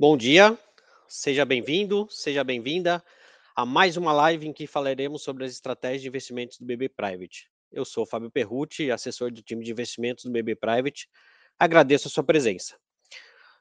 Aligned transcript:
Bom 0.00 0.16
dia, 0.16 0.58
seja 1.06 1.44
bem-vindo, 1.44 2.08
seja 2.08 2.42
bem-vinda 2.42 3.04
a 3.54 3.66
mais 3.66 3.98
uma 3.98 4.14
live 4.14 4.48
em 4.48 4.52
que 4.54 4.66
falaremos 4.66 5.22
sobre 5.22 5.44
as 5.44 5.52
estratégias 5.52 6.00
de 6.00 6.08
investimentos 6.08 6.56
do 6.56 6.64
BB 6.64 6.88
Private. 6.88 7.50
Eu 7.70 7.84
sou 7.84 8.06
Fábio 8.06 8.30
Perrucci, 8.30 8.90
assessor 8.90 9.30
do 9.30 9.42
time 9.42 9.62
de 9.62 9.72
investimentos 9.72 10.24
do 10.24 10.30
BB 10.30 10.56
Private. 10.56 11.06
Agradeço 11.58 12.08
a 12.08 12.10
sua 12.10 12.24
presença. 12.24 12.78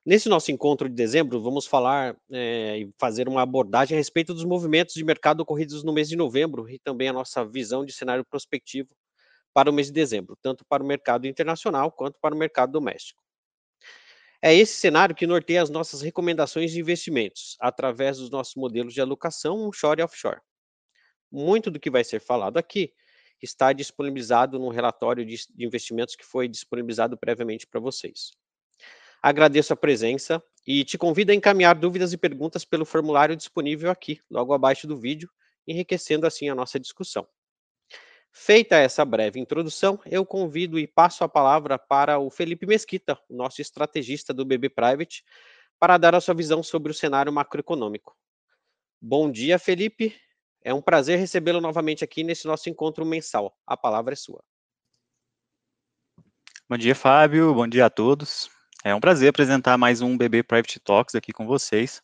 Nesse 0.05 0.30
nosso 0.30 0.50
encontro 0.50 0.88
de 0.88 0.96
dezembro, 0.96 1.41
vamos 1.41 1.68
falar 1.68 2.16
é, 2.32 2.78
e 2.78 2.94
fazer 2.98 3.28
uma 3.28 3.42
abordagem 3.42 3.98
a 3.98 4.00
respeito 4.00 4.34
dos 4.34 4.46
movimentos 4.46 4.94
de 4.94 5.04
mercado 5.04 5.42
ocorridos 5.42 5.84
no 5.84 5.92
mês 5.92 6.08
de 6.08 6.16
novembro 6.16 6.70
e 6.70 6.80
também 6.80 7.10
a 7.10 7.13
nossa 7.13 7.44
visão 7.44 7.84
de 7.84 7.91
cenário 7.91 8.24
prospectivo 8.24 8.88
para 9.54 9.70
o 9.70 9.74
mês 9.74 9.88
de 9.88 9.94
dezembro, 9.94 10.38
tanto 10.41 10.63
para 10.63 10.82
o 10.82 10.88
mercado 10.88 11.27
internacional 11.27 11.91
quanto 11.91 12.18
para 12.18 12.34
o 12.34 12.38
mercado 12.38 12.71
doméstico. 12.71 13.29
É 14.41 14.55
esse 14.55 14.73
cenário 14.75 15.13
que 15.13 15.27
norteia 15.27 15.61
as 15.61 15.70
nossas 15.70 16.02
recomendações 16.02 16.71
de 16.71 16.79
investimentos, 16.79 17.57
através 17.59 18.17
dos 18.17 18.29
nossos 18.29 18.55
modelos 18.55 18.93
de 18.93 19.02
alocação 19.02 19.67
onshore 19.67 19.99
e 19.99 20.03
offshore. 20.03 20.39
Muito 21.29 21.70
do 21.70 21.79
que 21.79 21.89
vai 21.89 22.03
ser 22.03 22.21
falado 22.21 22.57
aqui 22.57 22.93
está 23.41 23.73
disponibilizado 23.73 24.57
no 24.57 24.70
relatório 24.70 25.25
de 25.25 25.45
investimentos 25.57 26.15
que 26.15 26.25
foi 26.25 26.48
disponibilizado 26.48 27.17
previamente 27.17 27.67
para 27.67 27.79
vocês. 27.79 28.31
Agradeço 29.21 29.73
a 29.73 29.77
presença 29.77 30.41
e 30.65 30.85
te 30.85 30.98
convido 30.98 31.31
a 31.31 31.35
encaminhar 31.35 31.76
dúvidas 31.76 32.13
e 32.13 32.17
perguntas 32.17 32.63
pelo 32.63 32.85
formulário 32.85 33.35
disponível 33.35 33.91
aqui, 33.91 34.21
logo 34.29 34.53
abaixo 34.53 34.87
do 34.87 34.98
vídeo, 34.98 35.29
enriquecendo 35.67 36.26
assim 36.26 36.48
a 36.48 36.55
nossa 36.55 36.79
discussão. 36.79 37.27
Feita 38.32 38.78
essa 38.78 39.04
breve 39.04 39.40
introdução, 39.40 39.99
eu 40.05 40.26
convido 40.26 40.77
e 40.77 40.88
passo 40.88 41.24
a 41.24 41.30
palavra 41.30 41.77
para 41.77 42.20
o 42.20 42.30
Felipe 42.30 42.66
Mesquita, 42.66 43.20
nosso 43.30 43.62
estrategista 43.62 44.34
do 44.34 44.46
BB 44.46 44.70
Private, 44.70 45.24
para 45.80 45.98
dar 45.98 46.13
a 46.13 46.21
sua 46.21 46.34
visão 46.34 46.62
sobre 46.62 46.91
o 46.91 46.96
cenário 46.96 47.34
macroeconômico. 47.34 48.16
Bom 49.02 49.32
dia, 49.32 49.58
Felipe. 49.58 50.16
É 50.62 50.74
um 50.74 50.82
prazer 50.82 51.18
recebê-lo 51.18 51.62
novamente 51.62 52.04
aqui 52.04 52.24
nesse 52.24 52.46
nosso 52.46 52.70
encontro 52.70 53.05
mensal. 53.05 53.58
A 53.66 53.77
palavra 53.77 54.13
é 54.13 54.16
sua. 54.16 54.43
Bom 56.70 56.77
dia, 56.77 56.93
Fábio. 56.93 57.54
Bom 57.54 57.68
dia 57.68 57.86
a 57.86 57.90
todos. 57.90 58.49
É 58.84 58.93
um 58.93 58.99
prazer 58.99 59.30
apresentar 59.30 59.77
mais 59.77 60.02
um 60.02 60.18
BB 60.18 60.43
Private 60.43 60.80
Talks 60.80 61.16
aqui 61.16 61.34
com 61.34 61.48
vocês. 61.48 62.02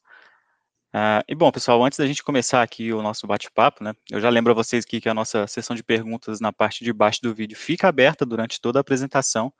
Uh, 0.95 1.19
e 1.27 1.35
bom, 1.35 1.51
pessoal, 1.51 1.83
antes 1.83 1.99
da 1.99 2.07
gente 2.07 2.23
começar 2.23 2.61
aqui 2.61 2.93
o 2.93 3.01
nosso 3.01 3.27
bate-papo, 3.27 3.83
né, 3.83 3.93
eu 4.09 4.21
já 4.21 4.29
lembro 4.29 4.53
a 4.53 4.55
vocês 4.55 4.85
aqui 4.85 5.01
que 5.01 5.09
a 5.09 5.13
nossa 5.13 5.45
sessão 5.45 5.75
de 5.75 5.83
perguntas 5.83 6.39
na 6.39 6.53
parte 6.53 6.85
de 6.85 6.93
baixo 6.93 7.21
do 7.21 7.35
vídeo 7.35 7.57
fica 7.57 7.89
aberta 7.89 8.25
durante 8.25 8.61
toda 8.61 8.79
a 8.79 8.81
apresentação. 8.81 9.51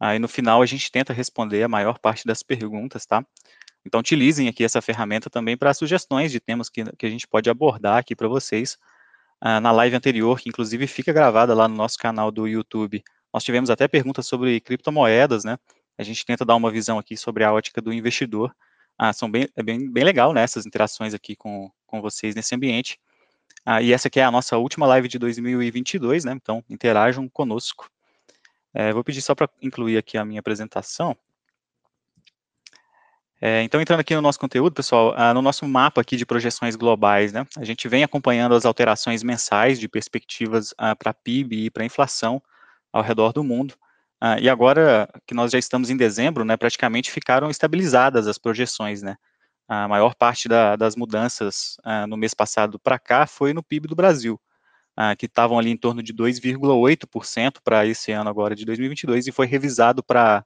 Aí 0.00 0.16
uh, 0.16 0.20
no 0.20 0.26
final 0.26 0.62
a 0.62 0.64
gente 0.64 0.90
tenta 0.90 1.12
responder 1.12 1.62
a 1.62 1.68
maior 1.68 1.98
parte 1.98 2.26
das 2.26 2.42
perguntas, 2.42 3.04
tá? 3.04 3.22
Então 3.84 4.00
utilizem 4.00 4.48
aqui 4.48 4.64
essa 4.64 4.80
ferramenta 4.80 5.28
também 5.28 5.54
para 5.54 5.74
sugestões 5.74 6.32
de 6.32 6.40
temas 6.40 6.70
que, 6.70 6.82
que 6.96 7.04
a 7.04 7.10
gente 7.10 7.28
pode 7.28 7.50
abordar 7.50 7.98
aqui 7.98 8.16
para 8.16 8.26
vocês. 8.26 8.78
Uh, 9.44 9.60
na 9.60 9.70
live 9.72 9.94
anterior, 9.94 10.40
que 10.40 10.48
inclusive 10.48 10.86
fica 10.86 11.12
gravada 11.12 11.52
lá 11.52 11.68
no 11.68 11.74
nosso 11.74 11.98
canal 11.98 12.30
do 12.30 12.48
YouTube, 12.48 13.04
nós 13.34 13.44
tivemos 13.44 13.68
até 13.68 13.86
perguntas 13.86 14.26
sobre 14.26 14.58
criptomoedas, 14.60 15.44
né? 15.44 15.58
A 15.98 16.02
gente 16.02 16.24
tenta 16.24 16.42
dar 16.42 16.56
uma 16.56 16.70
visão 16.70 16.98
aqui 16.98 17.18
sobre 17.18 17.44
a 17.44 17.52
ótica 17.52 17.82
do 17.82 17.92
investidor. 17.92 18.50
Ah, 19.02 19.14
são 19.14 19.30
bem, 19.30 19.48
é 19.56 19.62
bem, 19.62 19.90
bem 19.90 20.04
legal, 20.04 20.34
né, 20.34 20.42
essas 20.42 20.66
interações 20.66 21.14
aqui 21.14 21.34
com, 21.34 21.70
com 21.86 22.02
vocês 22.02 22.34
nesse 22.34 22.54
ambiente. 22.54 23.00
Ah, 23.64 23.80
e 23.80 23.94
essa 23.94 24.08
aqui 24.08 24.20
é 24.20 24.24
a 24.24 24.30
nossa 24.30 24.58
última 24.58 24.86
live 24.88 25.08
de 25.08 25.18
2022, 25.18 26.26
né, 26.26 26.32
então 26.32 26.62
interajam 26.68 27.26
conosco. 27.26 27.90
É, 28.74 28.92
vou 28.92 29.02
pedir 29.02 29.22
só 29.22 29.34
para 29.34 29.48
incluir 29.62 29.96
aqui 29.96 30.18
a 30.18 30.24
minha 30.24 30.40
apresentação. 30.40 31.16
É, 33.40 33.62
então, 33.62 33.80
entrando 33.80 34.00
aqui 34.00 34.14
no 34.14 34.20
nosso 34.20 34.38
conteúdo, 34.38 34.74
pessoal, 34.74 35.14
ah, 35.16 35.32
no 35.32 35.40
nosso 35.40 35.66
mapa 35.66 36.02
aqui 36.02 36.14
de 36.14 36.26
projeções 36.26 36.76
globais, 36.76 37.32
né, 37.32 37.46
a 37.56 37.64
gente 37.64 37.88
vem 37.88 38.04
acompanhando 38.04 38.54
as 38.54 38.66
alterações 38.66 39.22
mensais 39.22 39.80
de 39.80 39.88
perspectivas 39.88 40.74
ah, 40.76 40.94
para 40.94 41.14
PIB 41.14 41.64
e 41.64 41.70
para 41.70 41.86
inflação 41.86 42.42
ao 42.92 43.02
redor 43.02 43.32
do 43.32 43.42
mundo. 43.42 43.74
Ah, 44.20 44.38
e 44.40 44.48
agora 44.48 45.08
que 45.26 45.34
nós 45.34 45.50
já 45.52 45.58
estamos 45.58 45.88
em 45.90 45.96
dezembro, 45.96 46.44
né, 46.44 46.56
praticamente 46.56 47.10
ficaram 47.10 47.48
estabilizadas 47.50 48.26
as 48.26 48.38
projeções, 48.38 49.02
né. 49.02 49.16
A 49.68 49.88
maior 49.88 50.14
parte 50.16 50.48
da, 50.48 50.76
das 50.76 50.96
mudanças 50.96 51.76
ah, 51.84 52.06
no 52.06 52.16
mês 52.16 52.34
passado 52.34 52.78
para 52.80 52.98
cá 52.98 53.26
foi 53.26 53.54
no 53.54 53.62
PIB 53.62 53.88
do 53.88 53.96
Brasil, 53.96 54.40
ah, 54.96 55.16
que 55.16 55.26
estavam 55.26 55.58
ali 55.58 55.70
em 55.70 55.76
torno 55.76 56.02
de 56.02 56.12
2,8% 56.14 57.60
para 57.64 57.86
esse 57.86 58.12
ano 58.12 58.30
agora 58.30 58.56
de 58.56 58.64
2022 58.66 59.26
e 59.28 59.32
foi 59.32 59.46
revisado 59.46 60.02
para, 60.04 60.44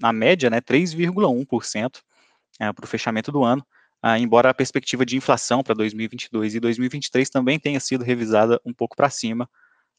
na 0.00 0.12
média, 0.12 0.50
né, 0.50 0.60
3,1% 0.60 2.02
para 2.58 2.84
o 2.84 2.88
fechamento 2.88 3.32
do 3.32 3.44
ano, 3.44 3.64
embora 4.18 4.50
a 4.50 4.54
perspectiva 4.54 5.04
de 5.06 5.16
inflação 5.16 5.62
para 5.62 5.74
2022 5.74 6.54
e 6.54 6.60
2023 6.60 7.30
também 7.30 7.58
tenha 7.58 7.80
sido 7.80 8.04
revisada 8.04 8.60
um 8.64 8.72
pouco 8.72 8.96
para 8.96 9.10
cima, 9.10 9.48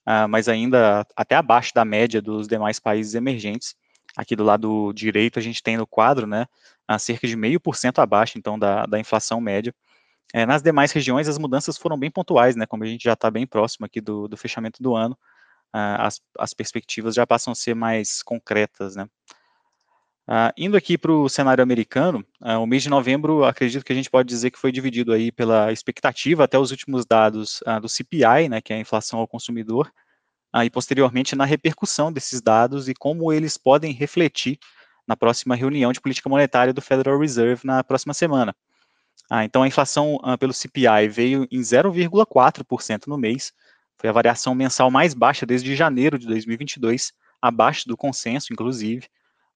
uh, 0.08 0.28
mas 0.30 0.48
ainda 0.48 1.06
até 1.16 1.36
abaixo 1.36 1.72
da 1.74 1.86
média 1.86 2.22
dos 2.22 2.48
demais 2.48 2.80
países 2.80 3.16
emergentes. 3.16 3.76
Aqui 4.16 4.36
do 4.36 4.44
lado 4.44 4.94
direito 4.94 5.40
a 5.40 5.42
gente 5.42 5.62
tem 5.62 5.76
no 5.78 5.86
quadro, 5.86 6.26
né, 6.26 6.46
a 6.88 6.98
cerca 6.98 7.28
de 7.28 7.36
meio 7.36 7.60
por 7.60 7.76
cento 7.76 8.00
abaixo, 8.00 8.38
então, 8.38 8.58
da, 8.58 8.86
da 8.86 9.00
inflação 9.00 9.42
média. 9.42 9.74
É, 10.34 10.46
nas 10.46 10.62
demais 10.62 10.92
regiões 10.92 11.28
as 11.28 11.38
mudanças 11.38 11.78
foram 11.78 11.98
bem 11.98 12.10
pontuais, 12.10 12.56
né, 12.56 12.66
como 12.66 12.84
a 12.84 12.88
gente 12.88 13.04
já 13.04 13.14
está 13.14 13.30
bem 13.30 13.46
próximo 13.46 13.86
aqui 13.86 14.00
do, 14.00 14.28
do 14.28 14.38
fechamento 14.38 14.82
do 14.82 14.96
ano, 14.96 15.18
uh, 15.76 16.00
as, 16.00 16.22
as 16.40 16.54
perspectivas 16.54 17.16
já 17.16 17.28
passam 17.28 17.52
a 17.52 17.56
ser 17.56 17.76
mais 17.76 18.24
concretas, 18.24 18.96
né. 18.96 19.06
Uh, 20.28 20.50
indo 20.58 20.76
aqui 20.76 20.98
para 20.98 21.12
o 21.12 21.30
cenário 21.30 21.62
americano, 21.62 22.26
uh, 22.42 22.58
o 22.58 22.66
mês 22.66 22.82
de 22.82 22.90
novembro, 22.90 23.44
acredito 23.44 23.86
que 23.86 23.94
a 23.94 23.96
gente 23.96 24.10
pode 24.10 24.28
dizer 24.28 24.50
que 24.50 24.58
foi 24.58 24.72
dividido 24.72 25.14
aí 25.14 25.32
pela 25.32 25.72
expectativa 25.72 26.44
até 26.44 26.58
os 26.58 26.72
últimos 26.72 27.06
dados 27.06 27.62
uh, 27.62 27.80
do 27.80 27.88
CPI, 27.88 28.50
né, 28.50 28.60
que 28.60 28.74
é 28.74 28.78
a 28.78 28.80
inflação 28.80 29.20
ao 29.20 29.28
consumidor, 29.28 29.92
e 30.64 30.70
posteriormente 30.70 31.36
na 31.36 31.44
repercussão 31.44 32.14
desses 32.14 32.42
dados 32.42 32.88
e 32.88 32.94
como 32.94 33.34
eles 33.34 33.58
podem 33.58 33.92
refletir 33.92 34.58
na 35.06 35.14
próxima 35.14 35.54
reunião 35.54 35.92
de 35.92 36.00
política 36.00 36.30
monetária 36.30 36.72
do 36.72 36.82
Federal 36.82 37.20
Reserve 37.20 37.64
na 37.66 37.84
próxima 37.84 38.14
semana. 38.14 38.56
então, 39.44 39.64
a 39.64 39.68
inflação 39.68 40.18
pelo 40.40 40.54
CPI 40.54 41.10
veio 41.10 41.46
em 41.52 41.60
0,4% 41.60 43.08
no 43.08 43.18
mês, 43.18 43.52
foi 43.98 44.10
a 44.10 44.14
variação 44.14 44.56
mensal 44.56 44.90
mais 44.90 45.14
baixa 45.14 45.46
desde 45.46 45.76
janeiro 45.76 46.18
de 46.18 46.26
2022, 46.26 47.12
abaixo 47.42 47.86
do 47.86 47.98
consenso, 47.98 48.54
inclusive, 48.54 49.10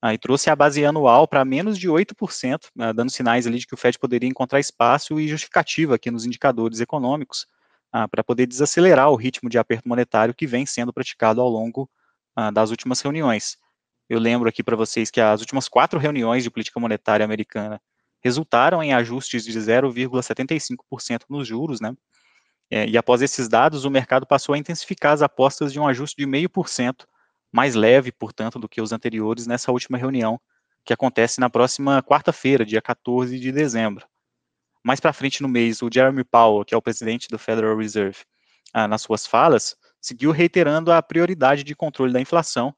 e 0.03 0.17
trouxe 0.17 0.49
a 0.49 0.55
base 0.55 0.83
anual 0.85 1.27
para 1.27 1.43
menos 1.43 1.77
de 1.77 1.89
8%, 1.89 2.69
ah, 2.79 2.93
dando 2.93 3.11
sinais 3.11 3.45
ali 3.45 3.59
de 3.59 3.67
que 3.67 3.73
o 3.73 3.77
Fed 3.77 3.99
poderia 3.99 4.29
encontrar 4.29 4.59
espaço 4.59 5.19
e 5.19 5.27
justificativa 5.27 5.95
aqui 5.95 6.09
nos 6.09 6.25
indicadores 6.25 6.79
econômicos 6.79 7.45
ah, 7.91 8.07
para 8.07 8.23
poder 8.23 8.45
desacelerar 8.45 9.09
o 9.09 9.15
ritmo 9.15 9.49
de 9.49 9.57
aperto 9.57 9.89
monetário 9.89 10.33
que 10.33 10.47
vem 10.47 10.65
sendo 10.65 10.93
praticado 10.93 11.41
ao 11.41 11.49
longo 11.49 11.89
ah, 12.35 12.49
das 12.49 12.69
últimas 12.69 13.01
reuniões. 13.01 13.57
Eu 14.09 14.19
lembro 14.19 14.47
aqui 14.47 14.63
para 14.63 14.75
vocês 14.75 15.11
que 15.11 15.19
as 15.19 15.41
últimas 15.41 15.67
quatro 15.67 15.99
reuniões 15.99 16.43
de 16.43 16.49
política 16.49 16.79
monetária 16.79 17.23
americana 17.23 17.81
resultaram 18.23 18.81
em 18.81 18.93
ajustes 18.93 19.43
de 19.43 19.59
0,75% 19.59 21.21
nos 21.29 21.47
juros, 21.47 21.79
né? 21.79 21.93
É, 22.71 22.87
e 22.87 22.97
após 22.97 23.21
esses 23.21 23.47
dados, 23.47 23.83
o 23.83 23.89
mercado 23.89 24.27
passou 24.27 24.53
a 24.53 24.57
intensificar 24.57 25.13
as 25.13 25.21
apostas 25.21 25.73
de 25.73 25.79
um 25.79 25.87
ajuste 25.87 26.15
de 26.17 26.25
0,5% 26.25 27.05
mais 27.51 27.75
leve, 27.75 28.11
portanto, 28.11 28.59
do 28.59 28.69
que 28.69 28.81
os 28.81 28.91
anteriores 28.91 29.47
nessa 29.47 29.71
última 29.71 29.97
reunião, 29.97 30.39
que 30.83 30.93
acontece 30.93 31.39
na 31.39 31.49
próxima 31.49 32.01
quarta-feira, 32.01 32.65
dia 32.65 32.81
14 32.81 33.39
de 33.39 33.51
dezembro. 33.51 34.07
Mais 34.83 34.99
para 34.99 35.13
frente 35.13 35.41
no 35.41 35.49
mês, 35.49 35.81
o 35.81 35.89
Jeremy 35.91 36.23
Powell, 36.23 36.63
que 36.63 36.73
é 36.73 36.77
o 36.77 36.81
presidente 36.81 37.27
do 37.27 37.37
Federal 37.37 37.77
Reserve, 37.77 38.19
ah, 38.73 38.87
nas 38.87 39.01
suas 39.01 39.27
falas, 39.27 39.75
seguiu 39.99 40.31
reiterando 40.31 40.91
a 40.91 41.01
prioridade 41.01 41.63
de 41.63 41.75
controle 41.75 42.13
da 42.13 42.21
inflação, 42.21 42.73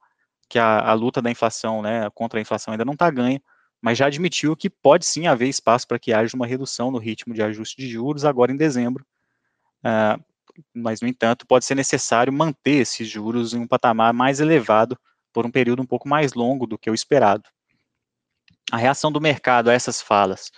que 0.50 0.57
a, 0.57 0.79
a 0.79 0.94
luta 0.94 1.21
da 1.21 1.29
inflação, 1.29 1.81
né, 1.81 2.09
contra 2.13 2.39
a 2.39 2.41
inflação 2.41 2.74
ainda 2.74 2.85
não 2.85 2.94
está 2.94 3.09
ganha, 3.09 3.41
mas 3.81 3.97
já 3.97 4.07
admitiu 4.07 4.56
que 4.56 4.69
pode 4.69 5.06
sim 5.06 5.27
haver 5.27 5.47
espaço 5.47 5.88
para 5.88 6.00
que 6.00 6.13
haja 6.13 6.35
uma 6.35 6.45
redução 6.45 6.91
no 6.91 6.97
ritmo 6.97 7.33
de 7.33 7.41
ajuste 7.41 7.77
de 7.77 7.88
juros 7.88 8.25
agora 8.25 8.51
em 8.51 8.57
dezembro, 8.57 9.06
uh, 9.83 10.21
mas, 10.74 11.01
no 11.01 11.07
entanto, 11.07 11.45
pode 11.45 11.65
ser 11.65 11.75
necessário 11.75 12.31
manter 12.31 12.81
esses 12.81 13.07
juros 13.07 13.53
em 13.53 13.59
um 13.59 13.68
patamar 13.68 14.13
mais 14.13 14.39
elevado 14.39 14.98
por 15.33 15.45
um 15.45 15.51
período 15.51 15.81
um 15.81 15.86
pouco 15.86 16.07
mais 16.07 16.33
longo 16.33 16.68
do 16.68 16.77
que 16.77 16.89
o 16.89 16.94
esperado. 16.94 17.44
A 18.71 18.77
reação 18.77 19.12
do 19.12 19.21
mercado 19.21 19.69
a 19.69 19.74
essas 19.74 20.01
falas 20.01 20.51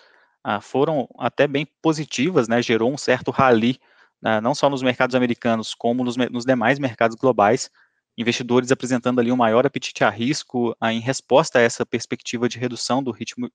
ah, 0.43 0.59
foram 0.59 1.07
até 1.17 1.47
bem 1.47 1.67
positivas, 1.81 2.47
né, 2.47 2.61
gerou 2.61 2.91
um 2.91 2.97
certo 2.97 3.31
rally, 3.31 3.79
ah, 4.23 4.41
não 4.41 4.53
só 4.53 4.69
nos 4.69 4.81
mercados 4.81 5.15
americanos, 5.15 5.73
como 5.73 6.03
nos, 6.03 6.15
nos, 6.15 6.45
demais 6.45 6.79
mercados 6.79 7.15
globais, 7.15 7.69
investidores 8.17 8.71
apresentando 8.71 9.19
ali 9.19 9.31
um 9.31 9.37
maior 9.37 9.65
apetite 9.65 10.03
a 10.03 10.09
risco 10.09 10.75
ah, 10.79 10.93
em 10.93 10.99
resposta 10.99 11.59
a 11.59 11.61
essa 11.61 11.85
perspectiva 11.85 12.47
de 12.47 12.59
redução 12.59 13.01
do 13.01 13.11
ritmo 13.11 13.49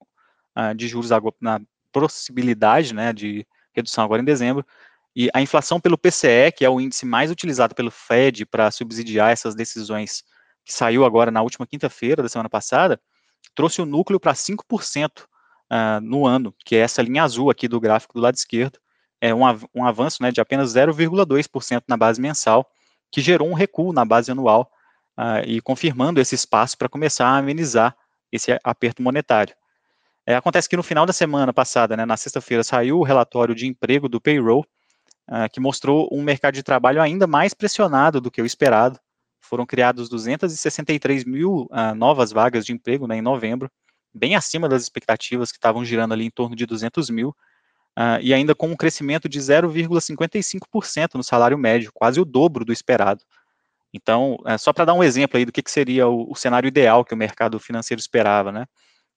ah, 0.54 0.72
de 0.72 0.88
juros 0.88 1.10
na 1.40 1.60
possibilidade 1.92 2.94
né, 2.94 3.12
de 3.12 3.46
redução 3.72 4.04
agora 4.04 4.22
em 4.22 4.24
dezembro, 4.24 4.66
e 5.14 5.28
a 5.34 5.40
inflação 5.40 5.80
pelo 5.80 5.98
PCE, 5.98 6.52
que 6.56 6.64
é 6.64 6.70
o 6.70 6.80
índice 6.80 7.04
mais 7.04 7.30
utilizado 7.30 7.74
pelo 7.74 7.90
Fed 7.90 8.46
para 8.46 8.70
subsidiar 8.70 9.30
essas 9.30 9.54
decisões, 9.54 10.22
que 10.64 10.72
saiu 10.72 11.04
agora 11.04 11.30
na 11.30 11.42
última 11.42 11.66
quinta-feira 11.66 12.22
da 12.22 12.28
semana 12.28 12.48
passada, 12.48 13.00
trouxe 13.54 13.80
o 13.80 13.86
núcleo 13.86 14.20
para 14.20 14.32
5% 14.32 15.22
uh, 15.22 16.00
no 16.02 16.26
ano, 16.26 16.54
que 16.64 16.76
é 16.76 16.80
essa 16.80 17.02
linha 17.02 17.24
azul 17.24 17.50
aqui 17.50 17.66
do 17.66 17.80
gráfico 17.80 18.14
do 18.14 18.20
lado 18.20 18.34
esquerdo, 18.34 18.78
é 19.20 19.34
um, 19.34 19.40
um 19.74 19.84
avanço 19.84 20.22
né, 20.22 20.30
de 20.30 20.40
apenas 20.40 20.74
0,2% 20.74 21.82
na 21.88 21.96
base 21.96 22.20
mensal, 22.20 22.70
que 23.10 23.20
gerou 23.20 23.48
um 23.48 23.54
recuo 23.54 23.92
na 23.92 24.04
base 24.04 24.30
anual 24.30 24.70
uh, 25.18 25.42
e 25.44 25.60
confirmando 25.60 26.20
esse 26.20 26.34
espaço 26.34 26.76
para 26.78 26.88
começar 26.88 27.26
a 27.26 27.38
amenizar 27.38 27.96
esse 28.30 28.58
aperto 28.62 29.02
monetário. 29.02 29.54
É, 30.26 30.34
acontece 30.36 30.68
que 30.68 30.76
no 30.76 30.82
final 30.82 31.06
da 31.06 31.12
semana 31.12 31.52
passada, 31.52 31.96
né, 31.96 32.04
na 32.04 32.16
sexta-feira, 32.16 32.62
saiu 32.62 32.98
o 32.98 33.02
relatório 33.02 33.54
de 33.54 33.66
emprego 33.66 34.08
do 34.08 34.20
payroll, 34.20 34.64
uh, 35.28 35.48
que 35.52 35.60
mostrou 35.60 36.08
um 36.10 36.22
mercado 36.22 36.54
de 36.54 36.62
trabalho 36.62 37.00
ainda 37.00 37.26
mais 37.26 37.54
pressionado 37.54 38.20
do 38.20 38.30
que 38.30 38.40
o 38.40 38.46
esperado. 38.46 38.98
Foram 39.40 39.64
criados 39.66 40.08
263 40.08 41.24
mil 41.24 41.68
uh, 41.70 41.94
novas 41.94 42.32
vagas 42.32 42.64
de 42.64 42.72
emprego 42.72 43.06
né, 43.06 43.16
em 43.16 43.22
novembro, 43.22 43.70
bem 44.12 44.34
acima 44.34 44.68
das 44.68 44.82
expectativas 44.82 45.52
que 45.52 45.58
estavam 45.58 45.84
girando 45.84 46.12
ali 46.12 46.24
em 46.24 46.30
torno 46.30 46.56
de 46.56 46.66
200 46.66 47.10
mil, 47.10 47.28
uh, 47.98 48.20
e 48.20 48.34
ainda 48.34 48.54
com 48.54 48.68
um 48.68 48.76
crescimento 48.76 49.28
de 49.28 49.38
0,55% 49.38 51.14
no 51.14 51.22
salário 51.22 51.56
médio, 51.56 51.92
quase 51.94 52.20
o 52.20 52.24
dobro 52.24 52.64
do 52.64 52.72
esperado. 52.72 53.22
Então, 53.92 54.36
é, 54.44 54.58
só 54.58 54.72
para 54.72 54.84
dar 54.84 54.94
um 54.94 55.02
exemplo 55.02 55.38
aí 55.38 55.44
do 55.44 55.52
que, 55.52 55.62
que 55.62 55.70
seria 55.70 56.06
o, 56.08 56.30
o, 56.30 56.34
cenário 56.34 56.68
ideal 56.68 57.04
que 57.04 57.14
o 57.14 57.16
mercado 57.16 57.58
financeiro 57.58 57.98
esperava, 57.98 58.52
né? 58.52 58.66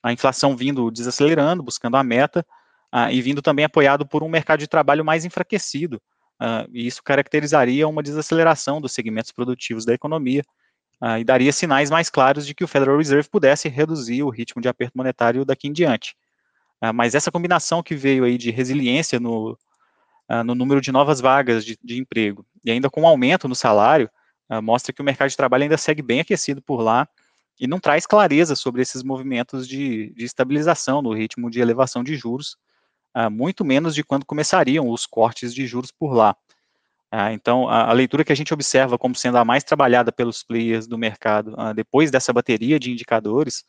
A 0.01 0.13
inflação 0.13 0.55
vindo 0.55 0.89
desacelerando, 0.89 1.61
buscando 1.61 1.97
a 1.97 2.03
meta, 2.03 2.45
uh, 2.93 3.11
e 3.11 3.21
vindo 3.21 3.41
também 3.41 3.65
apoiado 3.65 4.05
por 4.05 4.23
um 4.23 4.29
mercado 4.29 4.59
de 4.59 4.67
trabalho 4.67 5.03
mais 5.03 5.25
enfraquecido, 5.25 6.01
uh, 6.41 6.69
e 6.73 6.87
isso 6.87 7.03
caracterizaria 7.03 7.87
uma 7.87 8.03
desaceleração 8.03 8.81
dos 8.81 8.91
segmentos 8.91 9.31
produtivos 9.31 9.85
da 9.85 9.93
economia, 9.93 10.43
uh, 11.01 11.17
e 11.17 11.23
daria 11.23 11.51
sinais 11.51 11.89
mais 11.89 12.09
claros 12.09 12.45
de 12.45 12.53
que 12.53 12.63
o 12.63 12.67
Federal 12.67 12.97
Reserve 12.97 13.29
pudesse 13.29 13.69
reduzir 13.69 14.23
o 14.23 14.29
ritmo 14.29 14.61
de 14.61 14.67
aperto 14.67 14.97
monetário 14.97 15.45
daqui 15.45 15.67
em 15.67 15.73
diante. 15.73 16.15
mas 16.95 17.13
essa 17.13 17.31
combinação 17.31 17.83
que 17.83 17.95
veio 17.95 18.23
aí 18.23 18.37
de 18.39 18.49
resiliência 18.49 19.19
no, 19.19 19.55
no 20.43 20.55
número 20.55 20.81
de 20.81 20.91
novas 20.91 21.21
vagas 21.21 21.63
de, 21.63 21.77
de 21.83 21.99
emprego, 21.99 22.43
e 22.63 22.71
ainda 22.71 22.89
com 22.89 23.01
um 23.01 23.07
aumento 23.07 23.47
no 23.47 23.55
salário, 23.55 24.09
uh, 24.49 24.61
mostra 24.61 24.93
que 24.93 25.01
o 25.01 25.05
mercado 25.05 25.29
de 25.29 25.37
trabalho 25.37 25.63
ainda 25.63 25.77
segue 25.77 26.01
bem 26.01 26.19
aquecido 26.19 26.61
por 26.61 26.81
lá 26.81 27.07
e 27.59 27.67
não 27.67 27.79
traz 27.79 28.05
clareza 28.05 28.55
sobre 28.55 28.81
esses 28.81 29.03
movimentos 29.03 29.67
de, 29.67 30.13
de 30.13 30.25
estabilização 30.25 31.01
no 31.01 31.13
ritmo 31.13 31.49
de 31.49 31.59
elevação 31.59 32.03
de 32.03 32.15
juros, 32.15 32.57
muito 33.31 33.65
menos 33.65 33.93
de 33.93 34.03
quando 34.03 34.25
começariam 34.25 34.89
os 34.89 35.05
cortes 35.05 35.53
de 35.53 35.65
juros 35.67 35.91
por 35.91 36.13
lá. 36.13 36.35
Uh, 37.13 37.33
então, 37.33 37.67
a, 37.67 37.91
leitura 37.91 38.23
que 38.23 38.31
a 38.31 38.35
gente 38.35 38.53
observa 38.53 38.97
como 38.97 39.13
sendo 39.13 39.37
a 39.37 39.43
mais 39.43 39.65
trabalhada 39.65 40.13
pelos 40.13 40.43
players 40.43 40.87
do 40.87 40.97
mercado 40.97 41.53
depois 41.75 42.09
dessa 42.09 42.31
bateria 42.31 42.79
de 42.79 42.89
indicadores 42.89 43.65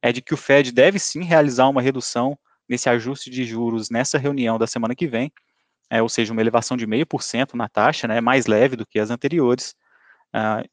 é 0.00 0.12
de 0.12 0.22
que 0.22 0.32
o 0.32 0.36
Fed 0.36 0.70
deve 0.70 1.00
sim 1.00 1.24
realizar 1.24 1.68
uma 1.68 1.82
redução 1.82 2.38
nesse 2.68 2.88
ajuste 2.88 3.30
de 3.30 3.44
juros 3.44 3.90
nessa 3.90 4.16
reunião 4.16 4.58
da 4.58 4.66
semana 4.66 4.94
que 4.94 5.08
vem, 5.08 5.32
é, 5.90 6.00
ou 6.00 6.08
seja, 6.08 6.32
uma 6.32 6.40
elevação 6.40 6.76
de 6.76 6.86
0,5% 6.86 7.54
na 7.54 7.68
taxa, 7.68 8.06
né, 8.06 8.20
mais 8.20 8.46
leve 8.46 8.76
do 8.76 8.86
que 8.86 9.00
as 9.00 9.10
anteriores, 9.10 9.74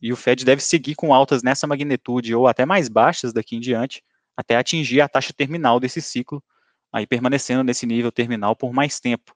e 0.01 0.11
o 0.11 0.15
Fed 0.15 0.43
deve 0.43 0.61
seguir 0.61 0.95
com 0.95 1.13
altas 1.13 1.43
nessa 1.43 1.67
magnitude 1.67 2.33
ou 2.33 2.47
até 2.47 2.65
mais 2.65 2.89
baixas 2.89 3.31
daqui 3.31 3.55
em 3.55 3.59
diante, 3.59 4.03
até 4.35 4.57
atingir 4.57 5.01
a 5.01 5.07
taxa 5.07 5.33
terminal 5.33 5.79
desse 5.79 6.01
ciclo, 6.01 6.43
aí 6.91 7.07
permanecendo 7.07 7.63
nesse 7.63 7.85
nível 7.85 8.11
terminal 8.11 8.55
por 8.55 8.73
mais 8.73 8.99
tempo, 8.99 9.33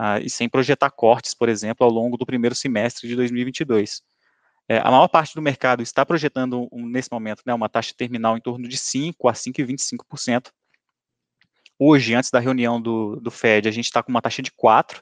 uh, 0.00 0.22
e 0.22 0.30
sem 0.30 0.48
projetar 0.48 0.90
cortes, 0.90 1.34
por 1.34 1.48
exemplo, 1.48 1.84
ao 1.84 1.92
longo 1.92 2.16
do 2.16 2.26
primeiro 2.26 2.54
semestre 2.54 3.08
de 3.08 3.16
2022. 3.16 4.02
É, 4.68 4.78
a 4.78 4.90
maior 4.90 5.08
parte 5.08 5.34
do 5.34 5.40
mercado 5.40 5.82
está 5.82 6.04
projetando, 6.04 6.68
um, 6.70 6.86
nesse 6.86 7.10
momento, 7.10 7.42
né, 7.46 7.54
uma 7.54 7.68
taxa 7.68 7.94
terminal 7.96 8.36
em 8.36 8.40
torno 8.40 8.68
de 8.68 8.76
5% 8.76 9.14
a 9.28 9.32
5,25%. 9.32 10.50
Hoje, 11.78 12.14
antes 12.14 12.30
da 12.30 12.38
reunião 12.38 12.80
do, 12.80 13.16
do 13.16 13.30
Fed, 13.30 13.68
a 13.68 13.72
gente 13.72 13.86
está 13.86 14.02
com 14.02 14.10
uma 14.10 14.20
taxa 14.20 14.42
de 14.42 14.50
4%, 14.50 15.00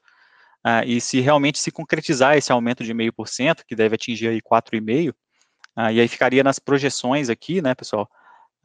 Uh, 0.66 0.82
e 0.84 1.00
se 1.00 1.20
realmente 1.20 1.60
se 1.60 1.70
concretizar 1.70 2.36
esse 2.36 2.50
aumento 2.50 2.82
de 2.82 2.92
0,5%, 2.92 3.62
que 3.64 3.76
deve 3.76 3.94
atingir 3.94 4.26
aí 4.26 4.42
4,5%, 4.42 5.10
uh, 5.10 5.92
e 5.92 6.00
aí 6.00 6.08
ficaria 6.08 6.42
nas 6.42 6.58
projeções 6.58 7.28
aqui, 7.28 7.62
né, 7.62 7.72
pessoal, 7.72 8.10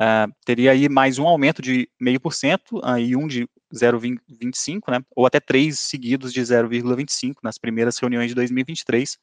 uh, 0.02 0.34
teria 0.44 0.72
aí 0.72 0.90
mais 0.90 1.20
um 1.20 1.28
aumento 1.28 1.62
de 1.62 1.88
0,5% 2.02 2.60
uh, 2.74 2.98
e 2.98 3.16
um 3.16 3.28
de 3.28 3.48
0,25%, 3.74 4.82
né, 4.90 5.00
ou 5.16 5.26
até 5.26 5.40
três 5.40 5.80
seguidos 5.80 6.34
de 6.34 6.42
0,25% 6.42 7.36
nas 7.44 7.58
primeiras 7.58 7.98
reuniões 8.00 8.30
de 8.30 8.36
2023, 8.36 9.18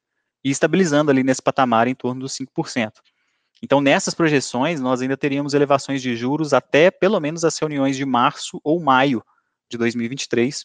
e 0.44 0.50
estabilizando 0.50 1.10
ali 1.10 1.25
nesse 1.25 1.42
patamar 1.42 1.88
em 1.88 1.94
torno 1.94 2.20
dos 2.20 2.32
5%. 2.36 2.92
Então, 3.60 3.80
nessas 3.80 4.14
projeções, 4.14 4.80
nós 4.80 5.02
ainda 5.02 5.16
teríamos 5.16 5.52
elevações 5.52 6.00
de 6.00 6.14
juros 6.14 6.54
até 6.54 6.92
pelo 6.92 7.19
menos 7.19 7.44
as 7.44 7.58
reuniões 7.58 7.96
de 7.96 8.04
março 8.04 8.60
ou 8.62 8.80
maio 8.80 9.22
de 9.69 9.76
2023, 9.76 10.64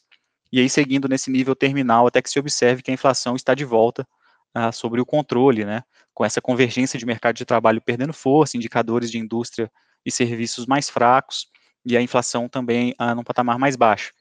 e 0.52 0.60
aí 0.60 0.70
seguindo 0.70 1.10
nesse 1.10 1.32
nível 1.32 1.56
terminal 1.56 2.06
até 2.06 2.22
que 2.22 2.30
se 2.30 2.40
observe 2.40 2.84
que 2.84 2.92
a 2.92 2.94
inflação 2.94 3.36
está 3.36 3.56
de 3.56 3.66
volta 3.66 4.08
uh, 4.56 4.72
sobre 4.72 5.02
o 5.02 5.06
controle, 5.06 5.66
né, 5.66 5.82
com 6.14 6.24
essa 6.24 6.40
convergência 6.40 7.00
de 7.00 7.06
mercado 7.06 7.36
de 7.36 7.44
trabalho 7.44 7.82
perdendo 7.82 8.14
força, 8.14 8.56
indicadores 8.56 9.10
de 9.10 9.18
indústria 9.18 9.72
e 10.06 10.12
serviços 10.12 10.66
mais 10.66 10.90
fracos, 10.90 11.48
e 11.86 11.98
a 11.98 12.02
inflação 12.02 12.48
também 12.48 12.96
uh, 13.00 13.16
num 13.16 13.24
patamar 13.24 13.60
mais 13.60 13.76
baixo. 13.76 14.14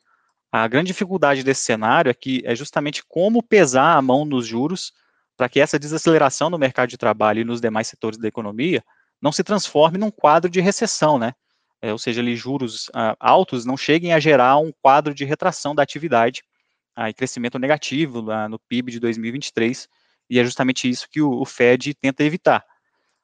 A 0.51 0.67
grande 0.69 0.89
dificuldade 0.89 1.43
desse 1.43 1.63
cenário 1.63 2.11
é 2.11 2.15
que 2.15 2.43
é 2.45 2.55
justamente 2.55 3.03
como 3.09 3.43
pesar 3.43 3.97
a 3.97 4.03
mão 4.03 4.25
nos 4.25 4.47
juros 4.47 4.93
para 5.37 5.49
que 5.49 5.61
essa 5.61 5.79
desaceleração 5.79 6.51
no 6.51 6.59
mercado 6.59 6.91
de 6.91 6.99
trabalho 6.99 7.41
e 7.41 7.45
nos 7.45 7.61
demais 7.61 7.87
setores 7.87 8.19
da 8.19 8.29
economia 8.29 8.85
não 9.21 9.33
se 9.33 9.43
transforme 9.43 9.97
num 9.97 10.11
quadro 10.11 10.51
de 10.51 10.61
recessão, 10.61 11.19
né? 11.19 11.33
é, 11.83 11.93
ou 11.93 11.99
seja, 11.99 12.21
ali, 12.21 12.37
juros 12.37 12.89
uh, 12.91 13.17
altos, 13.19 13.67
não 13.67 13.77
cheguem 13.77 14.13
a 14.13 14.21
gerar 14.21 14.57
um 14.57 14.73
quadro 14.81 15.13
de 15.13 15.25
retração 15.25 15.75
da 15.75 15.83
atividade 15.83 16.45
uh, 16.97 17.09
e 17.09 17.13
crescimento 17.13 17.59
negativo 17.59 18.21
uh, 18.21 18.49
no 18.49 18.59
PIB 18.61 18.93
de 18.93 19.01
2023, 19.01 19.89
e 20.31 20.39
é 20.39 20.45
justamente 20.45 20.89
isso 20.89 21.09
que 21.11 21.21
o, 21.21 21.41
o, 21.41 21.45
Fed 21.45 21.93
tenta 21.95 22.23
evitar. 22.23 22.65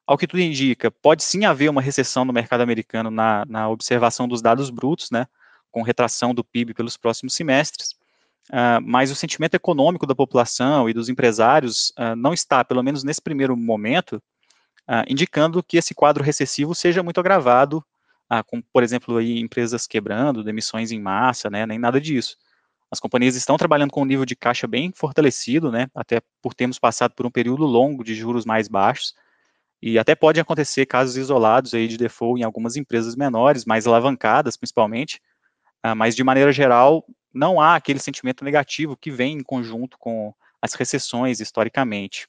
Ao 0.09 0.17
que 0.17 0.25
tudo 0.25 0.41
indica, 0.41 0.89
pode 0.89 1.23
sim 1.23 1.45
haver 1.45 1.69
uma 1.69 1.83
recessão 1.83 2.25
no 2.25 2.33
mercado 2.33 2.61
americano 2.61 3.11
na, 3.11 3.45
na 3.47 3.69
observação 3.69 4.27
dos 4.27 4.41
dados 4.41 4.71
brutos, 4.71 5.11
né, 5.11 5.27
com 5.69 5.83
retração 5.83 6.33
do 6.33 6.43
PIB 6.43 6.73
pelos 6.73 6.97
próximos 6.97 7.35
semestres, 7.35 7.93
mas 8.83 9.11
o 9.11 9.15
sentimento 9.15 9.53
econômico 9.53 10.07
da 10.07 10.15
população 10.15 10.89
e 10.89 10.93
dos 10.95 11.09
empresários 11.09 11.93
não 12.17 12.33
está, 12.33 12.65
pelo 12.65 12.81
menos 12.81 13.03
nesse 13.03 13.21
primeiro 13.21 13.55
momento, 13.55 14.19
indicando 15.07 15.61
que 15.61 15.77
esse 15.77 15.93
quadro 15.93 16.23
recessivo 16.23 16.73
seja 16.73 17.03
muito 17.03 17.19
agravado 17.19 17.85
como, 18.47 18.63
por 18.73 18.81
exemplo, 18.81 19.15
aí, 19.17 19.39
empresas 19.39 19.85
quebrando, 19.85 20.43
demissões 20.43 20.91
em 20.91 20.99
massa, 20.99 21.51
né, 21.51 21.67
nem 21.67 21.77
nada 21.77 22.01
disso. 22.01 22.35
As 22.89 22.99
companhias 22.99 23.35
estão 23.35 23.57
trabalhando 23.57 23.91
com 23.91 24.01
um 24.01 24.05
nível 24.05 24.25
de 24.25 24.35
caixa 24.35 24.65
bem 24.65 24.91
fortalecido, 24.91 25.71
né, 25.71 25.85
até 25.93 26.19
por 26.41 26.55
termos 26.55 26.79
passado 26.79 27.13
por 27.13 27.27
um 27.27 27.31
período 27.31 27.63
longo 27.63 28.03
de 28.03 28.15
juros 28.15 28.43
mais 28.43 28.67
baixos, 28.67 29.13
e 29.81 29.97
até 29.97 30.15
pode 30.15 30.39
acontecer 30.39 30.85
casos 30.85 31.17
isolados 31.17 31.73
aí 31.73 31.87
de 31.87 31.97
default 31.97 32.41
em 32.41 32.43
algumas 32.43 32.75
empresas 32.75 33.15
menores, 33.15 33.65
mais 33.65 33.87
alavancadas 33.87 34.57
principalmente, 34.57 35.21
ah, 35.81 35.95
mas 35.95 36.15
de 36.15 36.23
maneira 36.23 36.51
geral, 36.51 37.05
não 37.33 37.61
há 37.61 37.75
aquele 37.75 37.99
sentimento 37.99 38.43
negativo 38.43 38.97
que 38.97 39.11
vem 39.11 39.37
em 39.37 39.43
conjunto 39.43 39.97
com 39.97 40.33
as 40.61 40.73
recessões 40.73 41.39
historicamente. 41.39 42.27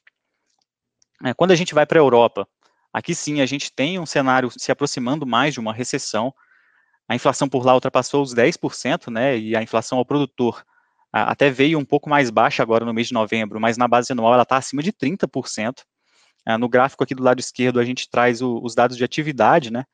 É, 1.24 1.34
quando 1.34 1.50
a 1.50 1.56
gente 1.56 1.74
vai 1.74 1.84
para 1.84 1.98
a 1.98 2.02
Europa, 2.02 2.46
Aqui 2.92 3.14
sim, 3.14 3.40
a 3.40 3.46
gente 3.46 3.72
tem 3.72 3.98
um 3.98 4.06
cenário 4.06 4.50
se 4.50 4.72
aproximando 4.72 5.24
mais 5.24 5.54
de 5.54 5.60
uma 5.60 5.72
recessão. 5.72 6.34
A 7.08 7.14
inflação 7.14 7.48
por 7.48 7.64
lá 7.64 7.74
ultrapassou 7.74 8.22
os 8.22 8.34
10%, 8.34 9.10
né? 9.10 9.38
E 9.38 9.54
a 9.54 9.62
inflação 9.62 9.98
ao 9.98 10.04
produtor 10.04 10.64
a, 11.12 11.30
até 11.30 11.50
veio 11.50 11.78
um 11.78 11.84
pouco 11.84 12.10
mais 12.10 12.30
baixa 12.30 12.62
agora 12.62 12.84
no 12.84 12.92
mês 12.92 13.08
de 13.08 13.14
novembro, 13.14 13.60
mas 13.60 13.76
na 13.76 13.86
base 13.86 14.12
anual 14.12 14.34
ela 14.34 14.42
está 14.42 14.56
acima 14.56 14.82
de 14.82 14.92
30%. 14.92 15.84
Ah, 16.44 16.58
no 16.58 16.68
gráfico 16.68 17.04
aqui 17.04 17.14
do 17.14 17.22
lado 17.22 17.40
esquerdo 17.40 17.80
a 17.80 17.84
gente 17.84 18.08
traz 18.08 18.40
o, 18.40 18.60
os 18.62 18.74
dados 18.74 18.96
de 18.96 19.04
atividade, 19.04 19.70
né? 19.70 19.84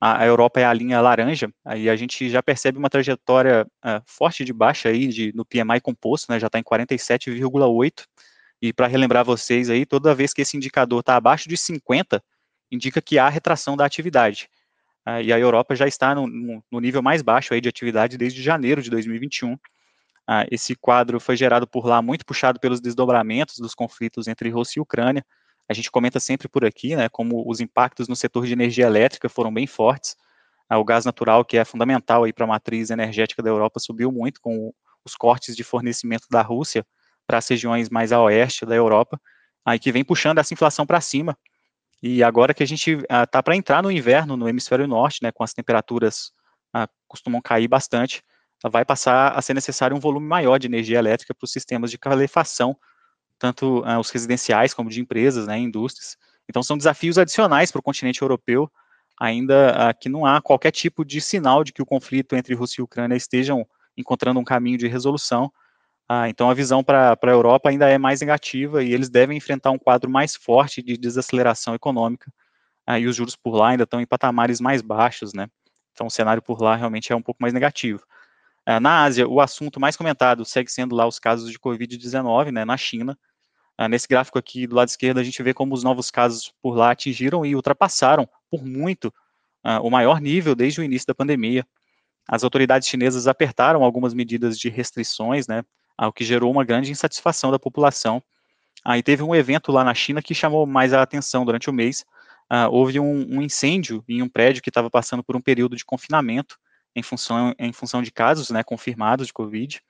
A, 0.00 0.22
a, 0.22 0.26
Europa 0.26 0.58
é 0.60 0.64
a 0.64 0.72
linha 0.72 1.00
laranja, 1.00 1.52
aí 1.64 1.90
a 1.90 1.94
gente 1.94 2.30
já 2.30 2.42
percebe 2.42 2.78
uma 2.78 2.88
trajetória 2.88 3.66
uh, 3.84 4.02
forte 4.06 4.44
de 4.44 4.52
baixa 4.52 4.88
aí 4.88 5.08
de, 5.08 5.30
no 5.34 5.44
PMI 5.44 5.80
composto, 5.82 6.32
né? 6.32 6.40
Já 6.40 6.46
está 6.46 6.58
em 6.58 6.62
47,8%. 6.62 8.04
E 8.62 8.72
para 8.72 8.86
relembrar 8.86 9.24
vocês 9.24 9.70
aí, 9.70 9.86
toda 9.86 10.14
vez 10.14 10.34
que 10.34 10.42
esse 10.42 10.56
indicador 10.56 11.00
está 11.00 11.16
abaixo 11.16 11.48
de 11.48 11.56
50, 11.56 12.22
indica 12.70 13.00
que 13.00 13.18
há 13.18 13.28
retração 13.28 13.76
da 13.76 13.84
atividade. 13.84 14.48
Uh, 15.06 15.20
e 15.22 15.32
a 15.32 15.38
Europa 15.38 15.74
já 15.74 15.86
está 15.86 16.14
no, 16.14 16.26
no, 16.70 16.80
nível 16.80 17.02
mais 17.02 17.22
baixo 17.22 17.54
aí 17.54 17.60
de 17.60 17.68
atividade 17.68 18.18
desde 18.18 18.42
janeiro 18.42 18.82
de 18.82 18.90
2021. 18.90 19.54
Uh, 19.54 19.58
ah, 20.26 20.46
esse 20.50 20.74
quadro 20.76 21.18
foi 21.18 21.36
gerado 21.36 21.66
por 21.66 21.86
lá 21.86 22.00
muito 22.02 22.24
puxado 22.24 22.60
pelos 22.60 22.80
desdobramentos 22.80 23.58
dos 23.58 23.74
conflitos 23.74 24.28
entre 24.28 24.50
Rússia 24.50 24.78
e 24.78 24.82
Ucrânia. 24.82 25.24
A 25.70 25.72
gente 25.72 25.88
comenta 25.88 26.18
sempre 26.18 26.48
por 26.48 26.64
aqui, 26.64 26.96
né, 26.96 27.08
como 27.08 27.48
os 27.48 27.60
impactos 27.60 28.08
no 28.08 28.16
setor 28.16 28.44
de 28.44 28.52
energia 28.52 28.86
elétrica 28.86 29.28
foram 29.28 29.54
bem 29.54 29.68
fortes. 29.68 30.16
Uh, 30.68 30.74
o 30.74 30.84
gás 30.84 31.04
natural, 31.04 31.44
que 31.44 31.56
é 31.56 31.64
fundamental 31.64 32.24
para 32.34 32.44
a 32.44 32.48
matriz 32.48 32.90
energética 32.90 33.40
da 33.40 33.50
Europa, 33.50 33.78
subiu 33.78 34.10
muito 34.10 34.40
com 34.40 34.74
os 35.04 35.14
cortes 35.14 35.54
de 35.54 35.62
fornecimento 35.62 36.26
da 36.28 36.42
Rússia 36.42 36.84
para 37.24 37.38
as 37.38 37.46
regiões 37.46 37.88
mais 37.88 38.10
a 38.10 38.20
oeste 38.20 38.66
da 38.66 38.74
Europa, 38.74 39.20
aí 39.64 39.78
que 39.78 39.92
vem 39.92 40.02
puxando 40.02 40.38
essa 40.38 40.52
inflação 40.52 40.84
para 40.84 41.00
cima. 41.00 41.38
E 42.02 42.20
agora 42.24 42.52
que 42.52 42.64
a 42.64 42.66
gente 42.66 42.90
está 42.90 43.38
ah, 43.38 43.42
para 43.42 43.54
entrar 43.54 43.80
no 43.80 43.92
inverno 43.92 44.36
no 44.36 44.48
hemisfério 44.48 44.88
norte, 44.88 45.22
né, 45.22 45.30
com 45.30 45.44
as 45.44 45.54
temperaturas 45.54 46.32
ah, 46.74 46.88
costumam 47.06 47.40
cair 47.40 47.68
bastante, 47.68 48.24
vai 48.68 48.84
passar 48.84 49.38
a 49.38 49.40
ser 49.40 49.54
necessário 49.54 49.96
um 49.96 50.00
volume 50.00 50.26
maior 50.26 50.58
de 50.58 50.66
energia 50.66 50.98
elétrica 50.98 51.32
para 51.32 51.44
os 51.44 51.52
sistemas 51.52 51.92
de 51.92 51.98
calefação, 51.98 52.76
tanto 53.40 53.80
uh, 53.80 53.98
os 53.98 54.10
residenciais 54.10 54.74
como 54.74 54.90
de 54.90 55.00
empresas, 55.00 55.46
né, 55.46 55.58
indústrias. 55.58 56.16
Então 56.48 56.62
são 56.62 56.76
desafios 56.76 57.16
adicionais 57.16 57.72
para 57.72 57.80
o 57.80 57.82
continente 57.82 58.20
europeu, 58.20 58.70
ainda 59.18 59.72
uh, 59.72 59.98
que 59.98 60.10
não 60.10 60.26
há 60.26 60.40
qualquer 60.42 60.70
tipo 60.70 61.04
de 61.04 61.20
sinal 61.20 61.64
de 61.64 61.72
que 61.72 61.80
o 61.82 61.86
conflito 61.86 62.36
entre 62.36 62.54
Rússia 62.54 62.82
e 62.82 62.84
Ucrânia 62.84 63.16
estejam 63.16 63.66
encontrando 63.96 64.38
um 64.38 64.44
caminho 64.44 64.76
de 64.76 64.86
resolução. 64.86 65.46
Uh, 66.10 66.26
então 66.28 66.50
a 66.50 66.54
visão 66.54 66.84
para 66.84 67.16
a 67.20 67.26
Europa 67.28 67.70
ainda 67.70 67.88
é 67.88 67.96
mais 67.96 68.20
negativa 68.20 68.84
e 68.84 68.92
eles 68.92 69.08
devem 69.08 69.38
enfrentar 69.38 69.70
um 69.70 69.78
quadro 69.78 70.10
mais 70.10 70.36
forte 70.36 70.82
de 70.82 70.96
desaceleração 70.96 71.74
econômica, 71.74 72.30
e 72.98 73.06
os 73.06 73.14
juros 73.14 73.36
por 73.36 73.54
lá 73.54 73.68
ainda 73.68 73.84
estão 73.84 74.00
em 74.00 74.06
patamares 74.06 74.60
mais 74.60 74.82
baixos, 74.82 75.32
né? 75.32 75.46
Então 75.92 76.08
o 76.08 76.10
cenário 76.10 76.42
por 76.42 76.60
lá 76.60 76.74
realmente 76.74 77.12
é 77.12 77.14
um 77.16 77.22
pouco 77.22 77.40
mais 77.40 77.54
negativo. 77.54 78.04
É, 78.66 78.78
na 78.78 79.04
Ásia, 79.04 79.28
o 79.28 79.40
assunto 79.40 79.80
mais 79.80 79.96
comentado 79.96 80.44
segue 80.44 80.70
sendo 80.70 80.94
lá 80.94 81.06
os 81.06 81.18
casos 81.18 81.50
de 81.50 81.58
Covid-19, 81.58 82.50
né, 82.52 82.64
na 82.64 82.76
China. 82.76 83.18
É, 83.80 83.88
nesse 83.88 84.06
gráfico 84.06 84.38
aqui 84.38 84.66
do 84.66 84.76
lado 84.76 84.88
esquerdo, 84.88 85.16
a 85.16 85.22
gente 85.22 85.42
vê 85.42 85.54
como 85.54 85.72
os 85.72 85.82
novos 85.82 86.10
casos 86.10 86.52
por 86.60 86.74
lá 86.74 86.90
atingiram 86.90 87.46
e 87.46 87.56
ultrapassaram 87.56 88.28
por 88.50 88.62
muito 88.62 89.10
é, 89.64 89.78
o 89.78 89.88
maior 89.88 90.20
nível 90.20 90.54
desde 90.54 90.82
o 90.82 90.84
início 90.84 91.06
da 91.06 91.14
pandemia. 91.14 91.66
As 92.28 92.44
autoridades 92.44 92.86
chinesas 92.86 93.26
apertaram 93.26 93.82
algumas 93.82 94.12
medidas 94.12 94.58
de 94.58 94.68
restrições, 94.68 95.48
né, 95.48 95.64
o 95.98 96.12
que 96.12 96.26
gerou 96.26 96.52
uma 96.52 96.62
grande 96.62 96.92
insatisfação 96.92 97.50
da 97.50 97.58
população. 97.58 98.22
Aí 98.84 99.02
teve 99.02 99.22
um 99.22 99.34
evento 99.34 99.72
lá 99.72 99.82
na 99.82 99.94
China 99.94 100.20
que 100.20 100.34
chamou 100.34 100.66
mais 100.66 100.92
a 100.92 101.00
atenção 101.00 101.46
durante 101.46 101.70
o 101.70 101.72
mês. 101.72 102.04
Houve 102.70 103.00
um, 103.00 103.36
um, 103.36 103.42
incêndio 103.42 104.04
em 104.08 104.22
um 104.22 104.28
prédio 104.28 104.62
que 104.62 104.70
estava 104.70 104.90
passando 104.90 105.22
por 105.22 105.36
um 105.36 105.40
período 105.40 105.74
de 105.74 105.84
confinamento, 105.84 106.58
em 106.94 107.02
função, 107.02 107.54
em 107.58 107.72
função 107.72 108.02
de 108.02 108.10
casos 108.10 108.50
né, 108.50 108.62
confirmados 108.62 109.26
de 109.26 109.32
Covid. 109.32 109.82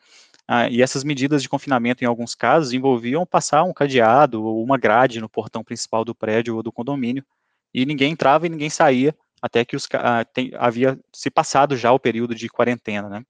Ah, 0.52 0.68
e 0.68 0.82
essas 0.82 1.04
medidas 1.04 1.42
de 1.42 1.48
confinamento, 1.48 2.02
em 2.02 2.08
alguns 2.08 2.34
casos, 2.34 2.72
envolviam 2.72 3.24
passar 3.24 3.62
um 3.62 3.72
cadeado 3.72 4.42
ou 4.42 4.64
uma 4.64 4.76
grade 4.76 5.20
no 5.20 5.28
portão 5.28 5.62
principal 5.62 6.04
do 6.04 6.12
prédio 6.12 6.56
ou 6.56 6.62
do 6.62 6.72
condomínio, 6.72 7.24
e 7.72 7.86
ninguém 7.86 8.10
entrava 8.10 8.46
e 8.46 8.48
ninguém 8.48 8.68
saía 8.68 9.14
até 9.40 9.64
que 9.64 9.76
os, 9.76 9.86
ah, 9.94 10.24
tem, 10.24 10.50
havia 10.58 10.98
se 11.12 11.30
passado 11.30 11.76
já 11.76 11.92
o 11.92 12.00
período 12.00 12.34
de 12.34 12.48
quarentena. 12.48 13.08
Né? 13.08 13.22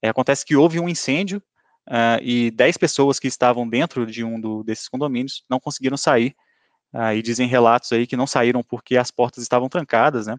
É, 0.00 0.08
acontece 0.08 0.42
que 0.42 0.56
houve 0.56 0.80
um 0.80 0.88
incêndio 0.88 1.42
ah, 1.86 2.18
e 2.22 2.50
10 2.50 2.78
pessoas 2.78 3.18
que 3.18 3.28
estavam 3.28 3.68
dentro 3.68 4.06
de 4.06 4.24
um 4.24 4.40
do, 4.40 4.62
desses 4.64 4.88
condomínios 4.88 5.44
não 5.50 5.60
conseguiram 5.60 5.98
sair, 5.98 6.34
ah, 6.94 7.14
e 7.14 7.20
dizem 7.20 7.46
relatos 7.46 7.92
aí 7.92 8.06
que 8.06 8.16
não 8.16 8.26
saíram 8.26 8.62
porque 8.62 8.96
as 8.96 9.10
portas 9.10 9.42
estavam 9.42 9.68
trancadas, 9.68 10.26
né? 10.26 10.38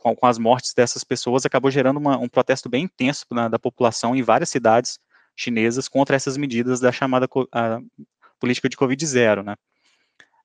Com, 0.00 0.14
com, 0.14 0.26
as 0.26 0.38
mortes 0.38 0.74
dessas 0.74 1.04
pessoas, 1.04 1.44
acabou 1.44 1.70
gerando 1.70 1.98
uma, 1.98 2.18
um 2.18 2.28
protesto 2.28 2.68
bem 2.68 2.84
intenso 2.84 3.26
na, 3.30 3.48
da 3.48 3.58
população 3.58 4.14
em 4.16 4.22
várias 4.22 4.50
cidades 4.50 4.98
chinesas 5.36 5.88
contra 5.88 6.16
essas 6.16 6.36
medidas 6.36 6.80
da 6.80 6.92
chamada 6.92 7.28
política 8.38 8.68
de 8.68 8.76
Covid-0, 8.76 9.42
né. 9.42 9.56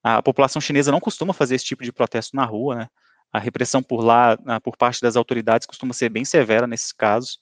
A 0.04 0.22
população 0.22 0.62
chinesa 0.62 0.92
não 0.92 1.00
costuma 1.00 1.34
fazer 1.34 1.56
esse 1.56 1.66
tipo 1.66 1.84
de 1.84 1.92
protesto 1.92 2.36
na 2.36 2.46
rua, 2.46 2.76
né, 2.76 2.88
a 3.34 3.40
repressão 3.40 3.82
por 3.82 4.02
lá, 4.02 4.38
por 4.62 4.78
parte 4.78 5.02
das 5.02 5.16
autoridades, 5.16 5.66
costuma 5.66 5.94
ser 5.94 6.10
bem 6.10 6.24
severa 6.24 6.68
nesses 6.68 6.92
casos, 6.92 7.40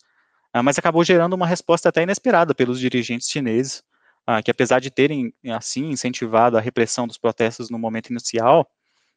ah, 0.54 0.62
mas 0.62 0.78
acabou 0.78 1.04
gerando 1.04 1.34
uma 1.34 1.48
resposta 1.48 1.90
até 1.90 2.04
inesperada 2.04 2.54
pelos 2.54 2.80
dirigentes 2.80 3.28
chineses, 3.28 3.84
ah, 4.26 4.42
que 4.42 4.52
apesar 4.52 4.80
de 4.80 4.92
terem, 4.92 5.34
assim, 5.52 5.90
incentivado 5.90 6.58
a 6.58 6.62
repressão 6.62 7.08
dos 7.08 7.18
protestos 7.18 7.70
no 7.70 7.80
momento 7.80 8.12
inicial, 8.12 8.70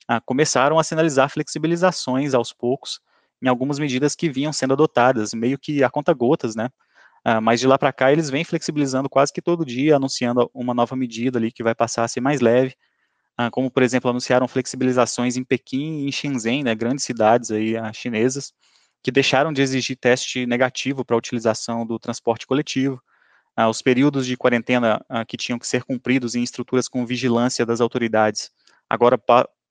ah, 0.09 0.21
começaram 0.21 0.79
a 0.79 0.85
sinalizar 0.85 1.31
flexibilizações 1.31 2.35
aos 2.35 2.53
poucos 2.53 3.01
em 3.43 3.49
algumas 3.49 3.79
medidas 3.79 4.15
que 4.15 4.31
vinham 4.31 4.53
sendo 4.53 4.73
adotadas, 4.75 5.35
meio 5.35 5.59
que 5.59 5.83
a 5.85 5.91
conta 5.91 6.13
gotas, 6.15 6.57
né? 6.57 6.71
Ah, 7.25 7.41
mas 7.41 7.61
de 7.61 7.67
lá 7.67 7.79
para 7.79 7.93
cá 7.93 8.13
eles 8.13 8.31
vêm 8.31 8.45
flexibilizando 8.45 9.09
quase 9.09 9.33
que 9.33 9.43
todo 9.43 9.65
dia, 9.65 9.97
anunciando 9.97 10.51
uma 10.55 10.73
nova 10.75 10.97
medida 10.97 11.39
ali 11.39 11.53
que 11.53 11.63
vai 11.63 11.75
passar 11.75 12.05
a 12.05 12.09
ser 12.09 12.21
mais 12.21 12.41
leve, 12.41 12.75
ah, 13.37 13.51
como 13.51 13.71
por 13.71 13.83
exemplo 13.83 14.11
anunciaram 14.11 14.49
flexibilizações 14.49 15.37
em 15.37 15.45
Pequim 15.45 16.05
e 16.05 16.09
em 16.09 16.13
Shenzhen, 16.13 16.65
né, 16.65 16.75
grandes 16.75 17.05
cidades 17.05 17.51
aí 17.51 17.77
ah, 17.77 17.93
chinesas, 17.93 18.53
que 19.03 19.11
deixaram 19.13 19.53
de 19.53 19.63
exigir 19.63 19.97
teste 19.97 20.47
negativo 20.47 21.05
para 21.05 21.17
a 21.17 21.19
utilização 21.19 21.87
do 21.87 21.99
transporte 21.99 22.47
coletivo. 22.47 23.01
Ah, 23.57 23.69
os 23.69 23.83
períodos 23.83 24.27
de 24.27 24.37
quarentena 24.37 25.01
ah, 25.09 25.25
que 25.25 25.37
tinham 25.37 25.59
que 25.59 25.67
ser 25.67 25.85
cumpridos 25.85 26.35
em 26.35 26.43
estruturas 26.43 26.89
com 26.89 27.07
vigilância 27.07 27.67
das 27.67 27.81
autoridades 27.81 28.51
agora 28.89 29.19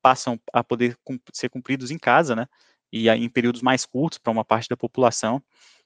passam 0.05 0.39
a 0.53 0.63
poder 0.63 0.95
ser 1.33 1.49
cumpridos 1.49 1.89
em 1.89 1.97
casa, 1.97 2.35
né, 2.35 2.45
e 2.93 3.09
em 3.09 3.27
períodos 3.27 3.63
mais 3.63 3.87
curtos 3.87 4.19
para 4.19 4.31
uma 4.31 4.45
parte 4.45 4.69
da 4.69 4.77
população. 4.77 5.41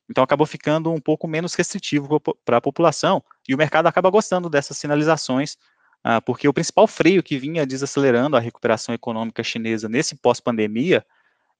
Então 0.09 0.21
acabou 0.21 0.45
ficando 0.45 0.91
um 0.91 0.99
pouco 0.99 1.25
menos 1.25 1.53
restritivo 1.53 2.19
para 2.43 2.57
a 2.57 2.61
população 2.61 3.23
e 3.47 3.55
o 3.55 3.57
mercado 3.57 3.87
acaba 3.87 4.09
gostando 4.09 4.49
dessas 4.49 4.77
sinalizações, 4.77 5.55
ah, 6.03 6.19
porque 6.19 6.49
o 6.49 6.53
principal 6.53 6.85
freio 6.85 7.23
que 7.23 7.37
vinha 7.37 7.65
desacelerando 7.65 8.35
a 8.35 8.41
recuperação 8.41 8.93
econômica 8.93 9.41
chinesa 9.41 9.87
nesse 9.87 10.17
pós-pandemia, 10.17 11.05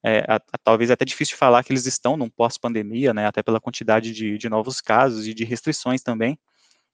é, 0.03 0.25
talvez 0.61 0.89
é 0.89 0.93
até 0.93 1.05
difícil 1.05 1.37
falar 1.37 1.63
que 1.63 1.71
eles 1.71 1.85
estão 1.85 2.17
num 2.17 2.29
pós-pandemia, 2.29 3.13
né, 3.13 3.25
até 3.25 3.41
pela 3.41 3.61
quantidade 3.61 4.11
de, 4.11 4.37
de 4.37 4.49
novos 4.49 4.81
casos 4.81 5.27
e 5.27 5.33
de 5.33 5.45
restrições 5.45 6.01
também, 6.01 6.37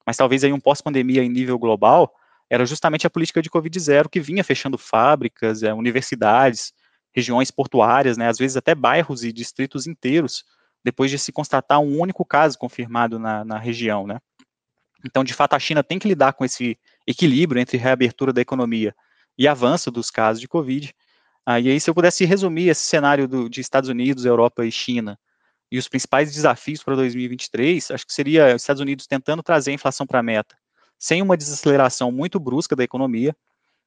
mas 0.05 0.15
talvez 0.15 0.43
aí 0.43 0.53
um 0.53 0.60
pós-pandemia 0.60 1.24
em 1.24 1.29
nível 1.29 1.57
global, 1.57 2.13
era 2.49 2.65
justamente 2.65 3.07
a 3.07 3.09
política 3.09 3.41
de 3.41 3.49
Covid-0 3.49 4.09
que 4.09 4.19
vinha 4.19 4.43
fechando 4.43 4.77
fábricas, 4.77 5.63
é, 5.63 5.73
universidades, 5.73 6.73
regiões 7.13 7.49
portuárias, 7.49 8.17
né, 8.17 8.27
às 8.27 8.37
vezes 8.37 8.57
até 8.57 8.75
bairros 8.75 9.23
e 9.23 9.31
distritos 9.31 9.87
inteiros, 9.87 10.43
depois 10.83 11.09
de 11.09 11.17
se 11.17 11.31
constatar 11.31 11.79
um 11.79 11.99
único 11.99 12.23
caso 12.25 12.57
confirmado 12.57 13.17
na, 13.17 13.43
na 13.43 13.57
região, 13.57 14.05
né. 14.05 14.19
Então, 15.05 15.23
de 15.23 15.33
fato, 15.33 15.53
a 15.53 15.59
China 15.59 15.83
tem 15.83 15.99
que 15.99 16.07
lidar 16.07 16.33
com 16.33 16.43
esse 16.43 16.77
equilíbrio 17.05 17.61
entre 17.61 17.77
reabertura 17.77 18.33
da 18.33 18.41
economia 18.41 18.95
e 19.37 19.47
avanço 19.47 19.91
dos 19.91 20.09
casos 20.09 20.41
de 20.41 20.47
Covid. 20.47 20.93
Ah, 21.45 21.59
e 21.59 21.69
aí, 21.69 21.79
se 21.79 21.89
eu 21.89 21.93
pudesse 21.93 22.25
resumir 22.25 22.69
esse 22.69 22.85
cenário 22.85 23.27
do, 23.27 23.47
de 23.47 23.61
Estados 23.61 23.87
Unidos, 23.87 24.25
Europa 24.25 24.65
e 24.65 24.71
China, 24.71 25.19
e 25.71 25.77
os 25.77 25.87
principais 25.87 26.33
desafios 26.33 26.83
para 26.83 26.95
2023, 26.95 27.91
acho 27.91 28.05
que 28.05 28.13
seria 28.13 28.55
Estados 28.55 28.81
Unidos 28.81 29.05
tentando 29.05 29.43
trazer 29.43 29.71
a 29.71 29.73
inflação 29.73 30.07
para 30.07 30.19
a 30.19 30.23
meta, 30.23 30.55
sem 31.05 31.21
uma 31.21 31.38
desaceleração 31.38 32.12
muito 32.12 32.39
brusca 32.39 32.75
da 32.75 32.83
economia, 32.83 33.38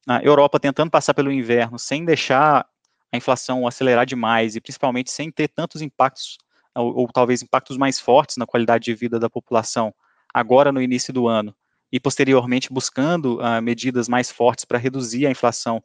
a 0.06 0.22
Europa 0.22 0.60
tentando 0.60 0.88
passar 0.88 1.14
pelo 1.14 1.32
inverno 1.32 1.76
sem 1.76 2.04
deixar 2.04 2.64
a 3.12 3.16
inflação 3.16 3.66
acelerar 3.66 4.06
demais 4.06 4.54
e 4.54 4.60
principalmente 4.60 5.10
sem 5.10 5.28
ter 5.28 5.48
tantos 5.48 5.82
impactos, 5.82 6.38
ou, 6.76 6.96
ou 6.96 7.08
talvez 7.08 7.42
impactos 7.42 7.76
mais 7.76 7.98
fortes 7.98 8.36
na 8.36 8.46
qualidade 8.46 8.84
de 8.84 8.94
vida 8.94 9.18
da 9.18 9.28
população, 9.28 9.92
agora 10.32 10.70
no 10.70 10.80
início 10.80 11.12
do 11.12 11.26
ano, 11.26 11.52
e 11.90 11.98
posteriormente 11.98 12.72
buscando 12.72 13.40
uh, 13.40 13.60
medidas 13.60 14.08
mais 14.08 14.30
fortes 14.30 14.64
para 14.64 14.78
reduzir 14.78 15.26
a 15.26 15.30
inflação 15.32 15.82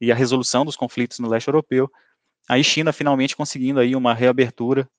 e 0.00 0.10
a 0.10 0.16
resolução 0.16 0.64
dos 0.64 0.74
conflitos 0.74 1.20
no 1.20 1.28
leste 1.28 1.46
europeu, 1.46 1.88
aí 2.48 2.64
China 2.64 2.92
finalmente 2.92 3.36
conseguindo 3.36 3.78
aí 3.78 3.94
uma 3.94 4.12
reabertura, 4.12 4.90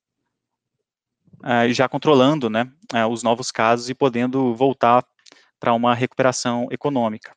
uh, 1.40 1.70
já 1.74 1.86
controlando, 1.90 2.48
né, 2.48 2.72
uh, 2.94 3.06
os 3.06 3.22
novos 3.22 3.50
casos 3.50 3.90
e 3.90 3.94
podendo 3.94 4.54
voltar 4.54 5.04
para 5.58 5.72
uma 5.72 5.94
recuperação 5.94 6.68
econômica. 6.70 7.34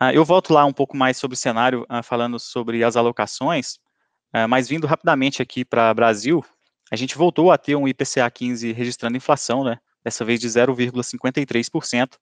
Uh, 0.00 0.14
eu 0.14 0.24
volto 0.24 0.52
lá 0.52 0.64
um 0.64 0.72
pouco 0.72 0.96
mais 0.96 1.16
sobre 1.16 1.34
o 1.34 1.36
cenário, 1.36 1.84
uh, 1.90 2.02
falando 2.04 2.38
sobre 2.38 2.84
as 2.84 2.96
alocações, 2.96 3.74
uh, 4.32 4.48
mas 4.48 4.68
vindo 4.68 4.86
rapidamente 4.86 5.42
aqui 5.42 5.64
para 5.64 5.92
Brasil, 5.92 6.44
a 6.88 6.94
gente 6.94 7.18
voltou 7.18 7.50
a 7.50 7.58
ter 7.58 7.74
um 7.74 7.88
IPCA 7.88 8.30
15 8.30 8.70
registrando 8.72 9.16
inflação, 9.16 9.64
né, 9.64 9.78
dessa 10.04 10.24
vez 10.24 10.38
de 10.38 10.46
0,53%, 10.48 12.16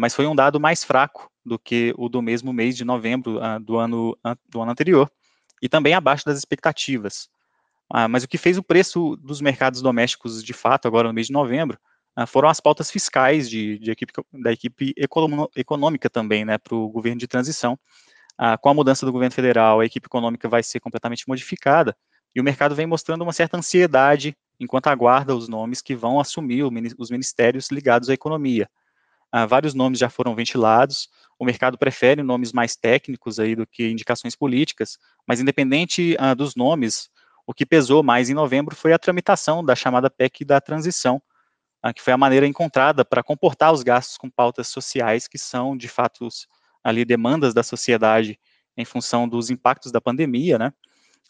mas 0.00 0.14
foi 0.14 0.26
um 0.26 0.36
dado 0.36 0.60
mais 0.60 0.84
fraco 0.84 1.30
do 1.44 1.58
que 1.58 1.94
o 1.96 2.10
do 2.10 2.20
mesmo 2.20 2.52
mês 2.52 2.76
de 2.76 2.84
novembro 2.84 3.38
do, 3.62 3.78
ano, 3.78 4.18
do 4.46 4.60
ano 4.60 4.70
anterior, 4.70 5.10
e 5.62 5.68
também 5.68 5.94
abaixo 5.94 6.24
das 6.26 6.38
expectativas. 6.38 7.28
mas 8.08 8.22
o 8.22 8.28
que 8.28 8.36
fez 8.36 8.58
o 8.58 8.62
preço 8.62 9.16
dos 9.16 9.40
mercados 9.40 9.80
domésticos 9.82 10.44
de 10.44 10.52
fato 10.52 10.86
agora 10.86 11.08
no 11.08 11.14
mês 11.14 11.26
de 11.26 11.32
novembro 11.32 11.78
ah, 11.78 11.97
foram 12.26 12.48
as 12.48 12.60
pautas 12.60 12.90
fiscais 12.90 13.48
de, 13.48 13.78
de 13.78 13.90
equipe, 13.90 14.12
da 14.32 14.52
equipe 14.52 14.94
econômica 15.54 16.10
também, 16.10 16.44
né, 16.44 16.58
para 16.58 16.74
o 16.74 16.88
governo 16.88 17.18
de 17.18 17.28
transição. 17.28 17.78
Ah, 18.36 18.56
com 18.56 18.68
a 18.68 18.74
mudança 18.74 19.04
do 19.04 19.12
governo 19.12 19.34
federal, 19.34 19.80
a 19.80 19.84
equipe 19.84 20.06
econômica 20.06 20.48
vai 20.48 20.62
ser 20.62 20.80
completamente 20.80 21.24
modificada, 21.28 21.96
e 22.34 22.40
o 22.40 22.44
mercado 22.44 22.74
vem 22.74 22.86
mostrando 22.86 23.22
uma 23.22 23.32
certa 23.32 23.56
ansiedade 23.56 24.36
enquanto 24.60 24.88
aguarda 24.88 25.34
os 25.34 25.48
nomes 25.48 25.80
que 25.82 25.94
vão 25.94 26.20
assumir 26.20 26.62
os 26.98 27.10
ministérios 27.10 27.70
ligados 27.70 28.08
à 28.08 28.14
economia. 28.14 28.68
Ah, 29.30 29.44
vários 29.44 29.74
nomes 29.74 29.98
já 29.98 30.08
foram 30.08 30.34
ventilados, 30.34 31.08
o 31.38 31.44
mercado 31.44 31.76
prefere 31.76 32.22
nomes 32.22 32.52
mais 32.52 32.76
técnicos 32.76 33.38
aí 33.38 33.54
do 33.54 33.66
que 33.66 33.90
indicações 33.90 34.34
políticas, 34.34 34.98
mas 35.26 35.40
independente 35.40 36.16
ah, 36.18 36.34
dos 36.34 36.54
nomes, 36.54 37.10
o 37.46 37.52
que 37.52 37.66
pesou 37.66 38.02
mais 38.02 38.30
em 38.30 38.34
novembro 38.34 38.74
foi 38.74 38.92
a 38.92 38.98
tramitação 38.98 39.64
da 39.64 39.74
chamada 39.74 40.08
PEC 40.08 40.44
da 40.44 40.60
transição, 40.60 41.16
ah, 41.16 41.37
que 41.94 42.02
foi 42.02 42.12
a 42.12 42.18
maneira 42.18 42.46
encontrada 42.46 43.04
para 43.04 43.22
comportar 43.22 43.72
os 43.72 43.82
gastos 43.82 44.16
com 44.16 44.28
pautas 44.28 44.68
sociais 44.68 45.28
que 45.28 45.38
são, 45.38 45.76
de 45.76 45.88
fato, 45.88 46.28
ali 46.82 47.04
demandas 47.04 47.54
da 47.54 47.62
sociedade 47.62 48.38
em 48.76 48.84
função 48.84 49.28
dos 49.28 49.50
impactos 49.50 49.92
da 49.92 50.00
pandemia, 50.00 50.58
né? 50.58 50.72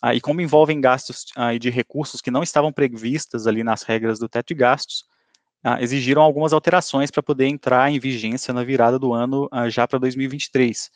ah, 0.02 0.14
e 0.14 0.20
como 0.20 0.40
envolvem 0.40 0.80
gastos 0.80 1.26
ah, 1.36 1.56
de 1.56 1.70
recursos 1.70 2.20
que 2.20 2.30
não 2.30 2.42
estavam 2.42 2.72
previstas 2.72 3.46
ali 3.46 3.64
nas 3.64 3.82
regras 3.82 4.18
do 4.18 4.28
teto 4.28 4.48
de 4.48 4.54
gastos, 4.54 5.04
ah, 5.62 5.82
exigiram 5.82 6.22
algumas 6.22 6.52
alterações 6.52 7.10
para 7.10 7.22
poder 7.22 7.46
entrar 7.46 7.90
em 7.90 7.98
vigência 7.98 8.54
na 8.54 8.62
virada 8.62 8.98
do 8.98 9.12
ano 9.12 9.48
ah, 9.50 9.68
já 9.68 9.86
para 9.88 9.98
2023. 9.98 10.90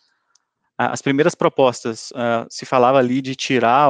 Ah, 0.78 0.92
as 0.92 1.02
primeiras 1.02 1.34
propostas, 1.34 2.12
ah, 2.14 2.46
se 2.48 2.64
falava 2.64 2.98
ali 2.98 3.20
de 3.20 3.34
tirar 3.34 3.88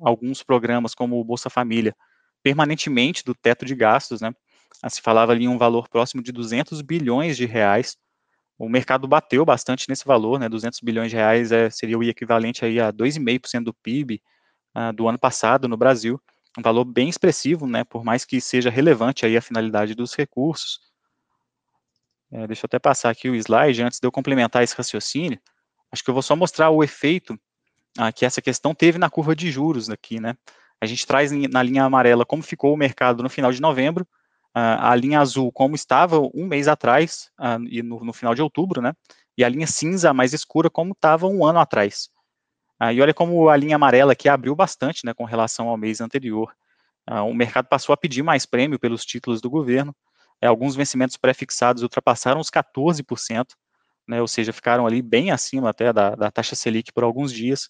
alguns 0.00 0.42
programas 0.42 0.94
como 0.94 1.20
o 1.20 1.24
Bolsa 1.24 1.48
Família 1.48 1.94
permanentemente 2.42 3.24
do 3.24 3.34
teto 3.34 3.64
de 3.64 3.74
gastos, 3.74 4.20
né? 4.20 4.32
Se 4.88 5.00
falava 5.00 5.32
ali 5.32 5.44
em 5.44 5.48
um 5.48 5.58
valor 5.58 5.88
próximo 5.88 6.22
de 6.22 6.32
200 6.32 6.80
bilhões 6.82 7.36
de 7.36 7.46
reais, 7.46 7.96
o 8.58 8.68
mercado 8.68 9.06
bateu 9.06 9.44
bastante 9.44 9.88
nesse 9.88 10.04
valor, 10.04 10.38
né, 10.38 10.48
200 10.48 10.80
bilhões 10.80 11.10
de 11.10 11.16
reais 11.16 11.52
é, 11.52 11.70
seria 11.70 11.96
o 11.96 12.02
equivalente 12.02 12.64
aí 12.64 12.80
a 12.80 12.92
2,5% 12.92 13.64
do 13.64 13.72
PIB 13.72 14.20
uh, 14.76 14.92
do 14.92 15.08
ano 15.08 15.18
passado 15.18 15.68
no 15.68 15.76
Brasil, 15.76 16.20
um 16.58 16.62
valor 16.62 16.84
bem 16.84 17.08
expressivo, 17.08 17.68
né, 17.68 17.84
por 17.84 18.04
mais 18.04 18.24
que 18.24 18.40
seja 18.40 18.68
relevante 18.68 19.24
aí 19.24 19.36
a 19.36 19.42
finalidade 19.42 19.94
dos 19.94 20.14
recursos. 20.14 20.80
É, 22.32 22.46
deixa 22.48 22.64
eu 22.64 22.66
até 22.66 22.78
passar 22.80 23.10
aqui 23.10 23.30
o 23.30 23.34
slide, 23.36 23.82
antes 23.82 24.00
de 24.00 24.06
eu 24.06 24.12
complementar 24.12 24.64
esse 24.64 24.74
raciocínio, 24.74 25.40
acho 25.92 26.02
que 26.02 26.10
eu 26.10 26.14
vou 26.14 26.22
só 26.22 26.34
mostrar 26.34 26.70
o 26.70 26.82
efeito 26.82 27.34
uh, 27.96 28.12
que 28.12 28.26
essa 28.26 28.42
questão 28.42 28.74
teve 28.74 28.98
na 28.98 29.08
curva 29.08 29.36
de 29.36 29.52
juros 29.52 29.88
aqui, 29.88 30.18
né, 30.20 30.36
a 30.80 30.86
gente 30.86 31.06
traz 31.06 31.30
na 31.30 31.62
linha 31.62 31.84
amarela 31.84 32.26
como 32.26 32.42
ficou 32.42 32.74
o 32.74 32.76
mercado 32.76 33.22
no 33.22 33.28
final 33.28 33.52
de 33.52 33.60
novembro, 33.60 34.06
a 34.80 34.94
linha 34.94 35.20
azul 35.20 35.52
como 35.52 35.74
estava 35.74 36.18
um 36.18 36.46
mês 36.46 36.68
atrás, 36.68 37.30
e 37.70 37.82
no, 37.82 38.04
no, 38.04 38.12
final 38.12 38.34
de 38.34 38.42
outubro, 38.42 38.80
né? 38.80 38.92
E 39.36 39.44
a 39.44 39.48
linha 39.48 39.66
cinza 39.66 40.12
mais 40.12 40.32
escura 40.32 40.70
como 40.70 40.92
estava 40.92 41.26
um 41.26 41.44
ano 41.44 41.58
atrás. 41.58 42.08
E 42.92 43.00
olha 43.00 43.12
como 43.12 43.48
a 43.48 43.56
linha 43.56 43.76
amarela 43.76 44.12
aqui 44.12 44.28
abriu 44.28 44.54
bastante, 44.54 45.04
né, 45.04 45.12
com 45.12 45.24
relação 45.24 45.68
ao 45.68 45.76
mês 45.76 46.00
anterior. 46.00 46.54
O 47.26 47.34
mercado 47.34 47.66
passou 47.68 47.92
a 47.92 47.96
pedir 47.96 48.22
mais 48.22 48.46
prêmio 48.46 48.78
pelos 48.78 49.04
títulos 49.04 49.40
do 49.40 49.50
governo. 49.50 49.94
É, 50.40 50.46
alguns 50.46 50.76
vencimentos 50.76 51.16
pré-fixados 51.16 51.82
ultrapassaram 51.82 52.40
os 52.40 52.50
14%, 52.50 53.46
né, 54.06 54.20
ou 54.20 54.28
seja, 54.28 54.52
ficaram 54.52 54.86
ali 54.86 55.02
bem 55.02 55.30
acima 55.30 55.70
até 55.70 55.92
da, 55.92 56.14
da 56.14 56.30
taxa 56.30 56.54
Selic 56.54 56.92
por 56.92 57.02
alguns 57.02 57.32
dias. 57.32 57.68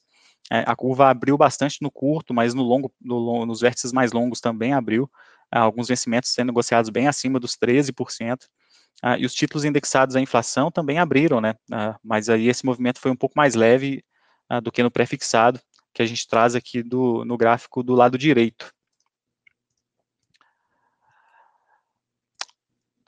É, 0.51 0.65
a 0.67 0.77
curva 0.77 1.09
abriu 1.11 1.37
bastante 1.37 1.79
no 1.81 1.91
curto, 1.91 2.33
mas 2.35 2.55
no 2.55 2.63
longo, 2.63 2.93
no, 3.01 3.47
nos 3.47 3.61
vértices 3.61 3.93
mais 3.93 4.13
longos 4.13 4.41
também 4.41 4.73
abriu 4.73 5.11
alguns 5.51 5.89
vencimentos 5.89 6.31
sendo 6.31 6.49
negociados 6.49 6.91
bem 6.91 7.09
acima 7.09 7.41
dos 7.41 7.57
13%, 7.57 8.39
ah, 9.03 9.19
e 9.19 9.25
os 9.25 9.33
títulos 9.33 9.65
indexados 9.65 10.17
à 10.17 10.21
inflação 10.21 10.71
também 10.71 10.99
abriram, 10.99 11.41
né, 11.41 11.55
ah, 11.73 11.97
mas 12.03 12.29
aí 12.29 12.49
esse 12.49 12.67
movimento 12.67 13.01
foi 13.01 13.11
um 13.11 13.17
pouco 13.17 13.35
mais 13.37 13.55
leve 13.55 14.05
ah, 14.49 14.61
do 14.61 14.73
que 14.73 14.83
no 14.83 14.91
pré-fixado, 14.91 15.61
que 15.95 16.03
a 16.03 16.07
gente 16.07 16.27
traz 16.27 16.55
aqui 16.55 16.83
do, 16.83 17.25
no 17.25 17.37
gráfico 17.37 17.83
do 17.83 17.95
lado 17.95 18.19
direito. 18.19 18.73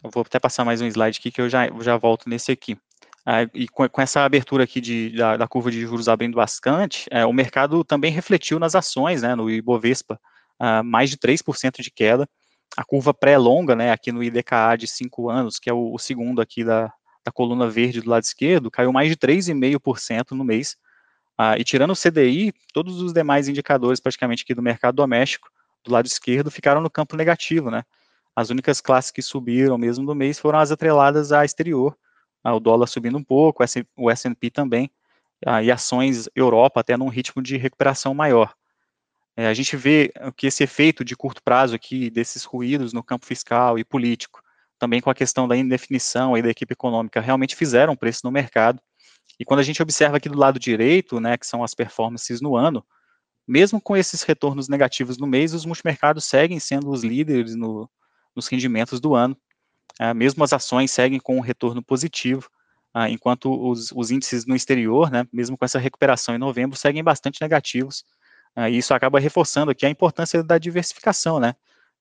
Eu 0.03 0.11
vou 0.11 0.23
até 0.23 0.39
passar 0.39 0.65
mais 0.65 0.81
um 0.81 0.87
slide 0.87 1.19
aqui, 1.19 1.31
que 1.31 1.41
eu 1.41 1.49
já, 1.49 1.69
já 1.81 1.97
volto 1.97 2.29
nesse 2.29 2.51
aqui. 2.51 2.79
Ah, 3.27 3.43
e 3.53 3.69
com, 3.69 3.87
com, 3.89 4.01
essa 4.01 4.25
abertura 4.25 4.65
aqui 4.65 4.81
de, 4.81 5.11
da, 5.11 5.37
da, 5.37 5.47
curva 5.47 5.71
de 5.71 5.81
juros 5.83 6.09
abrindo 6.09 6.37
bastante, 6.37 7.07
é, 7.11 7.27
o 7.27 7.33
mercado 7.33 7.85
também 7.85 8.11
refletiu 8.11 8.59
nas 8.59 8.75
ações, 8.75 9.23
né, 9.23 9.35
no 9.35 9.51
Ibovespa, 9.51 10.19
uh, 10.61 10.85
mais 10.85 11.11
de 11.11 11.17
3% 11.17 11.81
de 11.81 11.91
queda. 11.91 12.29
A 12.77 12.85
curva 12.85 13.13
pré-longa, 13.13 13.75
né, 13.75 13.91
aqui 13.91 14.13
no 14.13 14.23
IDKA 14.23 14.77
de 14.77 14.87
5 14.87 15.29
anos, 15.31 15.59
que 15.59 15.69
é 15.69 15.73
o, 15.73 15.93
o 15.93 15.99
segundo 15.99 16.41
aqui 16.41 16.63
da, 16.63 16.93
da, 17.25 17.33
coluna 17.33 17.69
verde 17.69 18.01
do 18.01 18.11
lado 18.11 18.23
esquerdo, 18.23 18.71
caiu 18.71 18.93
mais 18.93 19.09
de 19.09 19.17
3,5% 19.17 20.33
no 20.33 20.45
mês. 20.45 20.77
Uh, 21.41 21.57
e 21.59 21.65
tirando 21.65 21.93
o 21.93 21.97
CDI, 21.97 22.53
todos 22.73 23.01
os 23.01 23.13
demais 23.13 23.49
indicadores 23.49 23.99
praticamente 23.99 24.45
aqui 24.45 24.55
do 24.55 24.63
mercado 24.63 24.95
doméstico, 24.97 25.51
do 25.83 25.91
lado 25.91 26.07
esquerdo, 26.07 26.51
ficaram 26.51 26.81
no 26.81 26.91
campo 26.91 27.17
negativo, 27.17 27.71
né? 27.71 27.83
As 28.37 28.51
únicas 28.51 28.81
classes 28.81 29.11
que 29.11 29.23
subiram 29.23 29.77
mesmo 29.79 30.05
no 30.05 30.15
mês 30.15 30.39
foram 30.39 30.59
as 30.59 30.71
atreladas 30.71 31.33
à 31.33 31.45
exterior, 31.45 31.97
uh, 32.45 32.51
o 32.51 32.61
dólar 32.61 32.87
subindo 32.87 33.17
um 33.17 33.25
pouco, 33.25 33.65
o 33.97 34.11
S&P 34.11 34.51
também, 34.51 34.91
uh, 35.47 35.63
e 35.63 35.73
ações 35.73 36.29
Europa 36.37 36.81
até 36.81 36.97
num 36.97 37.09
ritmo 37.09 37.43
de 37.43 37.57
recuperação 37.57 38.15
maior. 38.15 38.55
É, 39.37 39.47
a 39.47 39.55
gente 39.55 39.77
vê 39.77 40.13
que 40.37 40.47
esse 40.47 40.63
efeito 40.63 41.05
de 41.05 41.17
curto 41.17 41.43
prazo 41.43 41.75
aqui, 41.75 42.11
desses 42.11 42.45
ruídos 42.45 42.93
no 42.93 43.03
campo 43.03 43.27
fiscal 43.27 43.79
e 43.79 43.85
político, 43.85 44.43
também 44.79 45.01
com 45.01 45.11
a 45.11 45.15
questão 45.15 45.47
da 45.47 45.57
indefinição 45.57 46.35
aí 46.35 46.43
da 46.43 46.51
equipe 46.51 46.73
econômica, 46.73 47.21
realmente 47.21 47.55
fizeram 47.55 47.97
preço 47.97 48.21
no 48.25 48.31
mercado. 48.31 48.81
E 49.39 49.45
quando 49.45 49.61
a 49.61 49.63
gente 49.63 49.83
observa 49.83 50.17
aqui 50.17 50.29
do 50.29 50.39
lado 50.39 50.59
direito, 50.59 51.21
né, 51.21 51.37
que 51.37 51.47
são 51.47 51.63
as 51.63 51.75
performances 51.75 52.41
no 52.41 52.57
ano, 52.57 52.85
mesmo 53.47 53.81
com 53.81 53.97
esses 53.97 54.23
retornos 54.23 54.69
negativos 54.69 55.19
no 55.19 55.27
mês, 55.27 55.55
os 55.55 55.65
multimercados 55.65 56.25
seguem 56.25 56.61
sendo 56.61 56.91
os 56.91 57.03
líderes 57.03 57.55
no, 57.55 57.91
nos 58.35 58.47
rendimentos 58.49 59.01
do 59.01 59.15
ano. 59.15 59.37
É, 59.99 60.15
mesmo 60.15 60.43
as 60.45 60.53
ações 60.53 60.91
seguem 60.91 61.19
com 61.19 61.37
um 61.37 61.41
retorno 61.41 61.83
positivo, 61.83 62.49
ah, 62.95 63.09
enquanto 63.09 63.51
os, 63.51 63.93
os, 63.93 64.11
índices 64.11 64.47
no 64.47 64.57
exterior, 64.57 65.11
né, 65.11 65.27
mesmo 65.33 65.57
com 65.57 65.65
essa 65.65 65.79
recuperação 65.79 66.35
em 66.35 66.39
novembro, 66.39 66.77
seguem 66.77 67.05
bastante 67.05 67.41
negativos, 67.41 68.05
Uh, 68.57 68.69
isso 68.69 68.93
acaba 68.93 69.21
reforçando 69.21 69.71
aqui 69.71 69.87
a 69.87 69.91
importância 69.91 70.43
da 70.43 70.59
diversificação, 70.59 71.39
né? 71.39 71.55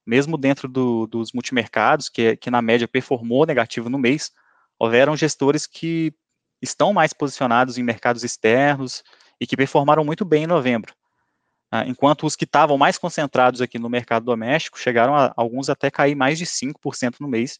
Mesmo 0.05 0.38
dentro 0.38 0.67
do, 0.67 1.05
dos 1.07 1.31
multimercados, 1.31 2.09
que, 2.09 2.35
que 2.38 2.49
na 2.49 2.62
média 2.62 2.88
performou 2.88 3.45
negativo 3.45 3.89
no 3.89 3.99
mês, 3.99 4.31
houveram 4.79 5.15
gestores 5.15 5.67
que 5.67 6.13
estão 6.62 6.93
mais 6.93 7.13
posicionados 7.13 7.77
em 7.77 7.83
mercados 7.83 8.23
externos 8.23 9.03
e 9.39 9.45
que 9.45 9.55
performaram 9.55 10.03
muito 10.03 10.25
bem 10.25 10.43
em 10.43 10.47
novembro. 10.47 10.93
Uh, 11.71 11.85
enquanto 11.85 12.25
os 12.25 12.35
que 12.35 12.45
estavam 12.45 12.77
mais 12.77 12.97
concentrados 12.97 13.62
aqui 13.62 13.77
no 13.77 13.89
mercado 13.89 14.25
doméstico 14.25 14.79
chegaram 14.79 15.15
a 15.15 15.31
alguns 15.35 15.69
até 15.69 15.91
cair 15.91 16.15
mais 16.15 16.38
de 16.38 16.45
5% 16.45 17.17
no 17.19 17.27
mês. 17.27 17.59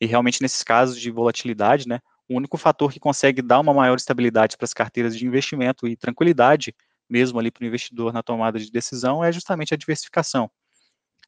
E 0.00 0.06
realmente 0.06 0.42
nesses 0.42 0.62
casos 0.62 1.00
de 1.00 1.10
volatilidade, 1.10 1.88
né, 1.88 2.00
o 2.28 2.36
único 2.36 2.56
fator 2.56 2.92
que 2.92 2.98
consegue 2.98 3.40
dar 3.40 3.60
uma 3.60 3.72
maior 3.72 3.96
estabilidade 3.96 4.56
para 4.56 4.64
as 4.64 4.74
carteiras 4.74 5.16
de 5.16 5.24
investimento 5.24 5.86
e 5.86 5.96
tranquilidade 5.96 6.74
mesmo 7.08 7.38
ali 7.38 7.50
para 7.50 7.64
o 7.64 7.66
investidor 7.66 8.12
na 8.12 8.22
tomada 8.22 8.58
de 8.58 8.70
decisão, 8.70 9.22
é 9.22 9.32
justamente 9.32 9.74
a 9.74 9.76
diversificação. 9.76 10.50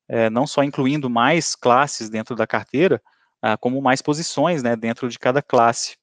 É, 0.08 0.30
não 0.30 0.46
só 0.46 0.62
incluindo 0.62 1.10
mais 1.10 1.54
classes 1.54 2.08
dentro 2.08 2.34
da 2.34 2.46
carteira, 2.46 3.02
ah, 3.42 3.56
como 3.56 3.80
mais 3.80 4.02
posições 4.02 4.62
né, 4.62 4.74
dentro 4.74 5.08
de 5.08 5.18
cada 5.18 5.42
classe. 5.42 5.96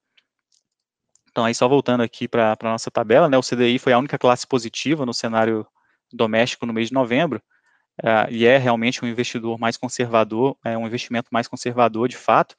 Então, 1.29 1.43
aí 1.43 1.53
só 1.53 1.67
voltando 1.67 2.01
aqui 2.01 2.27
para 2.27 2.53
a 2.57 2.63
nossa 2.63 2.89
tabela, 2.89 3.27
né, 3.27 3.37
o 3.37 3.41
CDI 3.41 3.77
foi 3.77 3.91
a 3.91 3.97
única 3.97 4.17
classe 4.17 4.47
positiva 4.47 5.05
no 5.05 5.13
cenário 5.13 5.67
doméstico 6.13 6.65
no 6.65 6.71
mês 6.71 6.87
de 6.87 6.93
novembro, 6.93 7.41
uh, 8.01 8.31
e 8.31 8.45
é 8.45 8.57
realmente 8.57 9.03
um 9.03 9.07
investidor 9.07 9.59
mais 9.59 9.75
conservador, 9.75 10.57
é 10.63 10.77
um 10.77 10.85
investimento 10.87 11.27
mais 11.31 11.47
conservador 11.47 12.07
de 12.07 12.15
fato, 12.15 12.55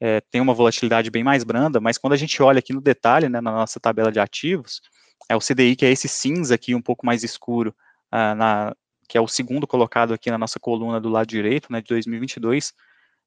é, 0.00 0.20
tem 0.30 0.40
uma 0.40 0.54
volatilidade 0.54 1.10
bem 1.10 1.24
mais 1.24 1.44
branda, 1.44 1.80
mas 1.80 1.98
quando 1.98 2.12
a 2.12 2.16
gente 2.16 2.42
olha 2.42 2.58
aqui 2.58 2.72
no 2.72 2.80
detalhe, 2.80 3.28
né, 3.28 3.40
na 3.40 3.52
nossa 3.52 3.80
tabela 3.80 4.12
de 4.12 4.20
ativos, 4.20 4.80
é 5.28 5.36
o 5.36 5.40
CDI, 5.40 5.76
que 5.76 5.84
é 5.84 5.90
esse 5.90 6.08
cinza 6.08 6.54
aqui, 6.54 6.74
um 6.74 6.82
pouco 6.82 7.04
mais 7.04 7.22
escuro, 7.22 7.74
uh, 8.12 8.34
na, 8.34 8.74
que 9.08 9.18
é 9.18 9.20
o 9.20 9.28
segundo 9.28 9.66
colocado 9.66 10.14
aqui 10.14 10.30
na 10.30 10.38
nossa 10.38 10.58
coluna 10.58 11.00
do 11.00 11.08
lado 11.08 11.26
direito, 11.26 11.72
né, 11.72 11.80
de 11.80 11.88
2022, 11.88 12.68
uh, 12.68 12.72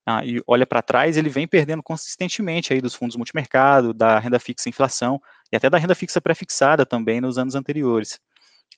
ah, 0.06 0.26
e 0.26 0.42
olha 0.48 0.66
para 0.66 0.82
trás, 0.82 1.18
ele 1.18 1.30
vem 1.30 1.48
perdendo 1.48 1.84
consistentemente 1.84 2.74
aí 2.74 2.82
dos 2.82 2.96
fundos 2.96 3.16
multimercado, 3.16 3.94
da 3.94 4.20
renda 4.20 4.40
fixa 4.40 4.70
inflação, 4.70 5.22
e 5.52 5.56
até 5.56 5.70
da 5.70 5.78
renda 5.78 5.96
fixa 5.96 6.22
pré-fixada 6.22 6.86
também 6.86 7.20
nos 7.22 7.38
anos 7.38 7.56
anteriores. 7.56 8.20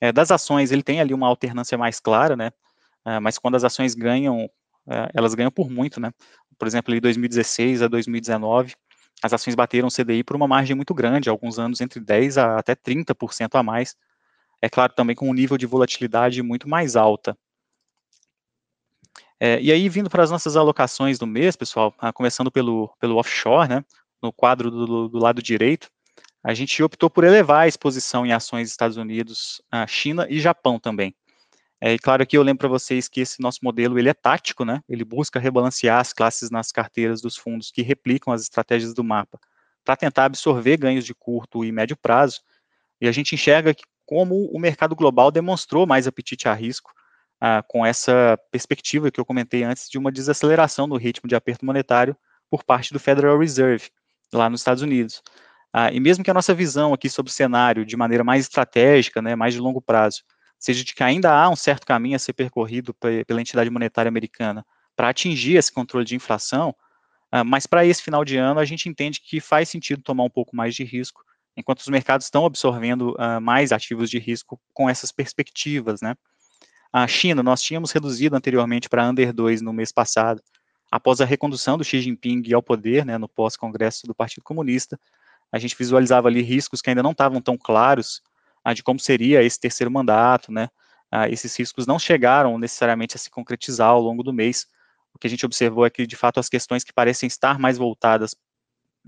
É, 0.00 0.10
das 0.10 0.30
ações, 0.30 0.72
ele 0.72 0.82
tem 0.82 1.00
ali 1.00 1.14
uma 1.14 1.28
alternância 1.28 1.78
mais 1.78 2.00
clara, 2.00 2.36
né, 2.36 2.50
uh, 3.06 3.20
mas 3.20 3.38
quando 3.38 3.54
as 3.56 3.64
ações 3.64 3.94
ganham, 3.94 4.48
elas 5.14 5.32
ganham 5.36 5.50
por 5.52 5.70
muito, 5.70 6.00
né, 6.00 6.10
por 6.58 6.66
exemplo, 6.66 6.92
de 6.92 7.00
2016 7.00 7.82
a 7.82 7.88
2019, 7.88 8.74
as 9.22 9.32
ações 9.32 9.54
bateram 9.54 9.88
o 9.88 9.90
CDI 9.90 10.24
por 10.24 10.34
uma 10.34 10.48
margem 10.48 10.74
muito 10.74 10.92
grande, 10.92 11.28
alguns 11.28 11.58
anos 11.58 11.80
entre 11.80 12.00
10% 12.00 12.38
a 12.38 12.58
até 12.58 12.74
30% 12.74 13.54
a 13.54 13.62
mais. 13.62 13.96
É 14.60 14.68
claro, 14.68 14.92
também 14.92 15.14
com 15.14 15.28
um 15.28 15.34
nível 15.34 15.56
de 15.56 15.66
volatilidade 15.66 16.42
muito 16.42 16.68
mais 16.68 16.96
alta. 16.96 17.36
É, 19.38 19.60
e 19.60 19.72
aí, 19.72 19.88
vindo 19.88 20.08
para 20.08 20.22
as 20.22 20.30
nossas 20.30 20.56
alocações 20.56 21.18
do 21.18 21.26
mês, 21.26 21.56
pessoal, 21.56 21.94
ah, 21.98 22.12
começando 22.12 22.50
pelo, 22.50 22.94
pelo 23.00 23.16
offshore, 23.16 23.68
né, 23.68 23.84
no 24.22 24.32
quadro 24.32 24.70
do, 24.70 25.08
do 25.08 25.18
lado 25.18 25.42
direito, 25.42 25.90
a 26.44 26.54
gente 26.54 26.82
optou 26.82 27.08
por 27.08 27.24
elevar 27.24 27.62
a 27.62 27.68
exposição 27.68 28.26
em 28.26 28.32
ações 28.32 28.68
Estados 28.68 28.96
Unidos, 28.96 29.62
China 29.86 30.26
e 30.28 30.40
Japão 30.40 30.78
também. 30.78 31.14
É, 31.84 31.94
e 31.94 31.98
claro 31.98 32.24
que 32.24 32.38
eu 32.38 32.44
lembro 32.44 32.60
para 32.60 32.68
vocês 32.68 33.08
que 33.08 33.20
esse 33.20 33.42
nosso 33.42 33.58
modelo 33.60 33.98
ele 33.98 34.08
é 34.08 34.14
tático, 34.14 34.64
né? 34.64 34.80
Ele 34.88 35.04
busca 35.04 35.40
rebalancear 35.40 35.98
as 35.98 36.12
classes 36.12 36.48
nas 36.48 36.70
carteiras 36.70 37.20
dos 37.20 37.36
fundos 37.36 37.72
que 37.72 37.82
replicam 37.82 38.32
as 38.32 38.42
estratégias 38.42 38.94
do 38.94 39.02
mapa, 39.02 39.40
para 39.84 39.96
tentar 39.96 40.26
absorver 40.26 40.76
ganhos 40.76 41.04
de 41.04 41.12
curto 41.12 41.64
e 41.64 41.72
médio 41.72 41.96
prazo. 41.96 42.40
E 43.00 43.08
a 43.08 43.10
gente 43.10 43.34
enxerga 43.34 43.74
que 43.74 43.82
como 44.06 44.48
o 44.52 44.60
mercado 44.60 44.94
global 44.94 45.32
demonstrou 45.32 45.84
mais 45.84 46.06
apetite 46.06 46.46
a 46.48 46.54
risco, 46.54 46.92
ah, 47.40 47.64
com 47.66 47.84
essa 47.84 48.38
perspectiva 48.52 49.10
que 49.10 49.18
eu 49.18 49.24
comentei 49.24 49.64
antes 49.64 49.90
de 49.90 49.98
uma 49.98 50.12
desaceleração 50.12 50.86
no 50.86 50.96
ritmo 50.96 51.28
de 51.28 51.34
aperto 51.34 51.66
monetário 51.66 52.16
por 52.48 52.62
parte 52.62 52.92
do 52.92 53.00
Federal 53.00 53.36
Reserve, 53.36 53.90
lá 54.32 54.48
nos 54.48 54.60
Estados 54.60 54.84
Unidos. 54.84 55.20
Ah, 55.72 55.90
e 55.90 55.98
mesmo 55.98 56.22
que 56.22 56.30
a 56.30 56.34
nossa 56.34 56.54
visão 56.54 56.94
aqui 56.94 57.10
sobre 57.10 57.30
o 57.30 57.34
cenário 57.34 57.84
de 57.84 57.96
maneira 57.96 58.22
mais 58.22 58.44
estratégica, 58.44 59.20
né, 59.20 59.34
mais 59.34 59.52
de 59.52 59.58
longo 59.58 59.82
prazo, 59.82 60.22
seja 60.62 60.84
de 60.84 60.94
que 60.94 61.02
ainda 61.02 61.34
há 61.34 61.48
um 61.48 61.56
certo 61.56 61.84
caminho 61.84 62.14
a 62.14 62.20
ser 62.20 62.32
percorrido 62.34 62.94
pela 62.94 63.40
entidade 63.40 63.68
monetária 63.68 64.08
americana 64.08 64.64
para 64.94 65.08
atingir 65.08 65.56
esse 65.56 65.72
controle 65.72 66.04
de 66.04 66.14
inflação, 66.14 66.72
uh, 67.34 67.44
mas 67.44 67.66
para 67.66 67.84
esse 67.84 68.00
final 68.00 68.24
de 68.24 68.36
ano 68.36 68.60
a 68.60 68.64
gente 68.64 68.88
entende 68.88 69.20
que 69.20 69.40
faz 69.40 69.68
sentido 69.68 70.02
tomar 70.02 70.22
um 70.22 70.30
pouco 70.30 70.54
mais 70.54 70.72
de 70.72 70.84
risco, 70.84 71.24
enquanto 71.56 71.80
os 71.80 71.88
mercados 71.88 72.26
estão 72.26 72.46
absorvendo 72.46 73.12
uh, 73.14 73.40
mais 73.40 73.72
ativos 73.72 74.08
de 74.08 74.20
risco 74.20 74.60
com 74.72 74.88
essas 74.88 75.10
perspectivas, 75.10 76.00
né? 76.00 76.14
A 76.92 77.08
China, 77.08 77.42
nós 77.42 77.60
tínhamos 77.60 77.90
reduzido 77.90 78.36
anteriormente 78.36 78.88
para 78.88 79.08
under 79.08 79.32
2 79.32 79.62
no 79.62 79.72
mês 79.72 79.90
passado, 79.90 80.40
após 80.92 81.20
a 81.20 81.24
recondução 81.24 81.76
do 81.76 81.82
Xi 81.82 82.00
Jinping 82.00 82.52
ao 82.52 82.62
poder, 82.62 83.04
né, 83.04 83.18
no 83.18 83.28
pós-congresso 83.28 84.06
do 84.06 84.14
Partido 84.14 84.44
Comunista, 84.44 85.00
a 85.50 85.58
gente 85.58 85.74
visualizava 85.76 86.28
ali 86.28 86.40
riscos 86.40 86.80
que 86.80 86.88
ainda 86.90 87.02
não 87.02 87.10
estavam 87.10 87.40
tão 87.40 87.58
claros 87.58 88.22
ah, 88.64 88.74
de 88.74 88.82
como 88.82 88.98
seria 88.98 89.42
esse 89.42 89.58
terceiro 89.58 89.90
mandato, 89.90 90.52
né, 90.52 90.68
ah, 91.10 91.28
esses 91.28 91.56
riscos 91.56 91.86
não 91.86 91.98
chegaram 91.98 92.58
necessariamente 92.58 93.16
a 93.16 93.18
se 93.18 93.30
concretizar 93.30 93.90
ao 93.90 94.00
longo 94.00 94.22
do 94.22 94.32
mês, 94.32 94.66
o 95.14 95.18
que 95.18 95.26
a 95.26 95.30
gente 95.30 95.44
observou 95.44 95.84
é 95.84 95.90
que, 95.90 96.06
de 96.06 96.16
fato, 96.16 96.40
as 96.40 96.48
questões 96.48 96.84
que 96.84 96.92
parecem 96.92 97.26
estar 97.26 97.58
mais 97.58 97.76
voltadas 97.76 98.34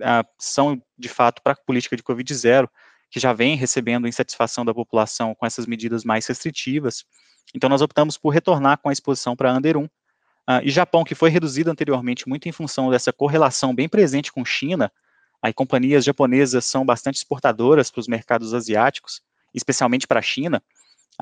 ah, 0.03 0.25
são, 0.39 0.81
de 0.99 1.09
fato, 1.09 1.43
para 1.43 1.53
a 1.53 1.57
política 1.57 1.97
de 1.97 2.03
Covid-0, 2.03 2.69
que 3.11 3.21
já 3.21 3.33
vem 3.33 3.57
recebendo 3.57 4.09
insatisfação 4.09 4.65
da 4.65 4.75
população 4.75 5.35
com 5.35 5.47
essas 5.47 5.67
medidas 5.67 6.05
mais 6.05 6.27
restritivas, 6.27 7.05
então 7.55 7.71
nós 7.71 7.83
optamos 7.83 8.19
por 8.19 8.31
retornar 8.31 8.79
com 8.79 8.89
a 8.89 8.93
exposição 8.93 9.37
para 9.37 9.53
Under 9.53 9.77
1, 9.77 9.89
Uh, 10.49 10.61
e 10.63 10.71
Japão, 10.71 11.05
que 11.05 11.15
foi 11.15 11.31
reduzido 11.31 11.71
anteriormente 11.71 12.29
muito 12.29 12.47
em 12.47 12.53
função 12.53 12.91
dessa 12.91 13.11
correlação 13.11 13.75
bem 13.75 13.89
presente 13.89 14.31
com 14.31 14.45
China, 14.45 14.93
aí 15.41 15.55
companhias 15.55 16.05
japonesas 16.05 16.67
são 16.67 16.85
bastante 16.85 17.17
exportadoras 17.17 17.91
para 17.91 18.01
os 18.01 18.07
mercados 18.07 18.53
asiáticos, 18.53 19.23
especialmente 19.55 20.07
para 20.07 20.19
a 20.19 20.23
China, 20.23 20.63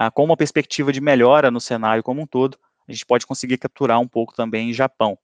uh, 0.00 0.10
com 0.12 0.24
uma 0.24 0.36
perspectiva 0.36 0.92
de 0.92 1.00
melhora 1.00 1.50
no 1.50 1.60
cenário 1.60 2.02
como 2.02 2.22
um 2.22 2.26
todo, 2.26 2.58
a 2.88 2.92
gente 2.92 3.06
pode 3.06 3.26
conseguir 3.26 3.58
capturar 3.58 4.00
um 4.00 4.08
pouco 4.08 4.34
também 4.34 4.70
em 4.70 4.72
Japão. 4.72 5.18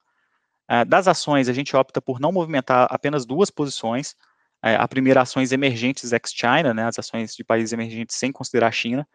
Uh, 0.71 0.85
das 0.85 1.09
ações, 1.09 1.49
a 1.49 1.53
gente 1.53 1.75
opta 1.77 2.01
por 2.01 2.21
não 2.21 2.31
movimentar 2.31 2.87
apenas 2.91 3.25
duas 3.25 3.51
posições, 3.51 4.15
a 4.61 4.89
primeira, 4.89 5.23
ações 5.23 5.53
emergentes 5.53 6.13
ex-China, 6.13 6.75
né, 6.75 6.85
as 6.85 6.99
ações 6.99 7.33
de 7.37 7.45
países 7.45 7.73
emergentes 7.73 8.17
sem 8.17 8.33
considerar 8.33 8.67
a 8.67 8.73
China, 8.73 9.07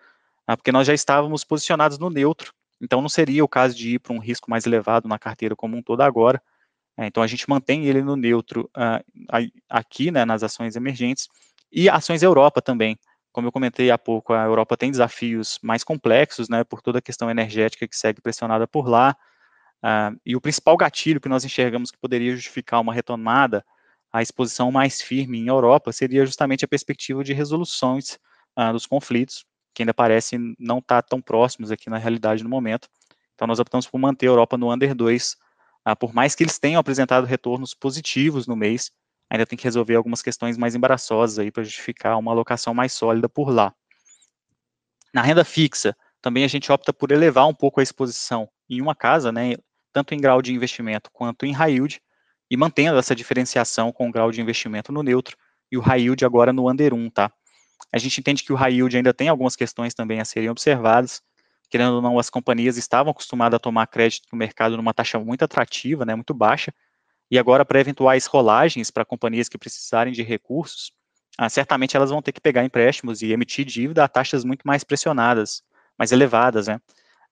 porque 0.47 0.71
nós 0.71 0.87
já 0.87 0.93
estávamos 0.93 1.43
posicionados 1.43 1.99
no 1.99 2.09
neutro 2.09 2.53
então, 2.83 3.01
não 3.01 3.07
seria 3.07 3.43
o 3.45 3.47
caso 3.47 3.73
de 3.73 3.95
ir 3.95 3.99
para 3.99 4.13
um 4.13 4.19
risco 4.19 4.51
mais 4.51 4.65
elevado 4.65 5.07
na 5.07 5.17
carteira 5.17 5.55
como 5.55 5.77
um 5.77 5.81
todo 5.81 6.01
agora. 6.01 6.41
É, 6.97 7.07
então, 7.07 7.23
a 7.23 7.27
gente 7.27 7.49
mantém 7.49 7.85
ele 7.85 8.01
no 8.01 8.17
neutro 8.17 8.69
uh, 8.75 9.51
aqui, 9.69 10.11
né, 10.11 10.25
nas 10.25 10.43
ações 10.43 10.75
emergentes, 10.75 11.29
e 11.71 11.89
ações 11.89 12.21
Europa 12.21 12.61
também. 12.61 12.99
Como 13.33 13.47
eu 13.47 13.51
comentei 13.51 13.89
há 13.91 13.97
pouco, 13.97 14.31
a 14.31 14.45
Europa 14.45 14.77
tem 14.77 14.91
desafios 14.91 15.59
mais 15.61 15.83
complexos, 15.83 16.47
né, 16.47 16.63
por 16.63 16.81
toda 16.81 16.99
a 16.99 17.01
questão 17.01 17.29
energética 17.29 17.87
que 17.87 17.97
segue 17.97 18.21
pressionada 18.21 18.67
por 18.67 18.87
lá, 18.87 19.15
uh, 19.83 20.17
e 20.25 20.35
o 20.35 20.41
principal 20.41 20.77
gatilho 20.77 21.19
que 21.19 21.27
nós 21.27 21.43
enxergamos 21.43 21.91
que 21.91 21.97
poderia 21.97 22.33
justificar 22.35 22.79
uma 22.79 22.93
retomada, 22.93 23.65
a 24.11 24.21
exposição 24.21 24.71
mais 24.71 25.01
firme 25.01 25.39
em 25.39 25.47
Europa, 25.47 25.91
seria 25.91 26.25
justamente 26.25 26.63
a 26.63 26.67
perspectiva 26.67 27.23
de 27.23 27.33
resoluções 27.33 28.19
uh, 28.57 28.71
dos 28.71 28.85
conflitos, 28.85 29.43
que 29.73 29.81
ainda 29.81 29.93
parecem 29.93 30.55
não 30.59 30.77
estar 30.77 31.01
tá 31.01 31.07
tão 31.09 31.19
próximos 31.19 31.71
aqui 31.71 31.89
na 31.89 31.97
realidade 31.97 32.43
no 32.43 32.49
momento. 32.49 32.87
Então, 33.33 33.47
nós 33.47 33.59
optamos 33.59 33.87
por 33.87 33.97
manter 33.97 34.27
a 34.27 34.29
Europa 34.29 34.55
no 34.55 34.71
Under 34.71 34.93
2, 34.93 35.35
ah, 35.85 35.95
por 35.95 36.13
mais 36.13 36.35
que 36.35 36.43
eles 36.43 36.59
tenham 36.59 36.79
apresentado 36.79 37.25
retornos 37.25 37.73
positivos 37.73 38.47
no 38.47 38.55
mês, 38.55 38.91
ainda 39.33 39.47
tem 39.47 39.57
que 39.57 39.63
resolver 39.63 39.95
algumas 39.95 40.21
questões 40.21 40.59
mais 40.59 40.75
embaraçosas 40.75 41.39
aí 41.39 41.51
para 41.51 41.63
justificar 41.63 42.19
uma 42.19 42.31
alocação 42.31 42.71
mais 42.71 42.93
sólida 42.93 43.27
por 43.27 43.49
lá. 43.49 43.73
Na 45.11 45.23
renda 45.23 45.43
fixa, 45.43 45.97
também 46.21 46.43
a 46.43 46.47
gente 46.47 46.71
opta 46.71 46.93
por 46.93 47.11
elevar 47.11 47.47
um 47.47 47.53
pouco 47.53 47.79
a 47.79 47.83
exposição 47.83 48.47
em 48.69 48.79
uma 48.79 48.93
casa, 48.93 49.31
né, 49.31 49.55
tanto 49.91 50.13
em 50.13 50.19
grau 50.19 50.39
de 50.39 50.53
investimento 50.53 51.09
quanto 51.11 51.47
em 51.47 51.51
high 51.51 51.73
yield, 51.73 51.99
e 52.49 52.55
mantendo 52.55 52.99
essa 52.99 53.15
diferenciação 53.15 53.91
com 53.91 54.07
o 54.07 54.11
grau 54.11 54.31
de 54.31 54.39
investimento 54.39 54.91
no 54.91 55.01
neutro 55.01 55.35
e 55.71 55.77
o 55.79 55.81
high 55.81 56.01
yield 56.01 56.23
agora 56.23 56.53
no 56.53 56.69
under 56.69 56.93
1, 56.93 57.09
tá? 57.09 57.31
A 57.91 57.97
gente 57.97 58.19
entende 58.19 58.43
que 58.43 58.53
o 58.53 58.55
high 58.55 58.73
yield 58.73 58.95
ainda 58.95 59.13
tem 59.15 59.29
algumas 59.29 59.55
questões 59.55 59.95
também 59.95 60.19
a 60.19 60.25
serem 60.25 60.49
observadas. 60.49 61.23
Querendo 61.71 61.95
ou 61.95 62.01
não, 62.03 62.19
as 62.19 62.29
companhias 62.29 62.77
estavam 62.77 63.09
acostumadas 63.09 63.55
a 63.57 63.59
tomar 63.59 63.87
crédito 63.87 64.27
no 64.31 64.37
mercado 64.37 64.77
numa 64.77 64.93
taxa 64.93 65.17
muito 65.17 65.43
atrativa, 65.43 66.05
né, 66.05 66.13
muito 66.13 66.35
baixa, 66.35 66.71
e 67.31 67.39
agora 67.39 67.65
para 67.65 67.79
eventuais 67.79 68.25
rolagens 68.25 68.91
para 68.91 69.05
companhias 69.05 69.49
que 69.49 69.57
precisarem 69.57 70.13
de 70.13 70.23
recursos, 70.23 70.91
ah, 71.37 71.49
certamente 71.49 71.97
elas 71.97 72.09
vão 72.11 72.21
ter 72.21 72.31
que 72.31 72.41
pegar 72.41 72.63
empréstimos 72.63 73.21
e 73.21 73.31
emitir 73.31 73.65
dívida 73.65 74.03
a 74.03 74.07
taxas 74.07 74.43
muito 74.43 74.63
mais 74.65 74.83
pressionadas, 74.83 75.63
mais 75.97 76.11
elevadas, 76.11 76.67
né? 76.67 76.79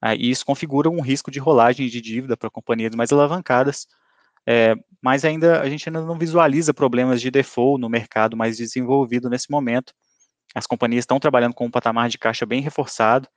Ah, 0.01 0.15
e 0.15 0.31
isso 0.31 0.45
configura 0.45 0.89
um 0.89 1.01
risco 1.01 1.29
de 1.29 1.39
rolagem 1.39 1.87
de 1.87 2.01
dívida 2.01 2.35
para 2.35 2.49
companhias 2.49 2.95
mais 2.95 3.11
alavancadas, 3.11 3.87
é, 4.47 4.75
mas 5.01 5.23
ainda 5.23 5.61
a 5.61 5.69
gente 5.69 5.87
ainda 5.87 6.01
não 6.01 6.17
visualiza 6.17 6.73
problemas 6.73 7.21
de 7.21 7.29
default 7.29 7.79
no 7.79 7.89
mercado 7.89 8.35
mais 8.35 8.57
desenvolvido 8.57 9.29
nesse 9.29 9.51
momento, 9.51 9.93
as 10.53 10.67
companhias 10.67 11.03
estão 11.03 11.19
trabalhando 11.19 11.53
com 11.53 11.65
um 11.65 11.71
patamar 11.71 12.09
de 12.09 12.17
caixa 12.17 12.45
bem 12.45 12.61
reforçado, 12.61 13.27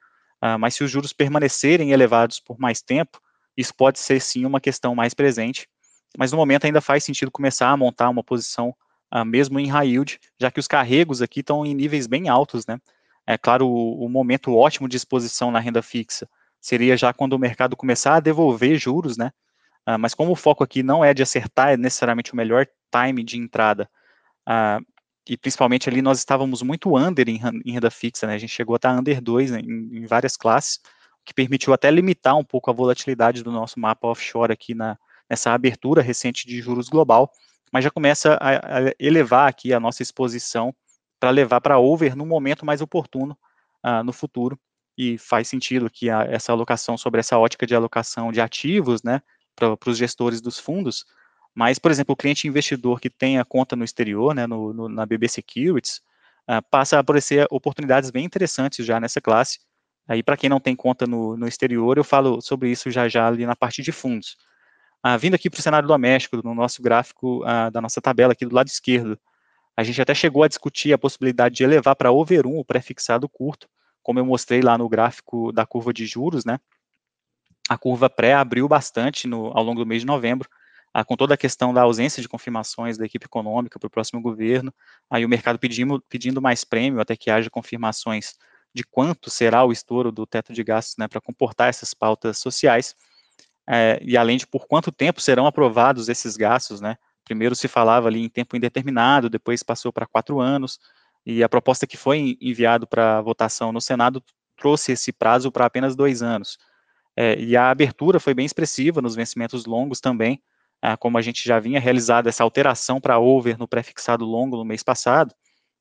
uh, 0.43 0.59
mas 0.59 0.75
se 0.75 0.85
os 0.85 0.91
juros 0.91 1.13
permanecerem 1.13 1.93
elevados 1.93 2.41
por 2.41 2.59
mais 2.59 2.83
tempo, 2.83 3.21
isso 3.57 3.75
pode 3.75 3.99
ser 3.99 4.21
sim 4.21 4.45
uma 4.45 4.61
questão 4.61 4.95
mais 4.95 5.15
presente. 5.15 5.69
Mas 6.17 6.33
no 6.33 6.39
momento 6.39 6.65
ainda 6.65 6.81
faz 6.81 7.05
sentido 7.05 7.31
começar 7.31 7.69
a 7.69 7.77
montar 7.77 8.09
uma 8.09 8.23
posição 8.23 8.75
uh, 9.15 9.25
mesmo 9.25 9.59
em 9.59 9.69
high 9.69 9.89
yield, 9.89 10.21
já 10.39 10.51
que 10.51 10.61
os 10.61 10.67
carregos 10.67 11.23
aqui 11.23 11.41
estão 11.41 11.65
em 11.65 11.75
níveis 11.75 12.07
bem 12.07 12.29
altos, 12.29 12.67
né? 12.67 12.81
É 13.27 13.39
claro, 13.39 13.67
o, 13.67 14.05
o 14.05 14.09
momento 14.09 14.55
ótimo 14.55 14.89
de 14.89 14.97
exposição 14.97 15.51
na 15.51 15.59
renda 15.59 15.83
fixa 15.83 16.29
seria 16.61 16.97
já 16.97 17.13
quando 17.13 17.35
o 17.35 17.39
mercado 17.39 17.77
começar 17.77 18.17
a 18.17 18.21
devolver 18.21 18.79
juros, 18.79 19.17
né? 19.17 19.33
Uh, 19.87 19.99
mas 19.99 20.15
como 20.15 20.33
o 20.33 20.37
foco 20.37 20.65
aqui 20.65 20.83
não 20.83 21.05
é 21.05 21.13
de 21.13 21.23
acertar 21.23 21.77
necessariamente 21.77 22.33
o 22.33 22.37
melhor 22.37 22.67
time 22.91 23.23
de 23.23 23.39
entrada, 23.39 23.89
uh, 24.49 24.85
e 25.29 25.37
principalmente 25.37 25.89
ali 25.89 26.03
nós 26.03 26.19
estávamos 26.19 26.63
muito 26.63 26.97
under 26.97 27.29
em, 27.29 27.41
em 27.65 27.73
renda 27.73 27.91
fixa, 27.91 28.27
né? 28.27 28.35
A 28.35 28.39
gente 28.39 28.53
chegou 28.53 28.75
a 28.75 28.77
estar 28.77 28.93
under 28.99 29.21
2 29.21 29.51
né, 29.51 29.61
em, 29.61 29.99
em, 29.99 30.07
várias 30.07 30.37
classes, 30.37 30.77
o 31.21 31.25
que 31.25 31.35
permitiu 31.35 31.73
até 31.73 31.91
limitar 31.91 32.37
um 32.37 32.45
pouco 32.45 32.71
a 32.71 32.75
volatilidade 32.75 33.43
do 33.43 33.51
nosso 33.51 33.81
mapa 33.81 34.07
offshore 34.07 34.53
aqui 34.53 34.75
na, 34.75 34.99
nessa 35.29 35.53
abertura 35.53 36.03
recente 36.03 36.47
de 36.47 36.61
juros 36.61 36.89
global, 36.89 37.31
mas 37.73 37.85
já 37.85 37.91
começa 37.91 38.35
a, 38.41 38.51
a 38.51 38.95
elevar 38.99 39.49
aqui 39.49 39.73
a 39.73 39.81
nossa 39.81 40.03
exposição 40.03 40.75
para 41.19 41.31
levar 41.31 41.61
para 41.61 41.79
over 41.79 42.15
no 42.15 42.27
momento 42.27 42.65
mais 42.67 42.81
oportuno 42.81 43.37
uh, 43.85 44.03
no 44.05 44.13
futuro, 44.13 44.59
e 44.97 45.19
faz 45.19 45.49
sentido 45.49 45.87
aqui 45.87 46.09
a, 46.09 46.23
essa 46.23 46.53
alocação 46.53 46.97
sobre 46.97 47.21
essa 47.21 47.39
ótica 47.39 47.67
de 47.67 47.75
alocação 47.75 48.31
de 48.31 48.41
ativos, 48.41 49.03
né, 49.03 49.21
para 49.57 49.77
os 49.87 49.99
gestores 49.99 50.41
dos 50.41 50.59
fundos, 50.59 51.05
mas, 51.55 51.79
por 51.79 51.91
exemplo, 51.91 52.13
o 52.13 52.17
cliente 52.17 52.49
investidor 52.49 53.01
que 53.01 53.09
tem 53.09 53.39
a 53.39 53.45
conta 53.45 53.77
no 53.77 53.85
exterior, 53.85 54.35
né, 54.35 54.47
no, 54.47 54.73
no, 54.73 54.89
na 54.89 55.07
BB 55.07 55.29
Securities, 55.29 56.01
uh, 56.51 56.61
passa 56.69 56.97
a 56.97 57.01
aparecer 57.01 57.47
oportunidades 57.51 58.11
bem 58.11 58.25
interessantes 58.25 58.85
já 58.85 58.99
nessa 58.99 59.21
classe. 59.21 59.61
Aí, 60.09 60.23
para 60.23 60.37
quem 60.37 60.51
não 60.51 60.59
tem 60.59 60.75
conta 60.75 61.07
no, 61.07 61.37
no, 61.37 61.47
exterior, 61.47 61.97
eu 61.97 62.05
falo 62.05 62.41
sobre 62.41 62.71
isso 62.71 62.91
já 62.91 63.09
já 63.09 63.29
ali 63.29 63.47
na 63.47 63.55
parte 63.55 63.83
de 63.83 63.93
fundos. 63.93 64.37
Uh, 65.07 65.19
vindo 65.19 65.35
aqui 65.35 65.51
para 65.51 65.59
o 65.59 65.63
cenário 65.63 65.87
doméstico, 65.87 66.41
no 66.43 66.55
nosso 66.55 66.81
gráfico 66.81 67.45
uh, 67.45 67.71
da 67.71 67.81
nossa 67.81 68.01
tabela 68.01 68.33
aqui 68.33 68.47
do 68.47 68.55
lado 68.55 68.69
esquerdo, 68.69 69.19
a 69.77 69.83
gente 69.83 70.01
até 70.01 70.15
chegou 70.15 70.43
a 70.43 70.49
discutir 70.49 70.93
a 70.93 70.99
possibilidade 70.99 71.57
de 71.57 71.65
elevar 71.65 71.95
para 71.95 72.11
over 72.11 72.47
1 72.47 72.59
o 72.59 72.65
pré-fixado 72.65 73.29
curto, 73.29 73.69
como 74.03 74.19
eu 74.19 74.25
mostrei 74.25 74.63
lá 74.63 74.79
no 74.79 74.89
gráfico 74.89 75.53
da 75.53 75.67
curva 75.67 75.93
de 75.93 76.07
juros, 76.07 76.45
né? 76.45 76.59
A 77.69 77.77
curva 77.77 78.09
pré 78.09 78.35
abriu 78.35 78.69
bastante 78.69 79.27
no, 79.27 79.47
ao 79.57 79.65
longo 79.65 79.81
do 79.81 79.87
mês 79.87 80.03
de 80.03 80.07
novembro, 80.07 80.49
ah, 80.93 81.05
com 81.05 81.17
toda 81.17 81.35
a 81.35 81.37
questão 81.37 81.75
da 81.75 81.83
ausência 81.83 82.23
de 82.23 82.29
confirmações 82.29 82.97
da 82.97 83.05
equipe 83.05 83.27
econômica 83.27 83.79
para 83.79 83.87
o 83.87 83.91
próximo 83.91 84.21
governo, 84.23 84.73
aí 85.11 85.25
o 85.25 85.29
mercado 85.29 85.59
pedindo, 85.59 86.01
pedindo 86.09 86.41
mais 86.41 86.63
prêmio 86.65 87.01
até 87.01 87.17
que 87.17 87.31
haja 87.31 87.51
confirmações 87.51 88.37
de 88.73 88.85
quanto 88.85 89.31
será 89.31 89.65
o 89.65 89.73
estouro 89.73 90.13
do 90.13 90.27
teto 90.27 90.53
de 90.53 90.63
gastos 90.63 90.97
né, 90.99 91.09
para 91.09 91.21
comportar 91.21 91.69
essas 91.69 91.95
pautas 91.95 92.39
sociais, 92.39 92.95
é, 93.69 93.99
e 94.03 94.17
além 94.17 94.37
de 94.37 94.47
por 94.47 94.67
quanto 94.67 94.93
tempo 94.93 95.21
serão 95.21 95.47
aprovados 95.47 96.09
esses 96.09 96.37
gastos, 96.37 96.81
né? 96.81 96.97
Primeiro 97.25 97.55
se 97.55 97.69
falava 97.69 98.09
ali 98.09 98.23
em 98.23 98.29
tempo 98.29 98.57
indeterminado, 98.57 99.31
depois 99.31 99.63
passou 99.63 99.93
para 99.93 100.07
quatro 100.07 100.41
anos, 100.41 100.79
e 101.25 101.43
a 101.43 101.49
proposta 101.49 101.87
que 101.87 101.97
foi 101.97 102.37
enviado 102.41 102.87
para 102.87 103.21
votação 103.23 103.73
no 103.73 103.81
Senado 103.81 104.23
trouxe 104.57 104.93
esse 104.93 105.13
prazo 105.13 105.51
para 105.51 105.65
apenas 105.65 105.97
dois 105.97 106.23
anos. 106.23 106.59
É, 107.17 107.39
e 107.39 107.57
a 107.57 107.71
abertura 107.71 108.21
foi 108.21 108.35
bem 108.35 108.45
expressiva 108.45 109.01
nos 109.01 109.15
vencimentos 109.15 109.65
longos 109.65 110.01
também, 110.01 110.43
ah, 110.83 110.97
como 110.97 111.17
a 111.17 111.23
gente 111.23 111.47
já 111.47 111.59
vinha 111.59 111.81
realizado 111.81 112.29
essa 112.29 112.43
alteração 112.43 113.01
para 113.01 113.19
over 113.19 113.59
no 113.59 113.67
pré-fixado 113.67 114.25
longo 114.25 114.57
no 114.57 114.65
mês 114.65 114.83
passado, 114.83 115.35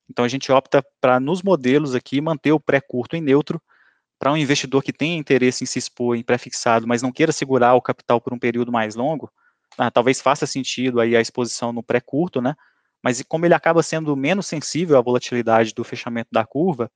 então 0.10 0.24
a 0.26 0.28
gente 0.28 0.52
opta 0.52 0.86
para, 1.02 1.20
nos 1.20 1.42
modelos 1.42 1.96
aqui, 1.96 2.22
manter 2.22 2.52
o 2.52 2.60
pré-curto 2.60 3.16
em 3.16 3.22
neutro, 3.22 3.62
para 4.24 4.32
um 4.32 4.38
investidor 4.38 4.82
que 4.82 4.94
tenha 4.94 5.18
interesse 5.18 5.66
em 5.66 5.68
se 5.68 5.78
expor 5.78 6.16
em 6.16 6.24
pré-fixado, 6.24 6.88
mas 6.88 7.02
não 7.02 7.12
queira 7.12 7.34
segurar 7.34 7.74
o 7.76 7.82
capital 7.82 8.22
por 8.22 8.34
um 8.34 8.40
período 8.40 8.72
mais 8.72 8.96
longo, 8.96 9.30
ah, 9.78 9.92
talvez 9.92 10.22
faça 10.22 10.48
sentido 10.48 11.02
aí 11.02 11.14
a 11.14 11.20
exposição 11.20 11.74
no 11.74 11.84
pré-curto, 11.84 12.42
né, 12.42 12.56
mas 13.04 13.22
como 13.28 13.46
ele 13.46 13.54
acaba 13.54 13.84
sendo 13.84 14.16
menos 14.16 14.48
sensível 14.48 14.98
à 14.98 15.02
volatilidade 15.02 15.74
do 15.74 15.84
fechamento 15.84 16.30
da 16.32 16.46
curva, 16.46 16.90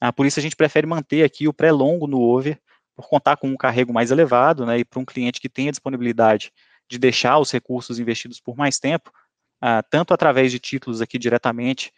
Ah, 0.00 0.12
por 0.12 0.26
isso 0.26 0.40
a 0.40 0.42
gente 0.42 0.56
prefere 0.56 0.84
manter 0.84 1.22
aqui 1.22 1.46
o 1.46 1.52
pré-longo 1.52 2.08
no 2.08 2.20
over, 2.20 2.60
por 2.96 3.08
contar 3.08 3.36
com 3.36 3.48
um 3.48 3.56
carrego 3.56 3.92
mais 3.92 4.10
elevado, 4.10 4.66
né, 4.66 4.80
e 4.80 4.84
para 4.84 4.98
um 4.98 5.04
cliente 5.04 5.40
que 5.40 5.48
tenha 5.48 5.70
disponibilidade 5.70 6.50
de 6.90 6.98
deixar 6.98 7.38
os 7.38 7.52
recursos 7.52 8.00
investidos 8.00 8.40
por 8.40 8.56
mais 8.56 8.80
tempo, 8.80 9.12
ah, 9.60 9.84
tanto 9.84 10.12
através 10.12 10.50
de 10.50 10.58
títulos 10.58 11.00
aqui 11.00 11.16
diretamente 11.16 11.92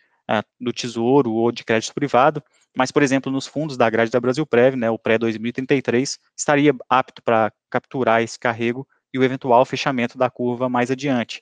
do 0.60 0.72
Tesouro 0.72 1.32
ou 1.32 1.52
de 1.52 1.64
crédito 1.64 1.94
privado, 1.94 2.42
mas, 2.76 2.90
por 2.90 3.02
exemplo, 3.02 3.30
nos 3.30 3.46
fundos 3.46 3.76
da 3.76 3.88
grade 3.88 4.10
da 4.10 4.20
Brasil 4.20 4.44
Prev, 4.44 4.74
né, 4.74 4.90
o 4.90 4.98
pré-2033, 4.98 6.18
estaria 6.36 6.74
apto 6.88 7.22
para 7.22 7.52
capturar 7.70 8.22
esse 8.22 8.38
carrego 8.38 8.86
e 9.12 9.18
o 9.18 9.22
eventual 9.22 9.64
fechamento 9.64 10.18
da 10.18 10.28
curva 10.28 10.68
mais 10.68 10.90
adiante. 10.90 11.40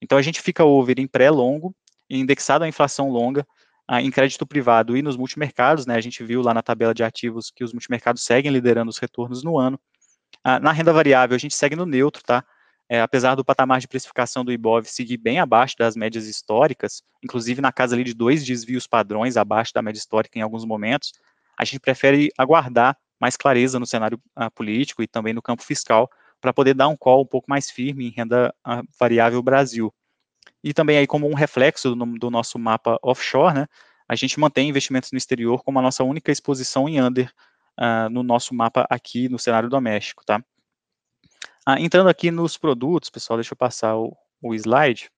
Então, 0.00 0.16
a 0.16 0.22
gente 0.22 0.40
fica 0.40 0.64
over 0.64 1.00
em 1.00 1.06
pré-longo, 1.06 1.74
indexado 2.08 2.64
à 2.64 2.68
inflação 2.68 3.10
longa, 3.10 3.44
ah, 3.88 4.00
em 4.00 4.10
crédito 4.10 4.46
privado 4.46 4.96
e 4.96 5.02
nos 5.02 5.16
multimercados, 5.16 5.86
né, 5.86 5.96
a 5.96 6.00
gente 6.00 6.22
viu 6.22 6.42
lá 6.42 6.54
na 6.54 6.62
tabela 6.62 6.94
de 6.94 7.02
ativos 7.02 7.50
que 7.50 7.64
os 7.64 7.72
multimercados 7.72 8.22
seguem 8.22 8.52
liderando 8.52 8.90
os 8.90 8.98
retornos 8.98 9.42
no 9.42 9.58
ano. 9.58 9.80
Ah, 10.44 10.60
na 10.60 10.72
renda 10.72 10.92
variável, 10.92 11.34
a 11.34 11.38
gente 11.38 11.54
segue 11.54 11.74
no 11.74 11.86
neutro, 11.86 12.22
tá? 12.22 12.44
É, 12.90 13.02
apesar 13.02 13.34
do 13.34 13.44
patamar 13.44 13.80
de 13.80 13.88
precificação 13.88 14.42
do 14.42 14.50
IBOV 14.50 14.86
seguir 14.86 15.18
bem 15.18 15.38
abaixo 15.38 15.76
das 15.78 15.94
médias 15.94 16.26
históricas, 16.26 17.02
inclusive 17.22 17.60
na 17.60 17.70
casa 17.70 17.94
ali 17.94 18.02
de 18.02 18.14
dois 18.14 18.44
desvios 18.44 18.86
padrões 18.86 19.36
abaixo 19.36 19.74
da 19.74 19.82
média 19.82 19.98
histórica 19.98 20.38
em 20.38 20.42
alguns 20.42 20.64
momentos, 20.64 21.12
a 21.58 21.64
gente 21.64 21.80
prefere 21.80 22.30
aguardar 22.38 22.96
mais 23.20 23.36
clareza 23.36 23.78
no 23.78 23.86
cenário 23.86 24.18
uh, 24.38 24.50
político 24.52 25.02
e 25.02 25.06
também 25.06 25.34
no 25.34 25.42
campo 25.42 25.62
fiscal 25.62 26.08
para 26.40 26.52
poder 26.52 26.72
dar 26.72 26.88
um 26.88 26.96
call 26.96 27.22
um 27.22 27.26
pouco 27.26 27.50
mais 27.50 27.70
firme 27.70 28.06
em 28.06 28.10
renda 28.10 28.54
uh, 28.66 28.82
variável 28.98 29.42
Brasil. 29.42 29.92
E 30.62 30.72
também 30.72 30.96
aí 30.96 31.06
como 31.06 31.28
um 31.28 31.34
reflexo 31.34 31.94
do, 31.94 32.06
do, 32.18 32.30
nosso 32.30 32.58
mapa 32.58 32.98
offshore, 33.02 33.54
né, 33.54 33.66
a 34.08 34.14
gente 34.14 34.40
mantém 34.40 34.68
investimentos 34.68 35.12
no 35.12 35.18
exterior 35.18 35.62
como 35.62 35.78
a 35.78 35.82
nossa 35.82 36.02
única 36.04 36.32
exposição 36.32 36.88
em 36.88 37.00
under 37.02 37.30
uh, 37.78 38.08
no 38.10 38.22
nosso 38.22 38.54
mapa 38.54 38.86
aqui 38.88 39.28
no 39.28 39.38
cenário 39.38 39.68
doméstico, 39.68 40.24
tá? 40.24 40.42
Ah, 41.70 41.78
entrando 41.78 42.08
aqui 42.08 42.30
nos 42.30 42.56
produtos, 42.56 43.10
pessoal, 43.10 43.36
deixa 43.36 43.52
eu 43.52 43.56
passar 43.56 43.94
o, 43.94 44.16
o 44.40 44.54
slide. 44.54 45.10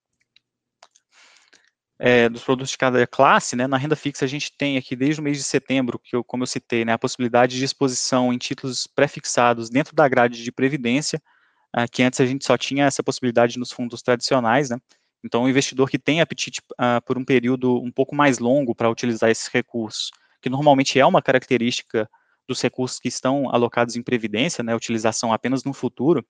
É, 1.96 2.28
dos 2.28 2.42
produtos 2.42 2.72
de 2.72 2.78
cada 2.78 3.06
classe, 3.06 3.54
né, 3.54 3.68
na 3.68 3.76
renda 3.76 3.94
fixa 3.94 4.24
a 4.24 4.28
gente 4.28 4.50
tem 4.58 4.76
aqui 4.76 4.96
desde 4.96 5.20
o 5.20 5.22
mês 5.22 5.36
de 5.36 5.44
setembro, 5.44 5.96
que 5.96 6.16
eu, 6.16 6.24
como 6.24 6.42
eu 6.42 6.48
citei, 6.48 6.84
né, 6.84 6.92
a 6.92 6.98
possibilidade 6.98 7.56
de 7.56 7.64
exposição 7.64 8.32
em 8.32 8.38
títulos 8.38 8.88
pré-fixados 8.88 9.70
dentro 9.70 9.94
da 9.94 10.08
grade 10.08 10.42
de 10.42 10.50
previdência, 10.50 11.22
ah, 11.72 11.86
que 11.86 12.02
antes 12.02 12.20
a 12.20 12.26
gente 12.26 12.44
só 12.44 12.58
tinha 12.58 12.86
essa 12.86 13.00
possibilidade 13.00 13.56
nos 13.56 13.70
fundos 13.70 14.02
tradicionais, 14.02 14.70
né, 14.70 14.78
então 15.22 15.44
o 15.44 15.48
investidor 15.48 15.88
que 15.88 16.00
tem 16.00 16.20
apetite 16.20 16.60
ah, 16.76 17.00
por 17.00 17.16
um 17.16 17.24
período 17.24 17.80
um 17.80 17.92
pouco 17.92 18.12
mais 18.12 18.40
longo 18.40 18.74
para 18.74 18.90
utilizar 18.90 19.30
esses 19.30 19.46
recursos, 19.46 20.10
que 20.42 20.50
normalmente 20.50 20.98
é 20.98 21.06
uma 21.06 21.22
característica 21.22 22.10
dos 22.50 22.60
recursos 22.60 23.00
que 23.00 23.08
estão 23.08 23.48
alocados 23.54 23.96
em 23.96 24.02
previdência, 24.02 24.62
né, 24.62 24.74
utilização 24.74 25.32
apenas 25.32 25.64
no 25.64 25.72
futuro, 25.72 26.24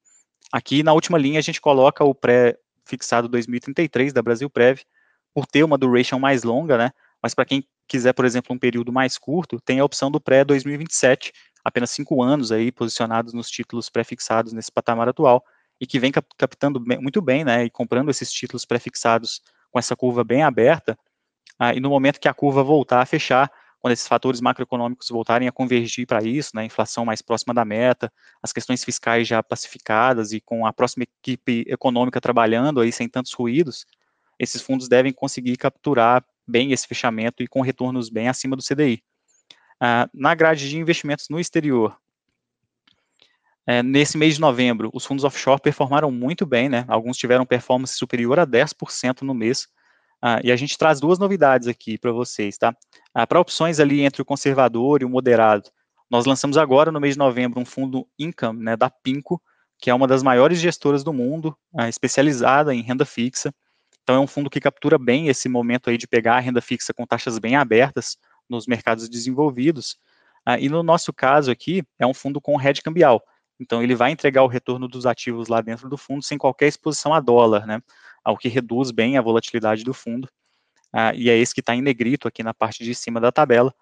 Aqui 0.52 0.82
na 0.82 0.92
última 0.92 1.16
linha 1.16 1.38
a 1.38 1.42
gente 1.42 1.60
coloca 1.60 2.04
o 2.04 2.14
pré-fixado 2.14 3.28
2033 3.28 4.12
da 4.12 4.22
Brasil 4.22 4.50
Prev, 4.50 4.80
por 5.32 5.46
ter 5.46 5.62
uma 5.62 5.78
duration 5.78 6.18
mais 6.18 6.42
longa, 6.42 6.76
né? 6.76 6.90
Mas 7.22 7.34
para 7.34 7.44
quem 7.44 7.64
quiser, 7.86 8.12
por 8.12 8.24
exemplo, 8.24 8.54
um 8.54 8.58
período 8.58 8.92
mais 8.92 9.16
curto, 9.16 9.60
tem 9.60 9.78
a 9.78 9.84
opção 9.84 10.10
do 10.10 10.20
pré-2027, 10.20 11.30
apenas 11.64 11.90
cinco 11.90 12.22
anos 12.22 12.50
aí 12.50 12.72
posicionados 12.72 13.32
nos 13.32 13.48
títulos 13.48 13.88
pré-fixados 13.88 14.52
nesse 14.52 14.72
patamar 14.72 15.08
atual, 15.08 15.44
e 15.80 15.86
que 15.86 16.00
vem 16.00 16.12
captando 16.36 16.82
muito 17.00 17.22
bem, 17.22 17.44
né? 17.44 17.64
E 17.64 17.70
comprando 17.70 18.10
esses 18.10 18.32
títulos 18.32 18.64
pré-fixados 18.64 19.40
com 19.70 19.78
essa 19.78 19.94
curva 19.94 20.24
bem 20.24 20.42
aberta, 20.42 20.98
ah, 21.58 21.74
e 21.74 21.78
no 21.78 21.90
momento 21.90 22.18
que 22.18 22.26
a 22.26 22.34
curva 22.34 22.64
voltar 22.64 23.00
a 23.00 23.06
fechar, 23.06 23.52
quando 23.80 23.92
esses 23.92 24.06
fatores 24.06 24.40
macroeconômicos 24.40 25.08
voltarem 25.08 25.48
a 25.48 25.52
convergir 25.52 26.06
para 26.06 26.22
isso, 26.22 26.50
né, 26.54 26.64
inflação 26.64 27.04
mais 27.04 27.22
próxima 27.22 27.54
da 27.54 27.64
meta, 27.64 28.12
as 28.42 28.52
questões 28.52 28.84
fiscais 28.84 29.26
já 29.26 29.42
pacificadas 29.42 30.32
e 30.32 30.40
com 30.40 30.66
a 30.66 30.72
próxima 30.72 31.04
equipe 31.04 31.64
econômica 31.66 32.20
trabalhando 32.20 32.80
aí 32.80 32.92
sem 32.92 33.08
tantos 33.08 33.32
ruídos, 33.32 33.86
esses 34.38 34.60
fundos 34.60 34.88
devem 34.88 35.12
conseguir 35.12 35.56
capturar 35.56 36.24
bem 36.46 36.72
esse 36.72 36.86
fechamento 36.86 37.42
e 37.42 37.48
com 37.48 37.62
retornos 37.62 38.10
bem 38.10 38.28
acima 38.28 38.54
do 38.54 38.62
CDI. 38.62 39.02
Ah, 39.80 40.08
na 40.12 40.34
grade 40.34 40.68
de 40.68 40.76
investimentos 40.76 41.28
no 41.30 41.40
exterior, 41.40 41.98
é, 43.66 43.82
nesse 43.82 44.18
mês 44.18 44.34
de 44.34 44.40
novembro, 44.40 44.90
os 44.92 45.06
fundos 45.06 45.24
offshore 45.24 45.60
performaram 45.60 46.10
muito 46.10 46.44
bem, 46.44 46.68
né? 46.68 46.84
Alguns 46.88 47.16
tiveram 47.16 47.46
performance 47.46 47.94
superior 47.94 48.38
a 48.38 48.46
10% 48.46 49.22
no 49.22 49.32
mês, 49.32 49.68
ah, 50.22 50.40
e 50.42 50.52
a 50.52 50.56
gente 50.56 50.76
traz 50.76 51.00
duas 51.00 51.18
novidades 51.18 51.66
aqui 51.66 51.98
para 51.98 52.12
vocês, 52.12 52.58
tá? 52.58 52.74
Ah, 53.14 53.26
para 53.26 53.40
opções 53.40 53.80
ali 53.80 54.02
entre 54.02 54.20
o 54.22 54.24
conservador 54.24 55.02
e 55.02 55.04
o 55.04 55.08
moderado, 55.08 55.70
nós 56.10 56.26
lançamos 56.26 56.58
agora 56.58 56.90
no 56.90 57.00
mês 57.00 57.14
de 57.14 57.18
novembro 57.18 57.60
um 57.60 57.64
fundo 57.64 58.06
income, 58.18 58.62
né, 58.62 58.76
da 58.76 58.90
Pinco, 58.90 59.40
que 59.78 59.88
é 59.88 59.94
uma 59.94 60.06
das 60.06 60.22
maiores 60.22 60.60
gestoras 60.60 61.02
do 61.02 61.12
mundo, 61.12 61.56
ah, 61.76 61.88
especializada 61.88 62.74
em 62.74 62.82
renda 62.82 63.06
fixa. 63.06 63.54
Então 64.02 64.16
é 64.16 64.18
um 64.20 64.26
fundo 64.26 64.50
que 64.50 64.60
captura 64.60 64.98
bem 64.98 65.28
esse 65.28 65.48
momento 65.48 65.88
aí 65.88 65.96
de 65.96 66.06
pegar 66.06 66.36
a 66.36 66.40
renda 66.40 66.60
fixa 66.60 66.92
com 66.92 67.06
taxas 67.06 67.38
bem 67.38 67.56
abertas 67.56 68.18
nos 68.48 68.66
mercados 68.66 69.08
desenvolvidos. 69.08 69.96
Ah, 70.44 70.58
e 70.58 70.68
no 70.68 70.82
nosso 70.82 71.12
caso 71.12 71.50
aqui, 71.50 71.82
é 71.98 72.06
um 72.06 72.12
fundo 72.12 72.40
com 72.40 72.60
hedge 72.60 72.82
cambial. 72.82 73.22
Então 73.58 73.82
ele 73.82 73.94
vai 73.94 74.10
entregar 74.10 74.42
o 74.42 74.48
retorno 74.48 74.88
dos 74.88 75.06
ativos 75.06 75.48
lá 75.48 75.60
dentro 75.60 75.88
do 75.88 75.96
fundo 75.96 76.22
sem 76.24 76.38
qualquer 76.38 76.66
exposição 76.66 77.14
a 77.14 77.20
dólar, 77.20 77.66
né? 77.66 77.80
Ao 78.24 78.36
que 78.36 78.48
reduz 78.48 78.90
bem 78.90 79.16
a 79.16 79.22
volatilidade 79.22 79.84
do 79.84 79.94
fundo, 79.94 80.28
uh, 80.94 81.14
e 81.14 81.30
é 81.30 81.36
esse 81.36 81.54
que 81.54 81.60
está 81.60 81.74
em 81.74 81.82
negrito 81.82 82.28
aqui 82.28 82.42
na 82.42 82.54
parte 82.54 82.84
de 82.84 82.94
cima 82.94 83.20
da 83.20 83.32
tabela. 83.32 83.74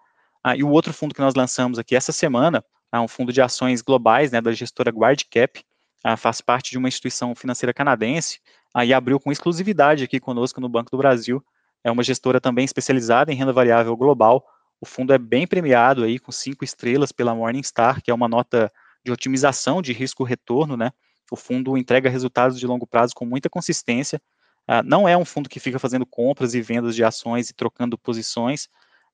Uh, 0.45 0.55
e 0.55 0.63
o 0.63 0.69
outro 0.69 0.93
fundo 0.93 1.13
que 1.13 1.21
nós 1.21 1.35
lançamos 1.35 1.77
aqui 1.77 1.95
essa 1.95 2.11
semana, 2.11 2.63
é 2.91 2.99
um 2.99 3.07
fundo 3.07 3.31
de 3.31 3.41
ações 3.41 3.81
globais, 3.81 4.31
né, 4.31 4.41
da 4.41 4.51
gestora 4.51 4.91
GuardCap, 4.91 5.63
uh, 6.05 6.17
faz 6.17 6.41
parte 6.41 6.71
de 6.71 6.77
uma 6.77 6.87
instituição 6.87 7.35
financeira 7.35 7.73
canadense, 7.73 8.39
e 8.85 8.93
abriu 8.93 9.19
com 9.19 9.31
exclusividade 9.31 10.03
aqui 10.03 10.19
conosco 10.19 10.61
no 10.61 10.69
Banco 10.69 10.91
do 10.91 10.97
Brasil, 10.97 11.43
é 11.83 11.89
uma 11.89 12.03
gestora 12.03 12.39
também 12.39 12.63
especializada 12.63 13.31
em 13.31 13.35
renda 13.35 13.51
variável 13.51 13.97
global, 13.97 14.45
o 14.79 14.85
fundo 14.85 15.11
é 15.11 15.17
bem 15.17 15.47
premiado 15.47 16.03
aí, 16.03 16.19
com 16.19 16.31
cinco 16.31 16.63
estrelas 16.63 17.11
pela 17.11 17.33
Morningstar, 17.33 18.01
que 18.01 18.11
é 18.11 18.13
uma 18.13 18.27
nota 18.27 18.71
de 19.03 19.11
otimização 19.11 19.81
de 19.81 19.91
risco-retorno, 19.91 20.77
né, 20.77 20.91
o 21.31 21.37
fundo 21.37 21.77
entrega 21.77 22.09
resultados 22.09 22.59
de 22.59 22.65
longo 22.65 22.87
prazo 22.87 23.13
com 23.15 23.25
muita 23.25 23.49
consistência. 23.49 24.21
Uh, 24.67 24.83
não 24.85 25.07
é 25.07 25.17
um 25.17 25.25
fundo 25.25 25.49
que 25.49 25.59
fica 25.59 25.79
fazendo 25.79 26.05
compras 26.05 26.53
e 26.53 26.61
vendas 26.61 26.95
de 26.95 27.03
ações 27.03 27.49
e 27.49 27.53
trocando 27.53 27.97
posições, 27.97 28.65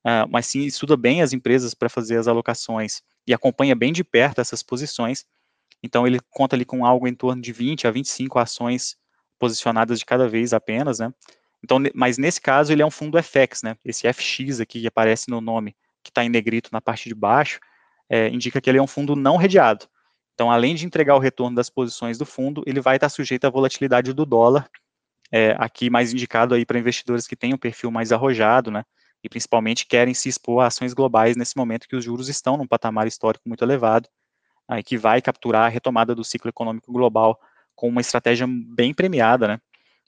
uh, 0.04 0.28
mas 0.30 0.46
sim 0.46 0.60
estuda 0.60 0.96
bem 0.96 1.22
as 1.22 1.32
empresas 1.32 1.74
para 1.74 1.88
fazer 1.88 2.18
as 2.18 2.28
alocações 2.28 3.02
e 3.26 3.32
acompanha 3.32 3.74
bem 3.74 3.92
de 3.92 4.04
perto 4.04 4.40
essas 4.40 4.62
posições. 4.62 5.24
Então 5.82 6.06
ele 6.06 6.20
conta 6.30 6.56
ali 6.56 6.64
com 6.64 6.84
algo 6.84 7.06
em 7.06 7.14
torno 7.14 7.40
de 7.40 7.52
20 7.52 7.86
a 7.86 7.90
25 7.90 8.38
ações 8.38 8.96
posicionadas 9.38 9.98
de 9.98 10.04
cada 10.04 10.28
vez 10.28 10.52
apenas, 10.52 10.98
né? 10.98 11.12
Então, 11.62 11.78
mas 11.94 12.18
nesse 12.18 12.40
caso 12.40 12.72
ele 12.72 12.82
é 12.82 12.86
um 12.86 12.90
fundo 12.90 13.18
FX, 13.22 13.62
né? 13.62 13.76
Esse 13.84 14.10
FX 14.12 14.60
aqui 14.60 14.80
que 14.80 14.86
aparece 14.86 15.28
no 15.30 15.40
nome, 15.40 15.74
que 16.02 16.10
está 16.10 16.24
em 16.24 16.28
negrito 16.28 16.70
na 16.72 16.80
parte 16.80 17.08
de 17.08 17.14
baixo, 17.14 17.58
é, 18.08 18.28
indica 18.28 18.60
que 18.60 18.70
ele 18.70 18.78
é 18.78 18.82
um 18.82 18.86
fundo 18.86 19.16
não 19.16 19.36
redeado. 19.36 19.86
Então, 20.36 20.50
além 20.50 20.74
de 20.74 20.84
entregar 20.84 21.16
o 21.16 21.18
retorno 21.18 21.56
das 21.56 21.70
posições 21.70 22.18
do 22.18 22.26
fundo, 22.26 22.62
ele 22.66 22.78
vai 22.78 22.98
estar 22.98 23.08
sujeito 23.08 23.46
à 23.46 23.50
volatilidade 23.50 24.12
do 24.12 24.26
dólar, 24.26 24.68
é, 25.32 25.56
aqui 25.58 25.88
mais 25.88 26.12
indicado 26.12 26.54
aí 26.54 26.66
para 26.66 26.78
investidores 26.78 27.26
que 27.26 27.34
têm 27.34 27.54
um 27.54 27.58
perfil 27.58 27.90
mais 27.90 28.12
arrojado, 28.12 28.70
né, 28.70 28.84
e 29.24 29.30
principalmente 29.30 29.86
querem 29.86 30.12
se 30.12 30.28
expor 30.28 30.62
a 30.62 30.66
ações 30.66 30.92
globais 30.92 31.36
nesse 31.36 31.56
momento 31.56 31.88
que 31.88 31.96
os 31.96 32.04
juros 32.04 32.28
estão 32.28 32.58
num 32.58 32.66
patamar 32.66 33.06
histórico 33.06 33.48
muito 33.48 33.64
elevado, 33.64 34.10
aí 34.68 34.82
que 34.82 34.98
vai 34.98 35.22
capturar 35.22 35.64
a 35.64 35.68
retomada 35.68 36.14
do 36.14 36.22
ciclo 36.22 36.50
econômico 36.50 36.92
global 36.92 37.40
com 37.74 37.88
uma 37.88 38.02
estratégia 38.02 38.46
bem 38.46 38.92
premiada, 38.92 39.48
né, 39.48 39.60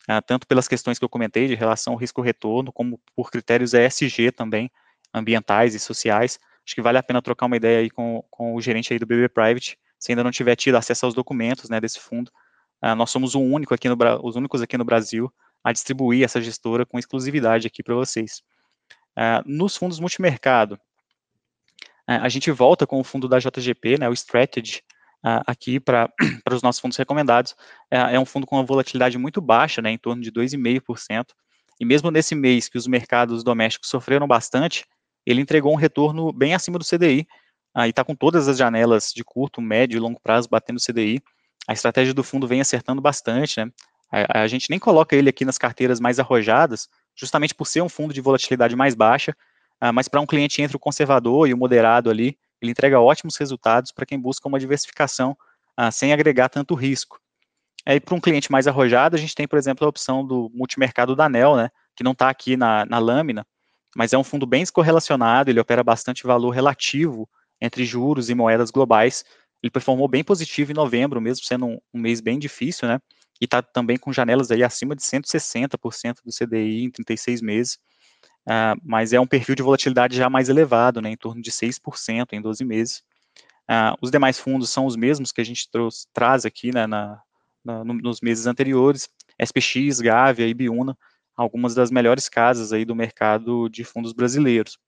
ah, 0.07 0.21
tanto 0.21 0.47
pelas 0.47 0.69
questões 0.69 0.99
que 0.99 1.05
eu 1.07 1.09
comentei 1.09 1.49
de 1.49 1.55
relação 1.55 1.95
ao 1.95 1.99
risco-retorno, 1.99 2.71
como 2.71 3.01
por 3.17 3.31
critérios 3.31 3.73
ESG 3.73 4.31
também, 4.31 4.71
ambientais 5.12 5.75
e 5.75 5.81
sociais. 5.81 6.38
Acho 6.67 6.75
que 6.75 6.83
vale 6.83 6.99
a 6.99 7.03
pena 7.03 7.23
trocar 7.23 7.47
uma 7.47 7.57
ideia 7.57 7.81
aí 7.81 7.88
com, 7.88 8.23
com 8.31 8.55
o 8.55 8.61
gerente 8.61 8.93
aí 8.93 8.99
do 8.99 9.07
BB 9.07 9.31
Private, 9.31 9.79
se 9.98 10.12
ainda 10.12 10.22
não 10.22 10.30
tiver 10.30 10.56
tido 10.56 10.76
acesso 10.76 11.06
aos 11.06 11.14
documentos 11.14 11.68
né, 11.68 11.80
desse 11.80 11.98
fundo, 11.98 12.30
uh, 12.82 12.94
nós 12.94 13.11
somos 13.11 13.34
o 13.34 13.40
único 13.40 13.74
aqui 13.74 13.88
no, 13.88 13.96
os 14.22 14.37
únicos 14.37 14.62
aqui 14.62 14.78
no 14.78 14.84
Brasil 14.84 15.32
a 15.62 15.72
distribuir 15.72 16.24
essa 16.24 16.40
gestora 16.40 16.87
com 16.87 16.98
exclusividade 16.98 17.66
aqui 17.66 17.82
para 17.82 17.94
vocês. 17.94 18.42
Uh, 19.16 19.42
nos 19.44 19.76
fundos 19.76 19.98
multimercado, 19.98 20.74
uh, 22.08 22.22
a 22.22 22.28
gente 22.28 22.50
volta 22.50 22.87
com 22.87 23.00
o 23.00 23.04
fundo 23.04 23.28
da 23.28 23.38
JGP, 23.38 23.98
né, 23.98 24.08
o 24.08 24.12
Strategy, 24.12 24.82
aqui 25.46 25.80
para 25.80 26.08
os 26.54 26.62
nossos 26.62 26.80
fundos 26.80 26.96
recomendados. 26.96 27.54
é 27.90 28.18
um 28.20 28.24
fundo 28.24 28.46
com 28.46 28.54
uma 28.54 28.64
volatilidade 28.64 29.18
muito 29.18 29.40
baixa, 29.40 29.82
né, 29.82 29.90
em 29.90 29.98
torno 29.98 30.22
de 30.22 30.30
2,5%, 30.30 31.34
e 31.80 31.84
mesmo 31.84 32.08
nesse 32.11 32.37
mês 32.37 32.68
que 32.68 32.78
os 32.78 32.87
mercados 32.87 33.42
domésticos 33.42 33.90
sofreram 33.90 34.28
bastante, 34.28 34.87
ele 35.26 35.40
entregou 35.40 35.72
um 35.72 35.76
retorno 35.76 36.32
bem 36.32 36.54
acima 36.54 36.78
do 36.78 36.84
CDI, 36.84 37.26
aí 37.79 37.91
está 37.91 38.05
com 38.05 38.14
todas 38.14 38.49
as 38.49 38.59
janelas 38.59 39.12
de 39.14 39.23
curto, 39.23 39.62
médio 39.62 39.97
e 39.97 40.01
longo 40.01 40.21
prazo 40.21 40.49
batendo 40.51 40.81
CDI. 40.81 41.23
A 41.67 41.73
estratégia 41.73 42.12
do 42.12 42.25
fundo 42.25 42.47
vem 42.47 42.61
acertando 42.61 43.01
bastante, 43.01 43.64
né? 43.64 43.71
A, 44.11 44.43
a, 44.43 44.49
gente 44.49 44.69
nem 44.69 44.79
coloca 44.81 45.14
ele 45.14 45.29
aqui 45.29 45.45
nas 45.45 45.59
carteiras 45.59 46.01
mais 46.01 46.19
arrojadas, 46.19 46.88
justamente 47.14 47.55
por 47.55 47.67
ser 47.67 47.83
um 47.83 47.88
fundo 47.88 48.12
de 48.12 48.21
volatilidade 48.21 48.75
mais 48.75 48.95
baixa, 48.95 49.33
uh, 49.83 49.93
mas 49.93 50.09
para 50.09 50.21
um 50.21 50.27
cliente 50.27 50.61
entre 50.61 50.77
o 50.77 50.81
conservador 50.81 51.47
e 51.47 51.55
o 51.55 51.57
moderado 51.57 52.11
ali, 52.11 52.37
ele 52.61 52.73
entrega 52.73 52.99
ótimos 52.99 53.37
resultados 53.37 53.93
para 53.93 54.07
quem 54.07 54.19
busca 54.19 54.49
uma 54.49 54.59
diversificação 54.59 55.37
uh, 55.79 55.93
sem 55.93 56.12
agregar 56.12 56.49
tanto 56.49 56.75
risco. 56.75 57.21
Aí, 57.87 58.01
para 58.01 58.14
um 58.14 58.21
cliente 58.21 58.51
mais 58.51 58.67
arrojado, 58.67 59.14
a 59.14 59.19
gente 59.19 59.35
tem, 59.35 59.47
por 59.47 59.59
exemplo, 59.59 59.87
a 59.87 59.88
opção 59.88 60.27
do 60.27 60.51
multimercado 60.53 61.14
da 61.14 61.27
ANEL, 61.27 61.57
né, 61.57 61.71
que 61.95 62.03
não 62.03 62.12
está 62.12 62.29
aqui 62.29 62.57
na, 62.57 62.85
na 62.87 62.99
lâmina, 62.99 63.47
mas 63.95 64.12
é 64.12 64.19
um 64.19 64.25
fundo 64.25 64.47
bem 64.47 64.62
descorrelacionado, 64.62 65.51
ele 65.51 65.61
opera 65.61 65.85
bastante 65.85 66.27
valor 66.27 66.51
relativo 66.51 67.29
entre 67.61 67.85
juros 67.85 68.31
e 68.31 68.35
moedas 68.35 68.71
globais. 68.71 69.25
Ele 69.62 69.71
performou 69.71 70.09
bem 70.09 70.23
positivo 70.23 70.71
em 70.71 70.75
novembro, 70.75 71.21
mesmo 71.21 71.44
sendo 71.44 71.66
um, 71.66 71.79
um 71.92 72.01
mês 72.01 72.21
bem 72.21 72.38
difícil, 72.38 72.88
né? 72.88 73.01
E 73.40 73.44
está 73.44 73.62
também 73.62 73.97
com 73.97 74.12
janelas 74.12 74.51
aí 74.51 74.62
acima 74.62 74.94
de 74.97 75.03
160% 75.03 76.16
do 76.25 76.33
CDI 76.33 76.85
em 76.85 76.90
36 76.90 77.40
meses. 77.40 77.79
Uh, 78.47 78.81
mas 78.83 79.12
é 79.12 79.21
um 79.21 79.27
perfil 79.27 79.55
de 79.55 79.62
volatilidade 79.62 80.16
já 80.16 80.31
mais 80.31 80.49
elevado, 80.49 81.03
né, 81.03 81.11
em 81.11 81.16
torno 81.16 81.42
de 81.42 81.53
6% 81.53 82.33
em 82.33 82.40
12 82.40 82.64
meses. 82.64 83.03
Uh, 83.71 83.94
os 84.01 84.11
demais 84.11 84.38
fundos 84.38 84.71
são 84.71 84.87
os 84.87 84.97
mesmos 84.97 85.31
que 85.31 85.42
a 85.42 85.44
gente 85.44 85.68
traz 86.14 86.47
aqui 86.47 86.73
né, 86.73 86.87
na, 86.87 87.21
na, 87.62 87.85
nos 87.85 88.23
meses 88.23 88.47
anteriores, 88.47 89.11
SPX, 89.38 90.01
Gávea 90.01 90.47
e 90.47 90.55
Biuna, 90.55 90.97
algumas 91.37 91.75
das 91.75 91.90
melhores 91.90 92.29
casas 92.29 92.73
aí 92.73 92.87
do 92.87 92.97
mercado 92.97 93.68
de 93.68 93.85
fundos 93.85 94.14
brasileiros. 94.14 94.79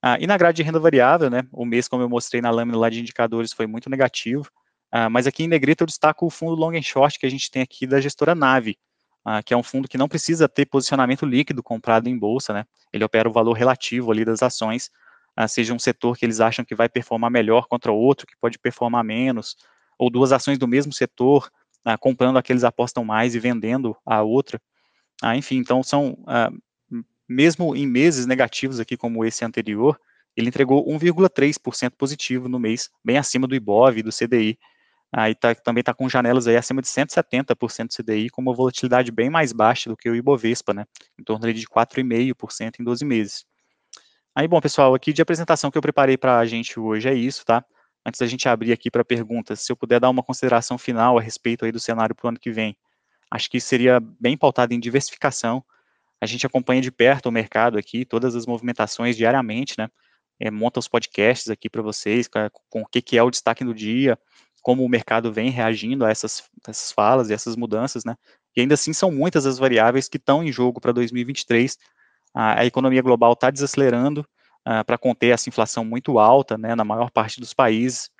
Ah, 0.00 0.16
e 0.20 0.26
na 0.26 0.36
grade 0.36 0.56
de 0.56 0.62
renda 0.62 0.78
variável, 0.78 1.28
né, 1.30 1.42
o 1.52 1.64
mês, 1.64 1.88
como 1.88 2.02
eu 2.02 2.08
mostrei 2.08 2.40
na 2.40 2.50
lâmina 2.50 2.78
lá 2.78 2.88
de 2.88 3.00
indicadores, 3.00 3.52
foi 3.52 3.66
muito 3.66 3.90
negativo, 3.90 4.48
ah, 4.90 5.08
mas 5.10 5.26
aqui 5.26 5.44
em 5.44 5.48
negrito 5.48 5.82
eu 5.82 5.86
destaco 5.86 6.26
o 6.26 6.30
fundo 6.30 6.54
long 6.54 6.76
and 6.76 6.82
short 6.82 7.18
que 7.18 7.26
a 7.26 7.30
gente 7.30 7.50
tem 7.50 7.62
aqui 7.62 7.86
da 7.86 8.00
gestora 8.00 8.34
Nave, 8.34 8.76
ah, 9.24 9.42
que 9.42 9.54
é 9.54 9.56
um 9.56 9.62
fundo 9.62 9.88
que 9.88 9.98
não 9.98 10.08
precisa 10.08 10.48
ter 10.48 10.66
posicionamento 10.66 11.24
líquido 11.26 11.62
comprado 11.62 12.08
em 12.08 12.18
bolsa, 12.18 12.52
né, 12.52 12.64
ele 12.92 13.04
opera 13.04 13.28
o 13.28 13.32
valor 13.32 13.52
relativo 13.54 14.10
ali 14.12 14.24
das 14.24 14.42
ações, 14.42 14.90
ah, 15.36 15.46
seja 15.48 15.72
um 15.74 15.78
setor 15.78 16.16
que 16.16 16.24
eles 16.26 16.40
acham 16.40 16.64
que 16.64 16.74
vai 16.74 16.88
performar 16.88 17.30
melhor 17.30 17.66
contra 17.68 17.92
outro, 17.92 18.26
que 18.26 18.34
pode 18.40 18.58
performar 18.58 19.04
menos, 19.04 19.56
ou 19.98 20.10
duas 20.10 20.32
ações 20.32 20.58
do 20.58 20.66
mesmo 20.68 20.92
setor, 20.92 21.48
ah, 21.84 21.96
comprando 21.96 22.36
aqueles 22.38 22.64
apostam 22.64 23.04
mais 23.04 23.34
e 23.34 23.38
vendendo 23.40 23.96
a 24.04 24.22
outra, 24.22 24.60
ah, 25.22 25.36
enfim, 25.36 25.56
então 25.58 25.82
são, 25.82 26.18
ah, 26.26 26.50
mesmo 27.32 27.74
em 27.74 27.86
meses 27.86 28.26
negativos 28.26 28.78
aqui 28.78 28.96
como 28.96 29.24
esse 29.24 29.44
anterior, 29.44 29.98
ele 30.36 30.48
entregou 30.48 30.86
1,3% 30.86 31.92
positivo 31.96 32.48
no 32.48 32.58
mês, 32.58 32.90
bem 33.04 33.18
acima 33.18 33.46
do 33.46 33.54
IBOV 33.54 33.98
e 33.98 34.02
do 34.02 34.10
CDI. 34.10 34.58
Aí 35.14 35.34
tá, 35.34 35.54
também 35.54 35.80
está 35.80 35.92
com 35.92 36.08
janelas 36.08 36.46
aí 36.46 36.56
acima 36.56 36.80
de 36.80 36.88
170% 36.88 37.88
do 37.88 38.02
CDI, 38.02 38.30
com 38.30 38.40
uma 38.40 38.54
volatilidade 38.54 39.12
bem 39.12 39.28
mais 39.28 39.52
baixa 39.52 39.90
do 39.90 39.96
que 39.96 40.08
o 40.08 40.14
Ibovespa, 40.14 40.72
né? 40.72 40.86
Em 41.18 41.22
torno 41.22 41.52
de 41.52 41.66
4,5% 41.66 42.80
em 42.80 42.84
12 42.84 43.04
meses. 43.04 43.44
Aí, 44.34 44.48
bom, 44.48 44.58
pessoal, 44.58 44.94
aqui 44.94 45.12
de 45.12 45.20
apresentação 45.20 45.70
que 45.70 45.76
eu 45.76 45.82
preparei 45.82 46.16
para 46.16 46.38
a 46.38 46.46
gente 46.46 46.80
hoje 46.80 47.06
é 47.06 47.14
isso, 47.14 47.44
tá? 47.44 47.62
Antes 48.04 48.18
da 48.18 48.26
gente 48.26 48.48
abrir 48.48 48.72
aqui 48.72 48.90
para 48.90 49.04
perguntas, 49.04 49.60
se 49.60 49.70
eu 49.70 49.76
puder 49.76 50.00
dar 50.00 50.08
uma 50.08 50.22
consideração 50.22 50.78
final 50.78 51.18
a 51.18 51.20
respeito 51.20 51.66
aí 51.66 51.70
do 51.70 51.78
cenário 51.78 52.14
para 52.14 52.26
o 52.26 52.28
ano 52.30 52.40
que 52.40 52.50
vem. 52.50 52.74
Acho 53.30 53.50
que 53.50 53.60
seria 53.60 54.00
bem 54.00 54.36
pautado 54.36 54.72
em 54.72 54.80
diversificação. 54.80 55.62
A 56.22 56.26
gente 56.26 56.46
acompanha 56.46 56.80
de 56.80 56.92
perto 56.92 57.26
o 57.26 57.32
mercado 57.32 57.76
aqui, 57.76 58.04
todas 58.04 58.36
as 58.36 58.46
movimentações 58.46 59.16
diariamente, 59.16 59.74
né? 59.76 59.88
É, 60.38 60.52
monta 60.52 60.78
os 60.78 60.86
podcasts 60.86 61.50
aqui 61.50 61.68
para 61.68 61.82
vocês, 61.82 62.28
com, 62.28 62.48
com, 62.70 62.82
o 62.82 62.86
que, 62.86 63.02
que 63.02 63.18
é 63.18 63.22
o 63.24 63.28
destaque 63.30 63.64
do 63.64 63.74
dia, 63.74 64.16
como 64.62 64.84
o 64.84 64.88
mercado 64.88 65.32
vem 65.32 65.50
reagindo 65.50 66.04
a 66.04 66.10
essas, 66.10 66.44
essas 66.68 66.92
falas 66.92 67.28
e 67.28 67.32
essas 67.34 67.56
mudanças, 67.56 68.04
né? 68.04 68.14
E 68.56 68.60
ainda 68.60 68.74
assim 68.74 68.92
são 68.92 69.10
muitas 69.10 69.46
as 69.46 69.58
variáveis 69.58 70.08
que 70.08 70.16
estão 70.16 70.44
em 70.44 70.52
jogo 70.52 70.80
para 70.80 70.92
2023. 70.92 71.76
A, 72.32 72.60
a, 72.60 72.64
economia 72.64 73.02
global 73.02 73.32
está 73.32 73.50
desacelerando 73.50 74.20
uh, 74.60 74.84
para 74.86 74.96
conter 74.96 75.34
essa 75.34 75.48
inflação 75.48 75.84
muito 75.84 76.20
alta, 76.20 76.56
né, 76.56 76.76
na 76.76 76.84
maior 76.84 77.10
parte 77.10 77.40
dos 77.40 77.52
países. 77.52 78.10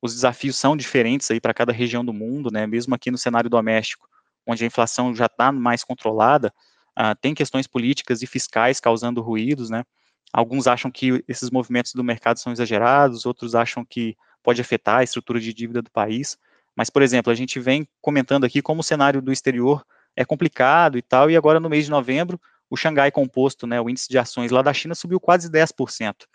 Os 0.00 0.14
desafios 0.14 0.56
são 0.56 0.76
diferentes 0.76 1.28
aí 1.28 1.40
para 1.40 1.52
cada 1.52 1.72
região 1.72 2.04
do 2.04 2.12
mundo, 2.12 2.52
né? 2.52 2.68
Mesmo 2.68 2.94
aqui 2.94 3.10
no 3.10 3.18
cenário 3.18 3.50
doméstico, 3.50 4.08
onde 4.46 4.62
a 4.62 4.66
inflação 4.68 5.12
já 5.12 5.26
está 5.26 5.50
mais 5.50 5.82
controlada, 5.82 6.54
uh, 6.98 7.14
tem 7.20 7.34
questões 7.34 7.66
políticas 7.66 8.22
e 8.22 8.26
fiscais 8.26 8.80
causando 8.80 9.20
ruídos, 9.20 9.70
né? 9.70 9.84
Alguns 10.32 10.66
acham 10.66 10.90
que 10.90 11.24
esses 11.26 11.50
movimentos 11.50 11.94
do 11.94 12.04
mercado 12.04 12.38
são 12.38 12.52
exagerados, 12.52 13.24
outros 13.24 13.54
acham 13.54 13.84
que 13.84 14.16
pode 14.42 14.60
afetar 14.60 14.98
a 14.98 15.02
estrutura 15.02 15.40
de 15.40 15.54
dívida 15.54 15.80
do 15.80 15.90
país. 15.90 16.36
Mas, 16.76 16.90
por 16.90 17.02
exemplo, 17.02 17.32
a 17.32 17.34
gente 17.34 17.58
vem 17.58 17.88
comentando 18.00 18.44
aqui 18.44 18.60
como 18.60 18.80
o 18.80 18.84
cenário 18.84 19.22
do 19.22 19.32
exterior 19.32 19.84
é 20.14 20.24
complicado 20.24 20.98
e 20.98 21.02
tal, 21.02 21.30
e 21.30 21.36
agora 21.36 21.60
no 21.60 21.70
mês 21.70 21.84
de 21.84 21.90
novembro, 21.90 22.40
o 22.68 22.76
Xangai 22.76 23.10
Composto, 23.10 23.66
né, 23.66 23.80
o 23.80 23.88
índice 23.88 24.08
de 24.08 24.18
ações 24.18 24.50
lá 24.50 24.62
da 24.62 24.72
China 24.72 24.94
subiu 24.94 25.18
quase 25.18 25.50
10%. 25.50 26.26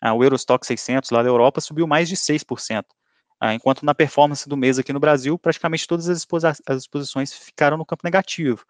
Ah, 0.00 0.12
o 0.12 0.22
Eurostock 0.22 0.66
600 0.66 1.10
lá 1.10 1.22
da 1.22 1.28
Europa 1.28 1.60
subiu 1.60 1.86
mais 1.86 2.08
de 2.08 2.16
6%. 2.16 2.84
Ah, 3.40 3.54
enquanto 3.54 3.84
na 3.84 3.94
performance 3.94 4.48
do 4.48 4.56
mês 4.56 4.78
aqui 4.78 4.92
no 4.92 5.00
Brasil, 5.00 5.38
praticamente 5.38 5.86
todas 5.86 6.08
as, 6.08 6.26
as 6.66 6.78
exposições 6.78 7.32
ficaram 7.32 7.76
no 7.76 7.86
campo 7.86 8.02
negativo. 8.04 8.64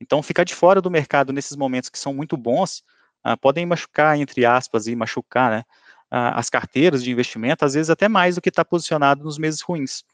Então, 0.00 0.22
ficar 0.22 0.44
de 0.44 0.54
fora 0.54 0.80
do 0.80 0.90
mercado 0.90 1.32
nesses 1.32 1.56
momentos 1.56 1.88
que 1.90 1.98
são 1.98 2.14
muito 2.14 2.36
bons, 2.36 2.82
ah, 3.24 3.36
podem 3.36 3.66
machucar, 3.66 4.18
entre 4.18 4.44
aspas, 4.44 4.86
e 4.86 4.94
machucar 4.96 5.50
né, 5.50 5.64
ah, 6.10 6.38
as 6.38 6.50
carteiras 6.50 7.02
de 7.02 7.10
investimento, 7.10 7.64
às 7.64 7.74
vezes 7.74 7.90
até 7.90 8.08
mais 8.08 8.34
do 8.34 8.40
que 8.40 8.48
está 8.48 8.64
posicionado 8.64 9.24
nos 9.24 9.38
meses 9.38 9.60
ruins. 9.60 10.04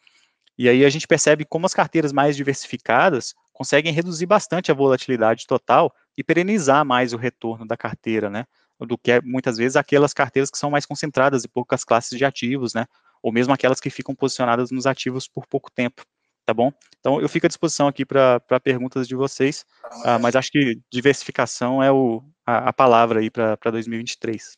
E 0.59 0.69
aí 0.69 0.85
a 0.85 0.91
gente 0.91 1.07
percebe 1.07 1.45
como 1.45 1.67
as 1.67 1.75
carteiras 1.75 2.13
mais 2.13 2.37
diversificadas 2.37 3.35
conseguem 3.53 3.93
reduzir 3.93 4.27
bastante 4.27 4.71
a 4.71 4.75
volatilidade 4.75 5.47
total 5.47 5.93
e 6.17 6.25
perenizar 6.25 6.85
mais 6.85 7.13
o 7.13 7.17
retorno 7.17 7.67
da 7.67 7.77
carteira, 7.77 8.31
né? 8.31 8.47
Do 8.81 8.99
que 8.99 9.21
muitas 9.23 9.57
vezes 9.57 9.77
aquelas 9.77 10.13
carteiras 10.13 10.51
que 10.51 10.59
são 10.59 10.71
mais 10.71 10.85
concentradas 10.85 11.45
em 11.45 11.49
poucas 11.49 11.85
classes 11.85 12.19
de 12.19 12.25
ativos, 12.25 12.75
né? 12.75 12.87
ou 13.23 13.33
mesmo 13.33 13.55
aquelas 13.55 13.81
que 13.81 13.89
ficam 13.89 14.15
posicionadas 14.15 14.71
nos 14.71 14.87
ativos 14.87 15.29
por 15.29 15.47
pouco 15.47 15.71
tempo, 15.71 16.05
tá 16.45 16.55
bom? 16.55 16.73
Então, 16.99 17.21
eu 17.21 17.29
fico 17.29 17.47
à 17.47 17.49
disposição 17.49 17.89
aqui 17.89 18.05
para 18.05 18.41
perguntas 18.63 19.09
de 19.09 19.15
vocês, 19.15 19.65
uh, 20.05 20.21
mas 20.21 20.37
acho 20.37 20.51
que 20.51 20.79
diversificação 20.91 21.83
é 21.83 21.91
o, 21.91 22.23
a, 22.47 22.69
a 22.69 22.73
palavra 22.73 23.21
aí 23.21 23.31
para 23.31 23.57
2023. 23.71 24.57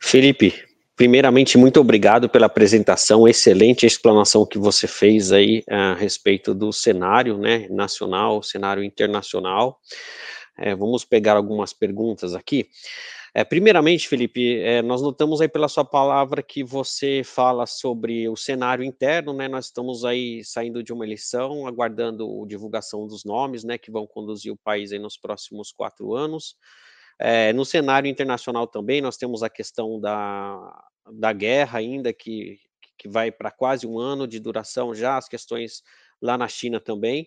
Felipe, 0.00 0.54
primeiramente, 0.96 1.56
muito 1.56 1.80
obrigado 1.80 2.28
pela 2.28 2.46
apresentação, 2.46 3.26
excelente 3.26 3.86
explanação 3.86 4.46
que 4.46 4.58
você 4.58 4.86
fez 4.86 5.32
aí 5.32 5.64
a 5.68 5.94
respeito 5.94 6.54
do 6.54 6.72
cenário, 6.72 7.38
né, 7.38 7.66
nacional, 7.70 8.42
cenário 8.42 8.82
internacional. 8.82 9.80
É, 10.58 10.74
vamos 10.74 11.04
pegar 11.04 11.36
algumas 11.36 11.72
perguntas 11.72 12.34
aqui. 12.34 12.68
É, 13.34 13.44
primeiramente, 13.44 14.08
Felipe, 14.08 14.60
é, 14.60 14.82
nós 14.82 15.00
notamos 15.00 15.40
aí 15.40 15.48
pela 15.48 15.66
sua 15.66 15.86
palavra 15.86 16.42
que 16.42 16.62
você 16.62 17.22
fala 17.24 17.64
sobre 17.64 18.28
o 18.28 18.36
cenário 18.36 18.84
interno, 18.84 19.32
né? 19.32 19.48
Nós 19.48 19.66
estamos 19.66 20.04
aí 20.04 20.44
saindo 20.44 20.82
de 20.82 20.92
uma 20.92 21.06
eleição, 21.06 21.66
aguardando 21.66 22.42
a 22.42 22.46
divulgação 22.46 23.06
dos 23.06 23.24
nomes, 23.24 23.64
né, 23.64 23.78
que 23.78 23.90
vão 23.90 24.06
conduzir 24.06 24.52
o 24.52 24.56
país 24.56 24.92
aí 24.92 24.98
nos 24.98 25.16
próximos 25.16 25.72
quatro 25.72 26.14
anos. 26.14 26.56
É, 27.18 27.54
no 27.54 27.64
cenário 27.64 28.08
internacional 28.08 28.66
também, 28.66 29.00
nós 29.00 29.16
temos 29.16 29.42
a 29.42 29.48
questão 29.48 29.98
da, 29.98 30.84
da 31.10 31.32
guerra 31.32 31.78
ainda, 31.78 32.12
que, 32.12 32.58
que 32.98 33.08
vai 33.08 33.32
para 33.32 33.50
quase 33.50 33.86
um 33.86 33.98
ano 33.98 34.26
de 34.28 34.38
duração 34.38 34.94
já, 34.94 35.16
as 35.16 35.26
questões 35.28 35.82
lá 36.20 36.36
na 36.36 36.48
China 36.48 36.78
também. 36.78 37.26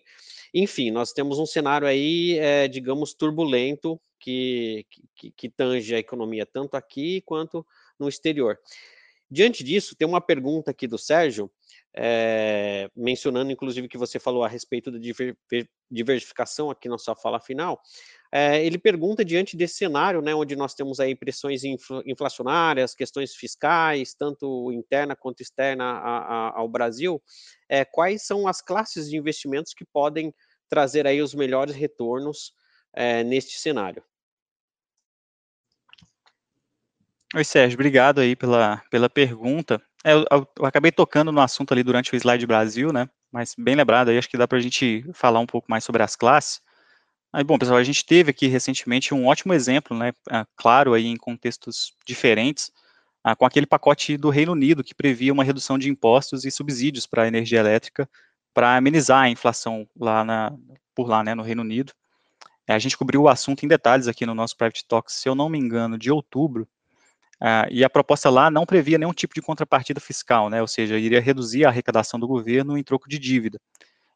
Enfim, 0.52 0.90
nós 0.90 1.12
temos 1.12 1.38
um 1.38 1.46
cenário 1.46 1.86
aí, 1.86 2.38
é, 2.38 2.68
digamos, 2.68 3.14
turbulento 3.14 4.00
que, 4.18 4.86
que, 5.14 5.30
que 5.30 5.48
tange 5.48 5.94
a 5.94 5.98
economia 5.98 6.46
tanto 6.46 6.76
aqui 6.76 7.20
quanto 7.22 7.66
no 7.98 8.08
exterior. 8.08 8.58
Diante 9.30 9.64
disso, 9.64 9.96
tem 9.96 10.06
uma 10.06 10.20
pergunta 10.20 10.70
aqui 10.70 10.86
do 10.86 10.96
Sérgio, 10.96 11.50
é, 11.92 12.88
mencionando 12.94 13.50
inclusive 13.50 13.88
que 13.88 13.98
você 13.98 14.20
falou 14.20 14.44
a 14.44 14.48
respeito 14.48 14.90
da 14.90 14.98
diversificação 15.90 16.70
aqui 16.70 16.88
na 16.88 16.98
sua 16.98 17.16
fala 17.16 17.40
final. 17.40 17.80
É, 18.32 18.64
ele 18.64 18.78
pergunta 18.78 19.24
diante 19.24 19.56
desse 19.56 19.76
cenário, 19.76 20.20
né, 20.20 20.34
onde 20.34 20.56
nós 20.56 20.74
temos 20.74 21.00
aí 21.00 21.14
pressões 21.14 21.62
inflacionárias, 22.04 22.94
questões 22.94 23.34
fiscais, 23.34 24.14
tanto 24.14 24.72
interna 24.72 25.14
quanto 25.14 25.40
externa 25.40 25.84
a, 25.84 26.18
a, 26.18 26.58
ao 26.58 26.68
Brasil, 26.68 27.22
é, 27.68 27.84
quais 27.84 28.26
são 28.26 28.48
as 28.48 28.60
classes 28.60 29.08
de 29.08 29.16
investimentos 29.16 29.72
que 29.72 29.84
podem 29.84 30.34
trazer 30.68 31.06
aí 31.06 31.22
os 31.22 31.34
melhores 31.34 31.74
retornos 31.74 32.52
é, 32.94 33.22
neste 33.22 33.58
cenário. 33.58 34.02
Oi, 37.34 37.44
Sérgio, 37.44 37.76
obrigado 37.76 38.20
aí 38.20 38.34
pela, 38.34 38.82
pela 38.90 39.10
pergunta. 39.10 39.82
É, 40.04 40.12
eu, 40.12 40.24
eu, 40.30 40.64
acabei 40.64 40.92
tocando 40.92 41.32
no 41.32 41.40
assunto 41.40 41.72
ali 41.72 41.82
durante 41.82 42.12
o 42.12 42.16
slide 42.16 42.46
Brasil, 42.46 42.92
né? 42.92 43.08
Mas 43.32 43.54
bem 43.58 43.74
lembrado 43.74 44.08
aí, 44.08 44.16
acho 44.16 44.28
que 44.28 44.38
dá 44.38 44.46
para 44.46 44.58
a 44.58 44.60
gente 44.60 45.04
falar 45.12 45.40
um 45.40 45.46
pouco 45.46 45.66
mais 45.68 45.84
sobre 45.84 46.02
as 46.02 46.14
classes. 46.14 46.60
Aí, 47.36 47.44
bom, 47.44 47.58
pessoal, 47.58 47.76
a 47.76 47.84
gente 47.84 48.02
teve 48.02 48.30
aqui 48.30 48.46
recentemente 48.46 49.12
um 49.12 49.26
ótimo 49.26 49.52
exemplo, 49.52 49.94
né? 49.94 50.10
Ah, 50.30 50.46
claro, 50.56 50.94
aí 50.94 51.04
em 51.04 51.18
contextos 51.18 51.92
diferentes, 52.02 52.72
ah, 53.22 53.36
com 53.36 53.44
aquele 53.44 53.66
pacote 53.66 54.16
do 54.16 54.30
Reino 54.30 54.52
Unido 54.52 54.82
que 54.82 54.94
previa 54.94 55.34
uma 55.34 55.44
redução 55.44 55.78
de 55.78 55.90
impostos 55.90 56.46
e 56.46 56.50
subsídios 56.50 57.06
para 57.06 57.24
a 57.24 57.28
energia 57.28 57.60
elétrica 57.60 58.08
para 58.54 58.74
amenizar 58.74 59.24
a 59.24 59.28
inflação 59.28 59.86
lá 59.94 60.24
na, 60.24 60.54
por 60.94 61.06
lá, 61.06 61.22
né, 61.22 61.34
no 61.34 61.42
Reino 61.42 61.60
Unido. 61.60 61.92
É, 62.66 62.72
a 62.72 62.78
gente 62.78 62.96
cobriu 62.96 63.20
o 63.20 63.28
assunto 63.28 63.66
em 63.66 63.68
detalhes 63.68 64.08
aqui 64.08 64.24
no 64.24 64.34
nosso 64.34 64.56
Private 64.56 64.86
Talks, 64.88 65.16
se 65.16 65.28
eu 65.28 65.34
não 65.34 65.50
me 65.50 65.58
engano, 65.58 65.98
de 65.98 66.10
outubro, 66.10 66.66
uh, 67.42 67.68
e 67.70 67.84
a 67.84 67.90
proposta 67.90 68.30
lá 68.30 68.50
não 68.50 68.64
previa 68.64 68.96
nenhum 68.96 69.12
tipo 69.12 69.34
de 69.34 69.42
contrapartida 69.42 70.00
fiscal, 70.00 70.48
né, 70.48 70.62
ou 70.62 70.68
seja, 70.68 70.98
iria 70.98 71.20
reduzir 71.20 71.66
a 71.66 71.68
arrecadação 71.68 72.18
do 72.18 72.26
governo 72.26 72.78
em 72.78 72.82
troco 72.82 73.10
de 73.10 73.18
dívida. 73.18 73.60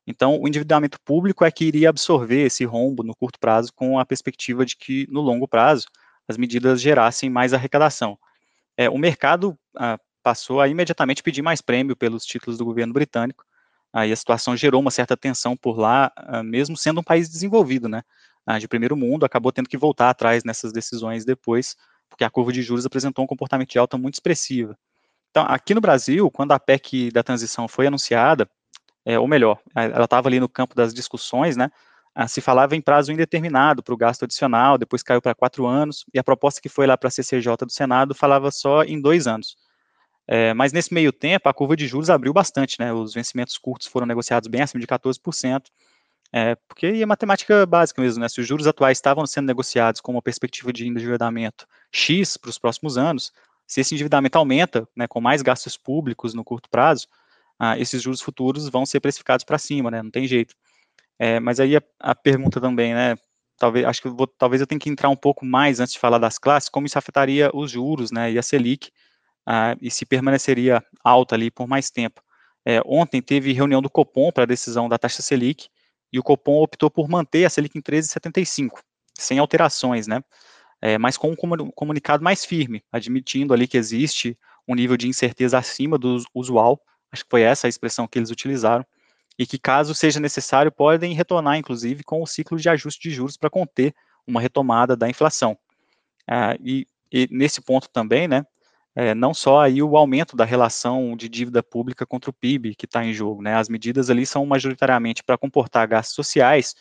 Então, 0.07 0.41
o 0.41 0.49
endividamento 0.49 0.99
público 1.05 1.45
é 1.45 1.51
que 1.51 1.65
iria 1.65 1.89
absorver 1.89 2.47
esse 2.47 2.65
rombo 2.65 3.03
no 3.03 3.15
curto 3.15 3.39
prazo, 3.39 3.73
com 3.75 3.99
a 3.99 4.05
perspectiva 4.05 4.65
de 4.65 4.77
que, 4.77 5.07
no 5.11 5.21
longo 5.21 5.47
prazo, 5.47 5.87
as 6.27 6.37
medidas 6.37 6.81
gerassem 6.81 7.29
mais 7.29 7.53
arrecadação. 7.53 8.19
É, 8.77 8.89
o 8.89 8.97
mercado 8.97 9.59
ah, 9.77 9.99
passou 10.23 10.61
a 10.61 10.69
imediatamente 10.69 11.23
pedir 11.23 11.43
mais 11.43 11.61
prêmio 11.61 11.97
pelos 11.97 12.25
títulos 12.25 12.59
do 12.59 12.65
governo 12.65 12.93
britânico, 12.93 13.45
aí 13.93 14.13
a 14.13 14.17
situação 14.17 14.57
gerou 14.57 14.81
uma 14.81 14.91
certa 14.91 15.17
tensão 15.17 15.57
por 15.57 15.79
lá, 15.79 16.13
ah, 16.17 16.43
mesmo 16.43 16.77
sendo 16.77 17.01
um 17.01 17.05
país 17.05 17.29
desenvolvido, 17.29 17.89
né, 17.89 18.03
ah, 18.47 18.59
de 18.59 18.69
primeiro 18.69 18.97
mundo, 18.97 19.25
acabou 19.25 19.53
tendo 19.53 19.69
que 19.69 19.77
voltar 19.77 20.11
atrás 20.11 20.45
nessas 20.45 20.73
decisões 20.73 21.25
depois, 21.25 21.77
porque 22.09 22.25
a 22.25 22.31
curva 22.31 22.53
de 22.53 22.63
juros 22.63 22.87
apresentou 22.87 23.25
um 23.25 23.29
comportamento 23.29 23.71
de 23.71 23.79
alta 23.79 23.97
muito 23.99 24.15
expressivo. 24.15 24.75
Então, 25.31 25.45
aqui 25.47 25.75
no 25.75 25.81
Brasil, 25.81 26.29
quando 26.31 26.53
a 26.53 26.59
PEC 26.59 27.11
da 27.13 27.23
transição 27.23 27.69
foi 27.69 27.87
anunciada, 27.87 28.51
é, 29.05 29.19
ou 29.19 29.27
melhor, 29.27 29.59
ela 29.75 30.05
estava 30.05 30.29
ali 30.29 30.39
no 30.41 30.49
campo 30.49 30.75
das 30.75 30.93
discussões, 30.93 31.57
né, 31.57 31.71
se 32.29 32.41
falava 32.41 32.75
em 32.75 32.81
prazo 32.81 33.13
indeterminado 33.13 33.83
para 33.83 33.95
o 33.95 33.97
gasto 33.97 34.25
adicional, 34.25 34.77
depois 34.77 35.03
caiu 35.03 35.23
para 35.23 35.35
quatro 35.35 35.67
anos, 35.67 36.05
e 36.13 36.19
a 36.19 36.25
proposta 36.25 36.61
que 36.61 36.69
foi 36.69 36.87
lá 36.87 36.97
para 36.97 37.09
a 37.09 37.11
CCJ 37.11 37.57
do 37.65 37.73
Senado 37.73 38.15
falava 38.15 38.51
só 38.51 38.83
em 38.83 39.01
dois 39.01 39.27
anos. 39.27 39.57
É, 40.27 40.55
mas 40.55 40.73
nesse 40.73 40.93
meio 40.93 41.13
tempo, 41.13 41.49
a 41.49 41.55
curva 41.55 41.77
de 41.77 41.87
juros 41.87 42.11
abriu 42.11 42.33
bastante, 42.33 42.77
né, 42.79 42.93
os 42.93 43.15
vencimentos 43.15 43.57
curtos 43.59 43.87
foram 43.89 44.07
negociados 44.07 44.49
bem 44.49 44.63
acima 44.63 44.81
de 44.81 44.87
14%, 44.87 45.63
é, 46.33 46.55
porque 46.69 46.87
é 46.87 47.07
matemática 47.07 47.67
básica 47.67 48.01
mesmo, 48.01 48.21
né, 48.21 48.29
se 48.29 48.41
os 48.41 48.47
juros 48.47 48.67
atuais 48.67 48.99
estavam 48.99 49.27
sendo 49.27 49.47
negociados 49.47 50.01
com 50.01 50.13
uma 50.13 50.23
perspectiva 50.23 50.73
de 50.73 50.87
endividamento 50.87 51.67
X 51.91 52.37
para 52.37 52.51
os 52.51 52.59
próximos 52.59 52.97
anos, 52.97 53.33
se 53.67 53.81
esse 53.81 53.95
endividamento 53.95 54.37
aumenta, 54.37 54.87
né, 54.97 55.09
com 55.09 55.21
mais 55.21 55.43
gastos 55.43 55.77
públicos 55.77 56.35
no 56.35 56.45
curto 56.45 56.69
prazo, 56.69 57.09
ah, 57.61 57.79
esses 57.79 58.03
juros 58.03 58.23
futuros 58.23 58.71
vão 58.71 58.87
ser 58.87 59.01
precificados 59.01 59.45
para 59.45 59.59
cima, 59.59 59.91
né, 59.91 60.03
não 60.03 60.11
tem 60.11 60.27
jeito. 60.27 60.55
É, 61.19 61.39
mas 61.39 61.61
aí 61.61 61.77
a, 61.77 61.83
a, 62.01 62.15
pergunta 62.15 62.59
também, 62.59 62.95
né, 62.95 63.17
talvez, 63.59 63.85
acho 63.85 64.01
que 64.01 64.09
eu 64.09 64.17
vou, 64.17 64.27
talvez 64.27 64.63
eu 64.63 64.67
tenha 64.67 64.79
que 64.79 64.89
entrar 64.89 65.11
um 65.11 65.17
pouco 65.17 65.45
mais 65.45 65.79
antes 65.79 65.93
de 65.93 65.99
falar 66.01 66.17
das 66.19 66.39
classes, 66.39 66.71
como 66.71 66.87
isso 66.87 66.99
afetaria 66.99 67.51
os 67.55 67.71
juros, 67.71 68.11
né, 68.11 68.33
e 68.33 68.39
a 68.39 68.43
Selic, 68.43 68.91
ah, 69.47 69.77
e 69.81 69.91
se 69.91 70.07
permaneceria 70.07 70.83
alta 71.05 71.35
ali 71.35 71.51
por 71.51 71.69
mais 71.69 71.91
tempo. 71.91 72.23
É, 72.65 72.81
ontem 72.87 73.21
teve 73.21 73.53
reunião 73.53 73.83
do 73.83 73.91
Copom 73.91 74.33
para 74.33 74.45
a 74.45 74.47
decisão 74.47 74.89
da 74.89 74.99
taxa 74.99 75.21
Selic, 75.21 75.69
e 76.11 76.19
o 76.19 76.23
Copom 76.23 76.63
optou 76.63 76.91
por 76.91 77.09
manter 77.11 77.45
a 77.45 77.51
Selic 77.51 77.77
em 77.77 77.83
13,75, 77.83 78.81
sem 79.19 79.39
alterações, 79.39 80.07
né, 80.07 80.23
é, 80.81 80.97
mas 80.97 81.19
com 81.19 81.33
um 81.33 81.71
comunicado 81.73 82.25
mais 82.25 82.43
firme, 82.43 82.83
admitindo 82.91 83.53
ali 83.53 83.69
que 83.69 83.77
existe 83.77 84.39
um 84.67 84.75
nível 84.75 84.97
de 84.97 85.09
incerteza 85.09 85.59
acima 85.59 85.99
do 85.99 86.23
usual, 86.35 86.81
acho 87.13 87.25
que 87.25 87.31
foi 87.31 87.43
essa 87.43 87.67
a 87.67 87.69
expressão 87.69 88.07
que 88.07 88.19
eles 88.19 88.31
utilizaram, 88.31 88.85
e 89.39 89.47
que, 89.47 89.59
caso 89.59 89.95
seja 89.95 90.21
necessário, 90.21 90.71
podem 90.71 91.15
retornar, 91.15 91.57
inclusive, 91.57 92.05
com 92.05 92.23
o 92.23 92.27
ciclo 92.27 92.59
de 92.59 92.69
ajuste 92.69 93.09
de 93.09 93.15
juros 93.15 93.37
para 93.37 93.49
conter 93.49 93.95
uma 94.27 94.41
retomada 94.41 94.95
da 94.97 95.09
inflação. 95.09 95.57
Ah, 96.29 96.57
e, 96.63 96.87
e, 97.11 97.27
nesse 97.31 97.61
ponto 97.61 97.89
também, 97.89 98.29
né, 98.29 98.45
é, 98.95 99.15
não 99.15 99.33
só 99.33 99.61
aí 99.61 99.83
o 99.83 99.97
aumento 99.97 100.37
da 100.37 100.45
relação 100.45 101.17
de 101.17 101.29
dívida 101.29 101.63
pública 101.63 102.05
contra 102.05 102.31
o 102.31 102.35
PIB 102.35 102.75
que 102.75 102.85
está 102.85 103.05
em 103.05 103.15
jogo, 103.15 103.41
né, 103.41 103.55
as 103.55 103.69
medidas 103.69 104.11
ali 104.11 104.27
são 104.27 104.45
majoritariamente 104.45 105.23
para 105.23 105.39
comportar 105.39 105.89
gastos 105.89 106.15
sociais, 106.15 106.75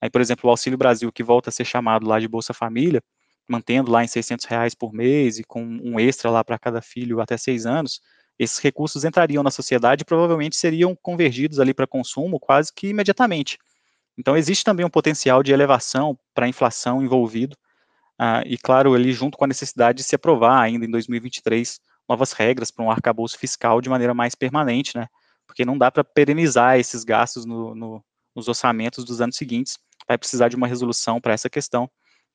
aí, 0.00 0.08
por 0.08 0.20
exemplo, 0.20 0.48
o 0.48 0.50
Auxílio 0.50 0.78
Brasil, 0.78 1.10
que 1.10 1.22
volta 1.22 1.50
a 1.50 1.52
ser 1.52 1.64
chamado 1.64 2.06
lá 2.06 2.20
de 2.20 2.28
Bolsa 2.28 2.54
Família, 2.54 3.02
mantendo 3.48 3.90
lá 3.90 4.04
em 4.04 4.08
600 4.08 4.44
reais 4.46 4.74
por 4.74 4.92
mês 4.92 5.38
e 5.38 5.44
com 5.44 5.62
um 5.62 5.98
extra 5.98 6.30
lá 6.30 6.44
para 6.44 6.58
cada 6.58 6.80
filho 6.80 7.20
até 7.20 7.36
seis 7.36 7.66
anos, 7.66 8.00
esses 8.38 8.58
recursos 8.58 9.04
entrariam 9.04 9.42
na 9.42 9.50
sociedade 9.50 10.02
e 10.02 10.04
provavelmente 10.04 10.56
seriam 10.56 10.94
convergidos 10.94 11.58
ali 11.58 11.72
para 11.72 11.86
consumo 11.86 12.38
quase 12.38 12.72
que 12.72 12.88
imediatamente. 12.88 13.58
Então, 14.18 14.36
existe 14.36 14.64
também 14.64 14.84
um 14.84 14.90
potencial 14.90 15.42
de 15.42 15.52
elevação 15.52 16.18
para 16.34 16.46
a 16.46 16.48
inflação 16.48 17.02
envolvido, 17.02 17.56
uh, 18.20 18.42
e 18.46 18.56
claro, 18.56 18.94
ali 18.94 19.12
junto 19.12 19.36
com 19.36 19.44
a 19.44 19.48
necessidade 19.48 19.98
de 19.98 20.04
se 20.04 20.14
aprovar 20.14 20.60
ainda 20.60 20.86
em 20.86 20.90
2023 20.90 21.78
novas 22.08 22.32
regras 22.32 22.70
para 22.70 22.84
um 22.84 22.90
arcabouço 22.90 23.38
fiscal 23.38 23.80
de 23.80 23.88
maneira 23.88 24.14
mais 24.14 24.34
permanente, 24.34 24.96
né? 24.96 25.06
Porque 25.46 25.64
não 25.64 25.76
dá 25.76 25.90
para 25.90 26.04
perenizar 26.04 26.78
esses 26.78 27.04
gastos 27.04 27.44
no, 27.44 27.74
no, 27.74 28.04
nos 28.34 28.48
orçamentos 28.48 29.04
dos 29.04 29.20
anos 29.20 29.36
seguintes, 29.36 29.78
vai 30.08 30.16
precisar 30.16 30.48
de 30.48 30.56
uma 30.56 30.66
resolução 30.66 31.20
para 31.20 31.32
essa 31.32 31.50
questão, 31.50 31.90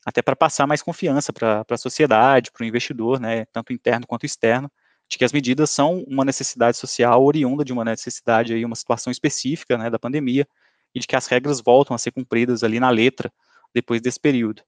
até 0.06 0.22
para 0.22 0.36
passar 0.36 0.68
mais 0.68 0.82
confiança 0.82 1.32
para 1.32 1.64
a 1.70 1.78
sociedade, 1.78 2.52
para 2.52 2.64
o 2.64 2.66
investidor, 2.66 3.20
né, 3.20 3.46
tanto 3.46 3.72
interno 3.72 4.08
quanto 4.08 4.26
externo, 4.26 4.70
de 5.12 5.18
que 5.18 5.26
as 5.26 5.34
medidas 5.34 5.70
são 5.70 6.06
uma 6.08 6.24
necessidade 6.24 6.78
social 6.78 7.22
oriunda 7.22 7.66
de 7.66 7.74
uma 7.74 7.84
necessidade 7.84 8.54
aí, 8.54 8.64
uma 8.64 8.78
situação 8.78 9.12
específica, 9.12 9.78
né, 9.78 9.90
da 9.90 10.00
pandemia, 10.00 10.48
e 10.96 11.02
de 11.02 11.06
que 11.06 11.18
as 11.18 11.28
regras 11.28 11.60
voltam 11.60 11.94
a 11.94 11.98
ser 11.98 12.12
cumpridas 12.12 12.64
ali 12.64 12.80
na 12.80 12.90
letra 12.90 13.32
depois 13.74 14.02
desse 14.02 14.20
período. 14.20 14.64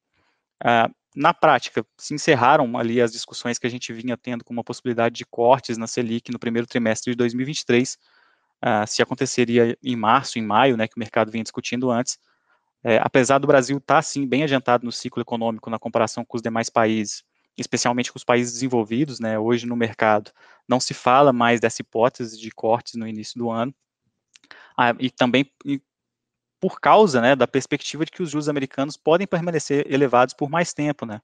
Ah, 0.62 0.90
na 1.16 1.34
prática, 1.34 1.86
se 1.98 2.14
encerraram 2.14 2.78
ali 2.78 3.00
as 3.00 3.14
discussões 3.14 3.58
que 3.58 3.66
a 3.66 3.70
gente 3.70 3.94
vinha 3.94 4.18
tendo 4.18 4.44
com 4.44 4.52
uma 4.52 4.64
possibilidade 4.66 5.16
de 5.16 5.26
cortes 5.26 5.78
na 5.78 5.88
Selic 5.88 6.30
no 6.30 6.40
primeiro 6.40 6.68
trimestre 6.68 7.14
de 7.14 7.18
2023, 7.18 7.98
ah, 8.62 8.86
se 8.86 9.02
aconteceria 9.02 9.78
em 9.82 9.96
março, 9.96 10.38
em 10.38 10.42
maio, 10.42 10.76
né, 10.76 10.90
que 10.90 10.98
o 10.98 11.00
mercado 11.00 11.32
vinha 11.32 11.44
discutindo 11.44 11.90
antes, 11.90 12.18
é, 12.84 13.00
apesar 13.02 13.38
do 13.38 13.48
Brasil 13.48 13.78
estar, 13.78 13.96
tá, 13.96 14.02
sim, 14.02 14.28
bem 14.28 14.44
adiantado 14.44 14.86
no 14.86 14.92
ciclo 14.92 15.22
econômico 15.22 15.70
na 15.70 15.80
comparação 15.80 16.26
com 16.26 16.36
os 16.36 16.44
demais 16.44 16.70
países, 16.70 17.24
especialmente 17.58 18.12
com 18.12 18.18
os 18.18 18.24
países 18.24 18.54
desenvolvidos, 18.54 19.20
né, 19.20 19.38
hoje 19.38 19.66
no 19.66 19.76
mercado, 19.76 20.32
não 20.68 20.80
se 20.80 20.94
fala 20.94 21.32
mais 21.34 21.60
dessa 21.60 21.82
hipótese 21.82 22.40
de 22.40 22.52
cortes 22.52 22.96
no 22.96 23.08
início 23.08 23.38
do 23.38 23.50
ano, 23.50 23.74
ah, 24.78 24.96
e 25.00 25.10
também 25.10 25.46
e 25.66 25.82
por 26.60 26.80
causa, 26.80 27.22
né, 27.22 27.36
da 27.36 27.48
perspectiva 27.48 28.06
de 28.06 28.12
que 28.12 28.24
os 28.24 28.32
juros 28.32 28.50
americanos 28.50 28.98
podem 28.98 29.28
permanecer 29.28 29.86
elevados 29.92 30.34
por 30.34 30.50
mais 30.50 30.74
tempo, 30.74 31.06
né, 31.06 31.22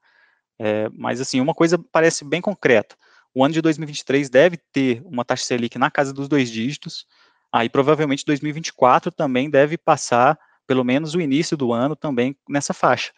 é, 0.60 0.90
mas 0.90 1.22
assim, 1.22 1.40
uma 1.42 1.54
coisa 1.54 1.78
parece 1.92 2.26
bem 2.26 2.42
concreta, 2.42 2.96
o 3.34 3.44
ano 3.44 3.54
de 3.54 3.62
2023 3.62 4.30
deve 4.30 4.58
ter 4.58 5.02
uma 5.06 5.24
taxa 5.24 5.46
Selic 5.46 5.78
na 5.78 5.92
casa 5.92 6.14
dos 6.14 6.28
dois 6.28 6.50
dígitos, 6.50 7.06
aí 7.52 7.68
ah, 7.68 7.70
provavelmente 7.70 8.26
2024 8.26 9.12
também 9.12 9.50
deve 9.50 9.78
passar 9.78 10.38
pelo 10.68 10.84
menos 10.84 11.16
o 11.16 11.22
início 11.22 11.58
do 11.58 11.74
ano 11.74 11.96
também 11.96 12.38
nessa 12.48 12.74
faixa. 12.74 13.12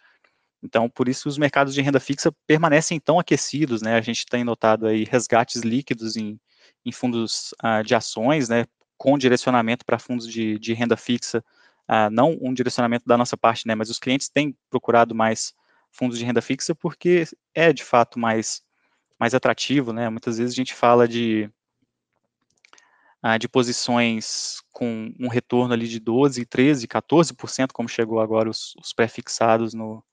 Então, 0.62 0.88
por 0.88 1.08
isso 1.08 1.28
os 1.28 1.36
mercados 1.36 1.74
de 1.74 1.82
renda 1.82 1.98
fixa 1.98 2.32
permanecem 2.46 3.00
tão 3.00 3.18
aquecidos, 3.18 3.82
né? 3.82 3.96
A 3.96 4.00
gente 4.00 4.24
tem 4.26 4.44
notado 4.44 4.86
aí 4.86 5.04
resgates 5.04 5.62
líquidos 5.62 6.16
em, 6.16 6.38
em 6.84 6.92
fundos 6.92 7.52
uh, 7.64 7.82
de 7.84 7.94
ações, 7.94 8.48
né? 8.48 8.66
Com 8.96 9.18
direcionamento 9.18 9.84
para 9.84 9.98
fundos 9.98 10.28
de, 10.28 10.58
de, 10.60 10.72
renda 10.72 10.96
fixa, 10.96 11.44
uh, 11.90 12.08
não 12.12 12.38
um 12.40 12.54
direcionamento 12.54 13.04
da 13.06 13.18
nossa 13.18 13.36
parte, 13.36 13.66
né? 13.66 13.74
Mas 13.74 13.90
os 13.90 13.98
clientes 13.98 14.28
têm 14.28 14.56
procurado 14.70 15.14
mais 15.14 15.52
fundos 15.90 16.16
de 16.16 16.24
renda 16.24 16.40
fixa 16.40 16.74
porque 16.74 17.26
é 17.54 17.72
de 17.72 17.82
fato 17.82 18.18
mais, 18.18 18.62
mais 19.18 19.34
atrativo, 19.34 19.92
né? 19.92 20.08
Muitas 20.08 20.38
vezes 20.38 20.52
a 20.52 20.56
gente 20.56 20.74
fala 20.74 21.08
de 21.08 21.50
uh, 23.24 23.36
de 23.36 23.48
posições 23.48 24.62
com 24.70 25.12
um 25.18 25.26
retorno 25.28 25.74
ali 25.74 25.88
de 25.88 25.98
12, 25.98 26.46
13, 26.46 26.86
14%, 26.86 27.72
como 27.72 27.88
chegou 27.88 28.20
agora 28.20 28.48
os, 28.48 28.74
os 28.80 28.92
pré-fixados 28.92 29.74
no, 29.74 30.04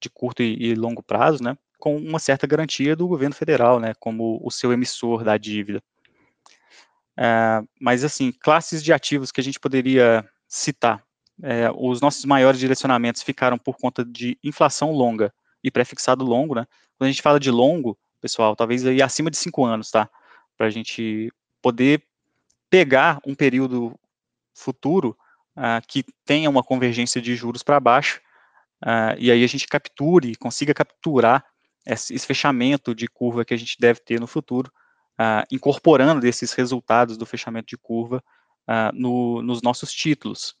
de 0.00 0.10
curto 0.10 0.42
e, 0.42 0.70
e, 0.70 0.74
longo 0.74 1.02
prazo, 1.02 1.42
né, 1.42 1.56
com 1.78 1.96
uma 1.96 2.18
certa 2.18 2.46
garantia 2.46 2.96
do 2.96 3.08
governo 3.08 3.34
federal, 3.34 3.80
né, 3.80 3.94
como 3.98 4.40
o 4.42 4.50
seu 4.50 4.72
emissor 4.72 5.24
da 5.24 5.36
dívida. 5.36 5.82
É, 7.16 7.62
mas, 7.80 8.04
assim, 8.04 8.32
classes 8.32 8.82
de 8.82 8.92
ativos 8.92 9.32
que 9.32 9.40
a 9.40 9.44
gente 9.44 9.58
poderia 9.58 10.28
citar, 10.46 11.02
é, 11.42 11.70
os 11.74 12.00
nossos 12.00 12.24
maiores 12.24 12.58
direcionamentos 12.58 13.22
ficaram 13.22 13.58
por 13.58 13.76
conta 13.76 14.04
de 14.04 14.38
inflação 14.42 14.90
longa 14.92 15.32
e 15.62 15.70
pré-fixado 15.70 16.24
longo, 16.24 16.54
né, 16.54 16.66
quando 16.96 17.08
a 17.08 17.10
gente 17.12 17.22
fala 17.22 17.40
de 17.40 17.50
longo, 17.50 17.98
pessoal, 18.20 18.56
talvez 18.56 18.86
aí 18.86 19.02
acima 19.02 19.30
de 19.30 19.36
cinco 19.36 19.64
anos, 19.64 19.90
tá, 19.90 20.08
para 20.56 20.66
a 20.66 20.70
gente 20.70 21.32
poder 21.60 22.02
pegar 22.70 23.20
um 23.26 23.34
período 23.34 23.98
futuro 24.54 25.16
uh, 25.56 25.84
que 25.86 26.04
tenha 26.24 26.48
uma 26.48 26.62
convergência 26.62 27.20
de 27.20 27.34
juros 27.36 27.62
para 27.62 27.78
baixo 27.78 28.20
uh, 28.84 29.16
e 29.18 29.30
aí 29.30 29.44
a 29.44 29.46
gente 29.46 29.66
capture, 29.66 30.34
consiga 30.36 30.74
capturar 30.74 31.44
esse, 31.84 32.14
esse, 32.14 32.26
fechamento 32.26 32.94
de 32.94 33.06
curva 33.06 33.44
que 33.44 33.54
a 33.54 33.56
gente 33.56 33.76
deve 33.78 34.00
ter 34.00 34.20
no 34.20 34.26
futuro, 34.26 34.70
uh, 35.20 35.46
incorporando 35.50 36.26
esses 36.26 36.52
resultados 36.52 37.16
do 37.16 37.26
fechamento 37.26 37.66
de 37.68 37.76
curva 37.76 38.22
uh, 38.68 38.94
no, 38.94 39.42
nos 39.42 39.62
nossos 39.62 39.92
títulos. 39.92 40.54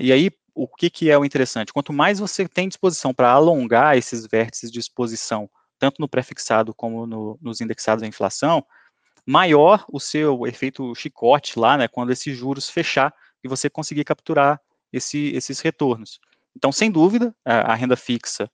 e 0.00 0.12
aí, 0.12 0.30
o 0.54 0.66
que, 0.66 0.88
que 0.88 1.10
é 1.10 1.18
o 1.18 1.24
interessante? 1.24 1.72
Quanto 1.72 1.92
mais 1.92 2.18
você 2.18 2.48
tem 2.48 2.66
disposição 2.66 3.12
para 3.12 3.30
alongar 3.30 3.96
esses 3.96 4.26
vértices 4.26 4.72
de 4.72 4.80
exposição, 4.80 5.50
tanto 5.78 6.00
no 6.00 6.08
prefixado 6.08 6.74
como 6.74 7.06
no, 7.06 7.38
nos 7.42 7.60
indexados 7.60 8.02
à 8.02 8.06
inflação, 8.06 8.64
maior 9.26 9.84
o 9.92 9.98
seu 9.98 10.46
efeito 10.46 10.94
chicote 10.94 11.58
lá, 11.58 11.76
né, 11.76 11.88
quando 11.88 12.12
esses 12.12 12.36
juros 12.36 12.70
fechar 12.70 13.12
e 13.42 13.48
você 13.48 13.68
conseguir 13.68 14.04
capturar 14.04 14.60
esse, 14.92 15.28
esses 15.34 15.60
retornos. 15.60 16.20
Então, 16.56 16.72
sem 16.72 16.90
dúvida, 16.90 17.34
a, 17.44 17.74
renda 17.74 17.96
fixa, 17.96 18.50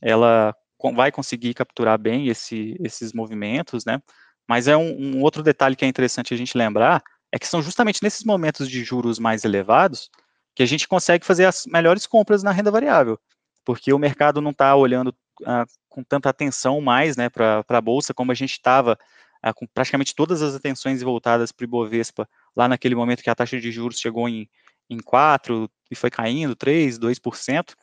ela 0.00 0.54
vai 0.94 1.10
conseguir 1.10 1.54
capturar 1.54 1.98
bem 1.98 2.28
esse, 2.28 2.76
esses 2.84 3.14
movimentos, 3.14 3.84
né? 3.86 4.00
Mas 4.46 4.68
é 4.68 4.76
um, 4.76 5.16
um, 5.16 5.22
outro 5.22 5.42
detalhe 5.42 5.74
que 5.74 5.84
é 5.84 5.88
interessante 5.88 6.34
a 6.34 6.36
gente 6.36 6.56
lembrar, 6.56 7.02
é 7.32 7.38
que 7.38 7.48
são 7.48 7.62
justamente 7.62 8.02
nesses 8.02 8.24
momentos 8.24 8.68
de 8.68 8.84
juros 8.84 9.18
mais 9.18 9.44
elevados 9.44 10.10
que 10.54 10.62
a 10.62 10.66
gente 10.66 10.86
consegue 10.86 11.24
fazer 11.24 11.46
as 11.46 11.64
melhores 11.66 12.06
compras 12.06 12.42
na 12.42 12.52
renda 12.52 12.70
variável, 12.70 13.18
porque 13.64 13.92
o 13.92 13.98
mercado 13.98 14.40
não 14.40 14.52
está 14.52 14.76
olhando 14.76 15.14
ah, 15.44 15.64
com 15.88 16.04
tanta 16.04 16.28
atenção 16.28 16.80
mais 16.80 17.16
né, 17.16 17.28
para 17.28 17.64
a 17.66 17.80
Bolsa, 17.80 18.14
como 18.14 18.32
a 18.32 18.34
gente 18.34 18.52
estava 18.52 18.98
ah, 19.42 19.52
com 19.52 19.66
praticamente 19.66 20.14
todas 20.14 20.42
as 20.42 20.54
atenções 20.54 21.02
voltadas 21.02 21.52
para 21.52 21.64
o 21.64 21.66
Ibovespa, 21.66 22.28
lá 22.54 22.68
naquele 22.68 22.94
momento 22.94 23.22
que 23.22 23.30
a 23.30 23.34
taxa 23.34 23.58
de 23.58 23.72
juros 23.72 23.98
chegou 23.98 24.28
em, 24.28 24.48
em 24.88 24.98
4% 24.98 25.68
e 25.90 25.94
foi 25.94 26.10
caindo, 26.10 26.56
3%, 26.56 26.98
2%, 26.98 27.74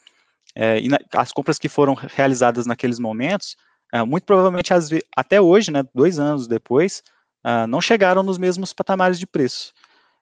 é, 0.56 0.80
e 0.80 0.88
na, 0.88 1.00
as 1.16 1.32
compras 1.32 1.58
que 1.58 1.70
foram 1.70 1.94
realizadas 1.94 2.66
naqueles 2.66 3.00
momentos, 3.00 3.56
é, 3.92 4.04
muito 4.04 4.26
provavelmente 4.26 4.74
as, 4.74 4.90
até 5.16 5.40
hoje, 5.40 5.72
né, 5.72 5.84
dois 5.94 6.20
anos 6.20 6.48
depois, 6.48 7.04
uh, 7.46 7.68
não 7.68 7.82
chegaram 7.82 8.24
nos 8.24 8.38
mesmos 8.38 8.74
patamares 8.74 9.20
de 9.20 9.28
preço. 9.28 9.74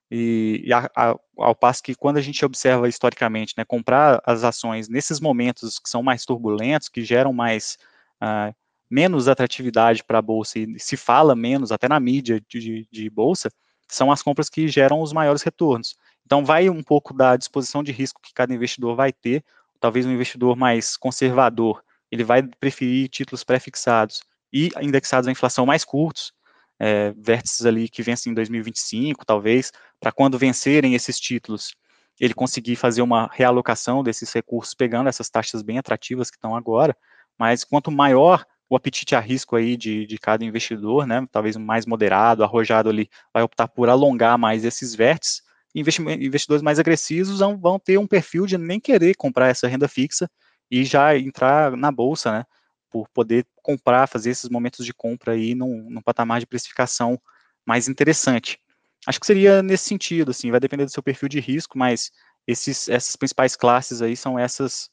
E, 0.09 0.61
e 0.65 0.73
a, 0.73 0.89
a, 0.93 1.15
ao 1.37 1.55
passo 1.55 1.81
que 1.81 1.95
quando 1.95 2.17
a 2.17 2.21
gente 2.21 2.43
observa 2.43 2.89
historicamente, 2.89 3.53
né, 3.57 3.63
comprar 3.63 4.21
as 4.25 4.43
ações 4.43 4.89
nesses 4.89 5.21
momentos 5.21 5.79
que 5.79 5.89
são 5.89 6.03
mais 6.03 6.25
turbulentos, 6.25 6.89
que 6.89 7.01
geram 7.01 7.31
mais 7.31 7.77
uh, 8.21 8.53
menos 8.89 9.29
atratividade 9.29 10.03
para 10.03 10.19
a 10.19 10.21
bolsa 10.21 10.59
e 10.59 10.77
se 10.77 10.97
fala 10.97 11.33
menos 11.33 11.71
até 11.71 11.87
na 11.87 11.97
mídia 11.97 12.41
de, 12.45 12.85
de, 12.91 13.09
bolsa, 13.09 13.49
são 13.87 14.11
as 14.11 14.21
compras 14.21 14.49
que 14.49 14.67
geram 14.67 14.99
os 14.99 15.13
maiores 15.13 15.43
retornos. 15.43 15.95
Então 16.25 16.45
vai 16.45 16.69
um 16.69 16.83
pouco 16.83 17.13
da 17.13 17.35
disposição 17.35 17.83
de 17.83 17.91
risco 17.91 18.21
que 18.21 18.33
cada 18.33 18.53
investidor 18.53 18.95
vai 18.95 19.11
ter. 19.11 19.43
Talvez 19.79 20.05
um 20.05 20.11
investidor 20.11 20.55
mais 20.55 20.95
conservador, 20.95 21.83
ele 22.11 22.23
vai 22.23 22.43
preferir 22.43 23.09
títulos 23.09 23.43
pré-fixados 23.43 24.21
e 24.53 24.69
indexados 24.81 25.27
à 25.27 25.31
inflação 25.31 25.65
mais 25.65 25.83
curtos, 25.83 26.33
é, 26.77 27.13
vértices 27.17 27.65
ali 27.65 27.87
que 27.87 28.03
vencem 28.03 28.31
em 28.31 28.35
2025, 28.35 29.25
talvez, 29.25 29.71
para 29.99 30.11
quando 30.11 30.37
vencerem 30.37 30.93
esses 30.93 31.19
títulos, 31.19 31.75
ele 32.19 32.33
conseguir 32.33 32.75
fazer 32.75 33.01
uma 33.01 33.29
realocação 33.31 34.03
desses 34.03 34.31
recursos, 34.33 34.73
pegando 34.73 35.07
essas 35.07 35.29
taxas 35.29 35.61
bem 35.61 35.77
atrativas 35.77 36.29
que 36.29 36.37
estão 36.37 36.55
agora, 36.55 36.95
mas 37.37 37.63
quanto 37.63 37.91
maior 37.91 38.45
o 38.69 38.75
apetite 38.75 39.15
a 39.15 39.19
risco 39.19 39.55
aí 39.55 39.75
de, 39.75 40.05
de 40.05 40.17
cada 40.17 40.45
investidor, 40.45 41.05
né, 41.05 41.25
talvez 41.31 41.57
mais 41.57 41.85
moderado, 41.85 42.43
arrojado 42.43 42.89
ali, 42.89 43.09
vai 43.33 43.43
optar 43.43 43.67
por 43.67 43.89
alongar 43.89 44.37
mais 44.37 44.63
esses 44.63 44.95
vértices, 44.95 45.41
investidores 45.73 46.61
mais 46.61 46.79
agressivos 46.79 47.39
vão, 47.39 47.79
ter 47.79 47.97
um 47.97 48.07
perfil 48.07 48.45
de 48.45 48.57
nem 48.57 48.79
querer 48.79 49.15
comprar 49.15 49.47
essa 49.47 49.67
renda 49.67 49.87
fixa 49.87 50.29
e 50.69 50.83
já 50.83 51.17
entrar 51.17 51.75
na 51.75 51.91
bolsa, 51.91 52.31
né, 52.31 52.45
por 52.89 53.07
poder 53.09 53.45
comprar, 53.61 54.07
fazer 54.07 54.31
esses 54.31 54.49
momentos 54.49 54.85
de 54.85 54.93
compra 54.93 55.33
aí 55.33 55.55
num, 55.55 55.89
num 55.89 56.01
patamar 56.01 56.39
de 56.39 56.47
precificação 56.47 57.19
mais 57.65 57.87
interessante. 57.87 58.59
Acho 59.07 59.19
que 59.19 59.25
seria 59.25 59.63
nesse 59.63 59.85
sentido, 59.85 60.31
assim, 60.31 60.51
vai 60.51 60.59
depender 60.59 60.85
do 60.85 60.91
seu 60.91 61.01
perfil 61.01 61.27
de 61.27 61.39
risco, 61.39 61.77
mas 61.77 62.11
esses, 62.47 62.89
essas 62.89 63.15
principais 63.15 63.55
classes 63.55 64.01
aí 64.01 64.15
são 64.15 64.37
essas 64.37 64.89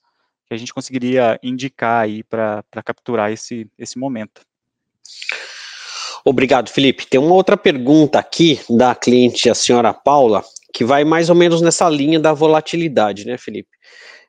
que 0.47 0.55
a 0.55 0.57
gente 0.57 0.73
conseguiria 0.73 1.39
indicar 1.43 2.05
aí 2.05 2.23
para 2.23 2.65
capturar 2.85 3.31
esse, 3.31 3.71
esse 3.79 3.99
momento. 3.99 4.41
Obrigado, 6.25 6.71
Felipe. 6.71 7.07
Tem 7.07 7.21
uma 7.21 7.35
outra 7.35 7.57
pergunta 7.57 8.19
aqui 8.19 8.61
da 8.69 8.95
cliente, 8.95 9.51
a 9.51 9.55
senhora 9.55 9.93
Paula, 9.93 10.43
que 10.73 10.85
vai 10.85 11.05
mais 11.05 11.31
ou 11.31 11.35
menos 11.35 11.61
nessa 11.61 11.89
linha 11.89 12.21
da 12.21 12.33
volatilidade, 12.33 13.27
né, 13.27 13.39
Felipe? 13.39 13.71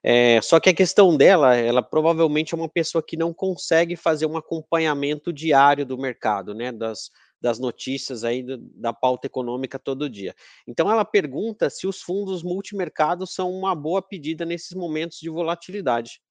É, 0.01 0.39
só 0.41 0.59
que 0.59 0.69
a 0.69 0.73
questão 0.73 1.15
dela, 1.17 1.55
ela 1.55 1.81
provavelmente 1.81 2.53
é 2.53 2.57
uma 2.57 2.69
pessoa 2.69 3.03
que 3.05 3.17
não 3.17 3.33
consegue 3.33 3.95
fazer 3.95 4.25
um 4.25 4.37
acompanhamento 4.37 5.33
diário 5.33 5.85
do 5.85 5.97
mercado, 5.97 6.53
né? 6.53 6.71
Das, 6.71 7.09
das 7.41 7.59
notícias 7.59 8.23
aí 8.23 8.43
do, 8.43 8.57
da 8.57 8.93
pauta 8.93 9.27
econômica 9.27 9.77
todo 9.77 10.09
dia. 10.09 10.33
Então 10.67 10.89
ela 10.91 11.05
pergunta 11.05 11.69
se 11.69 11.87
os 11.87 12.01
fundos 12.01 12.43
multimercados 12.43 13.33
são 13.33 13.51
uma 13.51 13.75
boa 13.75 14.01
pedida 14.01 14.45
nesses 14.45 14.75
momentos 14.75 15.19
de 15.19 15.29
volatilidade. 15.29 16.21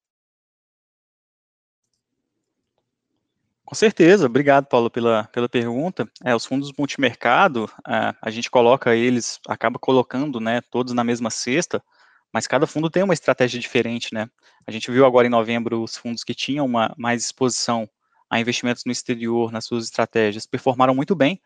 Com 3.68 3.74
certeza, 3.74 4.24
obrigado, 4.24 4.64
Paulo, 4.64 4.88
pela, 4.88 5.24
pela 5.24 5.46
pergunta. 5.46 6.10
É, 6.24 6.34
os 6.34 6.46
fundos 6.46 6.72
multimercado, 6.78 7.70
a, 7.86 8.14
a 8.22 8.30
gente 8.30 8.50
coloca 8.50 8.96
eles, 8.96 9.38
acaba 9.46 9.78
colocando, 9.78 10.40
né, 10.40 10.62
todos 10.70 10.94
na 10.94 11.04
mesma 11.04 11.28
cesta, 11.28 11.84
mas 12.32 12.46
cada 12.46 12.66
fundo 12.66 12.88
tem 12.88 13.02
uma 13.02 13.12
estratégia 13.12 13.60
diferente, 13.60 14.14
né? 14.14 14.26
A 14.66 14.70
gente 14.70 14.90
viu 14.90 15.04
agora 15.04 15.26
em 15.26 15.30
novembro 15.30 15.82
os 15.82 15.98
fundos 15.98 16.24
que 16.24 16.34
tinham 16.34 16.64
uma 16.64 16.94
mais 16.96 17.22
exposição 17.22 17.86
a 18.30 18.40
investimentos 18.40 18.86
no 18.86 18.90
exterior 18.90 19.52
nas 19.52 19.66
suas 19.66 19.84
estratégias 19.84 20.46
performaram 20.46 20.94
muito 20.94 21.14
bem, 21.14 21.38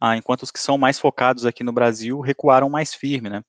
ah, 0.00 0.16
enquanto 0.16 0.42
os 0.42 0.50
que 0.50 0.58
são 0.58 0.76
mais 0.76 0.98
focados 0.98 1.46
aqui 1.46 1.62
no 1.62 1.72
Brasil 1.72 2.18
recuaram 2.18 2.68
mais 2.68 2.92
firme, 2.92 3.30
né? 3.30 3.44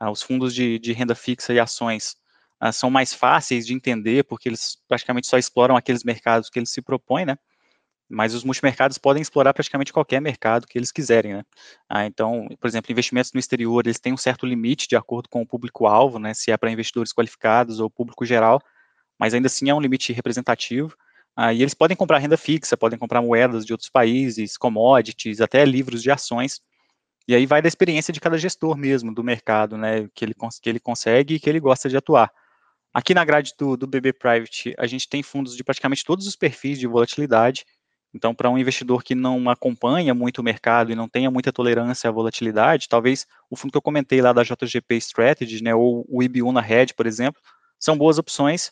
Ah, 0.00 0.10
os 0.10 0.22
fundos 0.22 0.54
de, 0.54 0.78
de, 0.78 0.94
renda 0.94 1.14
fixa 1.14 1.52
e 1.52 1.60
ações 1.60 2.16
ah, 2.58 2.72
são 2.72 2.88
mais 2.88 3.12
fáceis 3.12 3.66
de 3.66 3.74
entender 3.74 4.24
porque 4.24 4.48
eles 4.48 4.78
praticamente 4.88 5.26
só 5.26 5.36
exploram 5.36 5.76
aqueles 5.76 6.02
mercados 6.04 6.48
que 6.48 6.58
eles 6.58 6.70
se 6.70 6.80
propõem, 6.80 7.26
né? 7.26 7.36
Mas 8.08 8.34
os 8.34 8.44
multimercados 8.44 8.98
podem 8.98 9.20
explorar 9.20 9.52
praticamente 9.52 9.92
qualquer 9.92 10.20
mercado 10.20 10.66
que 10.66 10.78
eles 10.78 10.92
quiserem, 10.92 11.34
né? 11.34 11.42
Ah, 11.88 12.06
então, 12.06 12.46
por 12.60 12.68
exemplo, 12.68 12.92
investimentos 12.92 13.32
no 13.32 13.40
exterior, 13.40 13.84
eles 13.84 13.98
têm 13.98 14.12
um 14.12 14.16
certo 14.16 14.46
limite 14.46 14.86
de 14.88 14.96
acordo 14.96 15.28
com 15.28 15.42
o 15.42 15.46
público-alvo, 15.46 16.18
né, 16.18 16.32
se 16.32 16.50
é 16.50 16.56
para 16.56 16.70
investidores 16.70 17.12
qualificados 17.12 17.80
ou 17.80 17.90
público 17.90 18.24
geral, 18.24 18.60
mas 19.18 19.34
ainda 19.34 19.46
assim 19.46 19.70
é 19.70 19.74
um 19.74 19.80
limite 19.80 20.12
representativo, 20.12 20.96
ah, 21.36 21.52
e 21.52 21.62
eles 21.62 21.74
podem 21.74 21.96
comprar 21.96 22.18
renda 22.18 22.36
fixa, 22.36 22.76
podem 22.76 22.98
comprar 22.98 23.20
moedas 23.20 23.66
de 23.66 23.72
outros 23.72 23.90
países, 23.90 24.56
commodities, 24.56 25.40
até 25.40 25.64
livros 25.64 26.02
de 26.02 26.10
ações, 26.10 26.60
e 27.28 27.34
aí 27.34 27.44
vai 27.44 27.60
da 27.60 27.68
experiência 27.68 28.12
de 28.12 28.20
cada 28.20 28.38
gestor 28.38 28.76
mesmo 28.76 29.12
do 29.12 29.24
mercado, 29.24 29.76
né, 29.76 30.08
que 30.14 30.24
ele, 30.24 30.34
que 30.62 30.68
ele 30.68 30.80
consegue 30.80 31.34
e 31.34 31.40
que 31.40 31.50
ele 31.50 31.60
gosta 31.60 31.88
de 31.88 31.96
atuar. 31.96 32.30
Aqui 32.94 33.12
na 33.12 33.24
grade 33.24 33.52
do, 33.58 33.76
do 33.76 33.86
BB 33.86 34.14
Private, 34.14 34.74
a 34.78 34.86
gente 34.86 35.06
tem 35.06 35.22
fundos 35.22 35.54
de 35.54 35.62
praticamente 35.62 36.02
todos 36.02 36.26
os 36.26 36.34
perfis 36.34 36.78
de 36.78 36.86
volatilidade, 36.86 37.66
então, 38.14 38.34
para 38.34 38.48
um 38.48 38.56
investidor 38.56 39.02
que 39.02 39.14
não 39.14 39.50
acompanha 39.50 40.14
muito 40.14 40.38
o 40.38 40.42
mercado 40.42 40.90
e 40.90 40.94
não 40.94 41.08
tenha 41.08 41.30
muita 41.30 41.52
tolerância 41.52 42.08
à 42.08 42.12
volatilidade, 42.12 42.88
talvez 42.88 43.26
o 43.50 43.56
fundo 43.56 43.72
que 43.72 43.76
eu 43.76 43.82
comentei 43.82 44.22
lá 44.22 44.32
da 44.32 44.42
JGP 44.42 44.96
Strategy, 44.96 45.62
né, 45.62 45.74
ou 45.74 46.06
o 46.08 46.22
Ibiúna 46.22 46.60
Red, 46.60 46.88
por 46.96 47.06
exemplo, 47.06 47.40
são 47.78 47.96
boas 47.96 48.18
opções, 48.18 48.68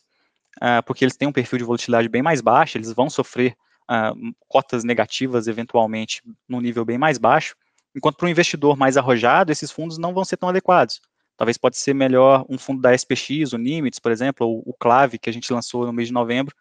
uh, 0.57 0.82
porque 0.87 1.05
eles 1.05 1.16
têm 1.16 1.28
um 1.28 1.32
perfil 1.32 1.59
de 1.59 1.64
volatilidade 1.64 2.09
bem 2.09 2.22
mais 2.22 2.41
baixo, 2.41 2.78
eles 2.78 2.93
vão 2.93 3.11
sofrer 3.11 3.55
uh, 3.82 4.35
cotas 4.49 4.82
negativas 4.82 5.47
eventualmente 5.47 6.22
no 6.49 6.61
nível 6.61 6.85
bem 6.85 6.97
mais 6.97 7.18
baixo, 7.18 7.55
enquanto 7.95 8.16
para 8.16 8.26
um 8.26 8.30
investidor 8.30 8.76
mais 8.76 8.97
arrojado, 8.97 9.53
esses 9.53 9.70
fundos 9.70 9.99
não 9.99 10.14
vão 10.14 10.24
ser 10.24 10.37
tão 10.37 10.49
adequados. 10.49 11.01
Talvez 11.37 11.59
pode 11.59 11.76
ser 11.76 11.95
melhor 11.95 12.47
um 12.49 12.57
fundo 12.57 12.80
da 12.80 12.95
SPX, 12.95 13.53
o 13.53 13.59
Nimitz, 13.59 13.99
por 13.99 14.12
exemplo, 14.12 14.47
ou 14.47 14.62
o 14.64 14.72
Clave, 14.72 15.18
que 15.18 15.28
a 15.28 15.32
gente 15.32 15.53
lançou 15.53 15.85
no 15.85 15.93
mês 15.93 16.09
de 16.09 16.14
novembro, 16.14 16.55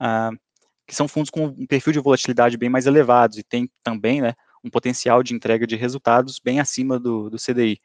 uh, 0.00 0.38
que 0.90 0.96
são 0.96 1.06
fundos 1.06 1.30
com 1.30 1.44
um 1.44 1.66
perfil 1.68 1.92
de 1.92 2.00
volatilidade 2.00 2.56
bem 2.56 2.68
mais 2.68 2.84
elevado 2.84 3.38
e 3.38 3.44
tem 3.44 3.70
também 3.80 4.20
né, 4.20 4.34
um 4.64 4.68
potencial 4.68 5.22
de 5.22 5.32
entrega 5.32 5.64
de 5.64 5.76
resultados 5.76 6.40
bem 6.42 6.58
acima 6.58 6.98
do, 6.98 7.30
do 7.30 7.36
CDI. 7.36 7.80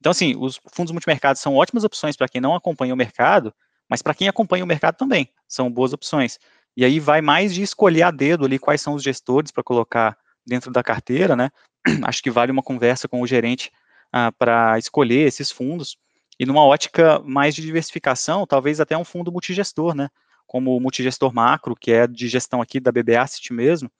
Então, 0.00 0.10
assim, 0.10 0.34
os 0.38 0.58
fundos 0.72 0.90
multimercados 0.90 1.42
são 1.42 1.54
ótimas 1.54 1.84
opções 1.84 2.16
para 2.16 2.26
quem 2.26 2.40
não 2.40 2.54
acompanha 2.54 2.94
o 2.94 2.96
mercado, 2.96 3.52
mas 3.90 4.00
para 4.00 4.14
quem 4.14 4.26
acompanha 4.26 4.64
o 4.64 4.66
mercado 4.66 4.96
também, 4.96 5.28
são 5.46 5.70
boas 5.70 5.92
opções. 5.92 6.38
E 6.74 6.82
aí 6.82 6.98
vai 6.98 7.20
mais 7.20 7.54
de 7.54 7.60
escolher 7.60 8.04
a 8.04 8.10
dedo 8.10 8.46
ali 8.46 8.58
quais 8.58 8.80
são 8.80 8.94
os 8.94 9.02
gestores 9.02 9.50
para 9.50 9.62
colocar 9.62 10.16
dentro 10.46 10.70
da 10.70 10.82
carteira, 10.82 11.36
né? 11.36 11.50
Acho 12.08 12.22
que 12.22 12.30
vale 12.30 12.50
uma 12.50 12.62
conversa 12.62 13.06
com 13.06 13.20
o 13.20 13.26
gerente 13.26 13.70
ah, 14.10 14.32
para 14.32 14.78
escolher 14.78 15.26
esses 15.26 15.50
fundos. 15.50 15.98
E 16.40 16.46
numa 16.46 16.64
ótica 16.64 17.20
mais 17.20 17.54
de 17.54 17.60
diversificação, 17.60 18.46
talvez 18.46 18.80
até 18.80 18.96
um 18.96 19.04
fundo 19.04 19.30
multigestor, 19.30 19.94
né? 19.94 20.08
Como 20.56 20.74
o 20.74 20.80
multigestor 20.80 21.34
macro, 21.34 21.76
que 21.76 21.92
é 21.92 22.06
de 22.06 22.28
gestão 22.28 22.62
aqui 22.62 22.80
da 22.80 22.90
BB 22.90 23.14
Asset 23.14 23.52
mesmo, 23.52 23.90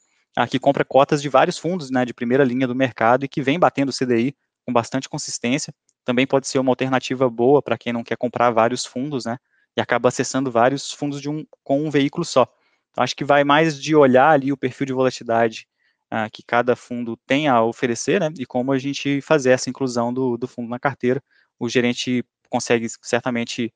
que 0.49 0.59
compra 0.59 0.87
cotas 0.87 1.21
de 1.21 1.29
vários 1.29 1.59
fundos 1.59 1.91
né, 1.91 2.03
de 2.03 2.15
primeira 2.15 2.43
linha 2.45 2.67
do 2.67 2.75
mercado 2.75 3.27
e 3.27 3.29
que 3.29 3.43
vem 3.43 3.59
batendo 3.59 3.91
o 3.91 3.93
CDI 3.93 4.35
com 4.65 4.73
bastante 4.73 5.07
consistência. 5.07 5.75
Também 6.03 6.27
pode 6.27 6.49
ser 6.49 6.59
uma 6.59 6.73
alternativa 6.73 7.29
boa 7.29 7.61
para 7.61 7.77
quem 7.77 7.93
não 7.93 8.03
quer 8.03 8.17
comprar 8.17 8.51
vários 8.53 8.87
fundos, 8.87 9.27
né? 9.27 9.37
E 9.77 9.83
acaba 9.83 10.09
acessando 10.09 10.51
vários 10.51 10.91
fundos 10.93 11.21
de 11.21 11.29
um, 11.29 11.45
com 11.63 11.85
um 11.85 11.91
veículo 11.91 12.25
só. 12.25 12.49
Então, 12.91 13.05
acho 13.05 13.15
que 13.15 13.25
vai 13.25 13.45
mais 13.45 13.79
de 13.79 13.95
olhar 13.95 14.31
ali 14.31 14.51
o 14.51 14.57
perfil 14.57 14.87
de 14.87 14.95
volatilidade 14.95 15.69
uh, 16.11 16.31
que 16.33 16.43
cada 16.43 16.75
fundo 16.75 17.19
tem 17.27 17.49
a 17.49 17.63
oferecer, 17.63 18.19
né? 18.19 18.31
E 18.39 18.47
como 18.47 18.73
a 18.73 18.79
gente 18.79 19.21
fazer 19.21 19.51
essa 19.51 19.69
inclusão 19.69 20.11
do, 20.11 20.39
do 20.39 20.49
fundo 20.49 20.71
na 20.71 20.79
carteira. 20.79 21.23
O 21.59 21.69
gerente 21.69 22.25
consegue 22.49 22.87
certamente 23.03 23.75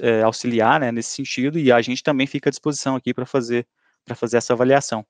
é, 0.00 0.22
auxiliar 0.22 0.80
né, 0.80 0.92
nesse 0.92 1.10
sentido, 1.10 1.58
e 1.58 1.70
a 1.70 1.80
gente 1.82 2.02
também 2.02 2.26
fica 2.26 2.48
à 2.48 2.52
disposição 2.52 2.96
aqui 2.96 3.12
para 3.12 3.26
fazer, 3.26 3.66
fazer 4.14 4.38
essa 4.38 4.52
avaliação. 4.52 5.04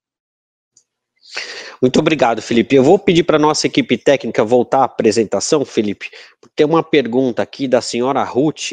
Muito 1.83 1.99
obrigado, 1.99 2.41
Felipe. 2.41 2.75
Eu 2.75 2.83
vou 2.83 2.99
pedir 2.99 3.25
para 3.25 3.37
a 3.37 3.41
nossa 3.41 3.67
equipe 3.67 3.99
técnica 3.99 4.45
voltar 4.45 4.79
à 4.79 4.85
apresentação, 4.85 5.64
Felipe. 5.64 6.11
Tem 6.55 6.67
uma 6.67 6.83
pergunta 6.83 7.43
aqui 7.43 7.69
da 7.69 7.81
senhora 7.81 8.23
Ruth. 8.23 8.73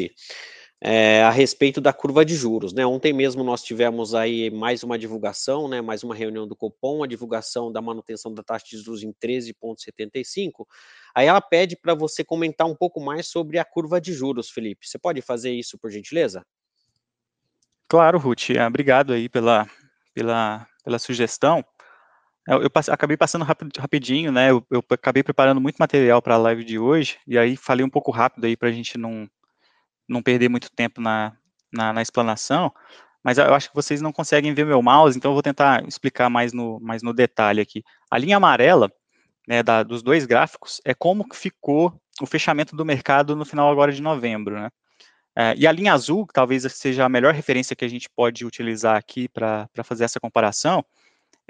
é, 0.86 1.22
a 1.22 1.30
respeito 1.30 1.80
da 1.80 1.94
curva 1.94 2.26
de 2.26 2.36
juros, 2.36 2.74
né? 2.74 2.84
Ontem 2.84 3.10
mesmo 3.10 3.42
nós 3.42 3.62
tivemos 3.62 4.14
aí 4.14 4.50
mais 4.50 4.82
uma 4.82 4.98
divulgação, 4.98 5.66
né? 5.66 5.80
Mais 5.80 6.04
uma 6.04 6.14
reunião 6.14 6.46
do 6.46 6.54
Copom, 6.54 7.02
a 7.02 7.06
divulgação 7.06 7.72
da 7.72 7.80
manutenção 7.80 8.34
da 8.34 8.42
taxa 8.42 8.66
de 8.68 8.76
juros 8.76 9.02
em 9.02 9.10
13,75. 9.10 10.66
Aí 11.14 11.26
ela 11.26 11.40
pede 11.40 11.76
para 11.76 11.94
você 11.94 12.24
comentar 12.24 12.66
um 12.66 12.74
pouco 12.74 13.00
mais 13.00 13.28
sobre 13.28 13.58
a 13.58 13.64
curva 13.64 14.00
de 14.00 14.12
juros, 14.12 14.50
Felipe. 14.50 14.88
Você 14.88 14.98
pode 14.98 15.22
fazer 15.22 15.52
isso 15.52 15.78
por 15.78 15.90
gentileza? 15.90 16.44
Claro, 17.88 18.18
Ruth. 18.18 18.50
É, 18.50 18.66
obrigado 18.66 19.12
aí 19.12 19.28
pela, 19.28 19.68
pela, 20.12 20.66
pela 20.82 20.98
sugestão. 20.98 21.64
Eu, 22.48 22.62
eu 22.62 22.70
passe, 22.70 22.90
acabei 22.90 23.16
passando 23.16 23.44
rapidinho, 23.44 24.32
né? 24.32 24.50
Eu, 24.50 24.66
eu, 24.70 24.84
acabei 24.90 25.22
preparando 25.22 25.60
muito 25.60 25.76
material 25.76 26.20
para 26.20 26.34
a 26.34 26.38
live 26.38 26.64
de 26.64 26.78
hoje, 26.78 27.18
e 27.26 27.38
aí 27.38 27.56
falei 27.56 27.84
um 27.84 27.90
pouco 27.90 28.10
rápido 28.10 28.44
aí 28.44 28.56
para 28.56 28.68
a 28.68 28.72
gente 28.72 28.98
não, 28.98 29.28
não 30.08 30.22
perder 30.22 30.48
muito 30.48 30.70
tempo 30.70 31.00
na, 31.00 31.36
na, 31.72 31.92
na, 31.92 32.02
explanação, 32.02 32.72
mas 33.22 33.38
eu 33.38 33.54
acho 33.54 33.70
que 33.70 33.74
vocês 33.74 34.02
não 34.02 34.12
conseguem 34.12 34.52
ver 34.52 34.66
meu 34.66 34.82
mouse, 34.82 35.16
então 35.16 35.30
eu 35.30 35.34
vou 35.34 35.42
tentar 35.42 35.86
explicar 35.88 36.28
mais 36.28 36.52
no, 36.52 36.78
mais 36.80 37.02
no 37.02 37.14
detalhe 37.14 37.60
aqui. 37.60 37.82
A 38.10 38.18
linha 38.18 38.36
amarela, 38.36 38.92
né, 39.46 39.62
da, 39.62 39.82
dos 39.82 40.02
dois 40.02 40.26
gráficos, 40.26 40.80
é 40.84 40.94
como 40.94 41.26
ficou 41.32 41.92
o 42.20 42.26
fechamento 42.26 42.76
do 42.76 42.84
mercado 42.84 43.36
no 43.36 43.44
final 43.44 43.70
agora 43.70 43.92
de 43.92 44.02
novembro, 44.02 44.58
né? 44.58 44.70
É, 45.36 45.54
e 45.56 45.66
a 45.66 45.72
linha 45.72 45.92
azul, 45.92 46.26
que 46.26 46.32
talvez 46.32 46.62
seja 46.72 47.04
a 47.04 47.08
melhor 47.08 47.34
referência 47.34 47.74
que 47.74 47.84
a 47.84 47.88
gente 47.88 48.08
pode 48.08 48.46
utilizar 48.46 48.96
aqui 48.96 49.28
para 49.28 49.68
fazer 49.82 50.04
essa 50.04 50.20
comparação, 50.20 50.84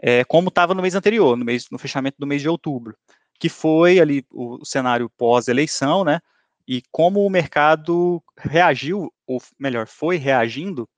é 0.01 0.25
como 0.25 0.49
estava 0.49 0.75
no 0.75 0.81
mês 0.81 0.95
anterior, 0.95 1.37
no, 1.37 1.45
mês, 1.45 1.67
no 1.71 1.79
fechamento 1.79 2.17
do 2.19 2.27
mês 2.27 2.41
de 2.41 2.49
outubro, 2.49 2.97
que 3.39 3.51
foi 3.51 4.01
ali 4.01 4.25
o, 4.31 4.63
o 4.63 4.65
cenário 4.65 5.11
pós-eleição, 5.19 6.03
né? 6.03 6.21
e 6.67 6.83
como 6.91 7.25
o 7.25 7.31
mercado 7.31 8.23
reagiu, 8.37 9.13
ou 9.27 9.41
melhor, 9.59 9.87
foi 9.87 10.17
reagindo 10.17 10.89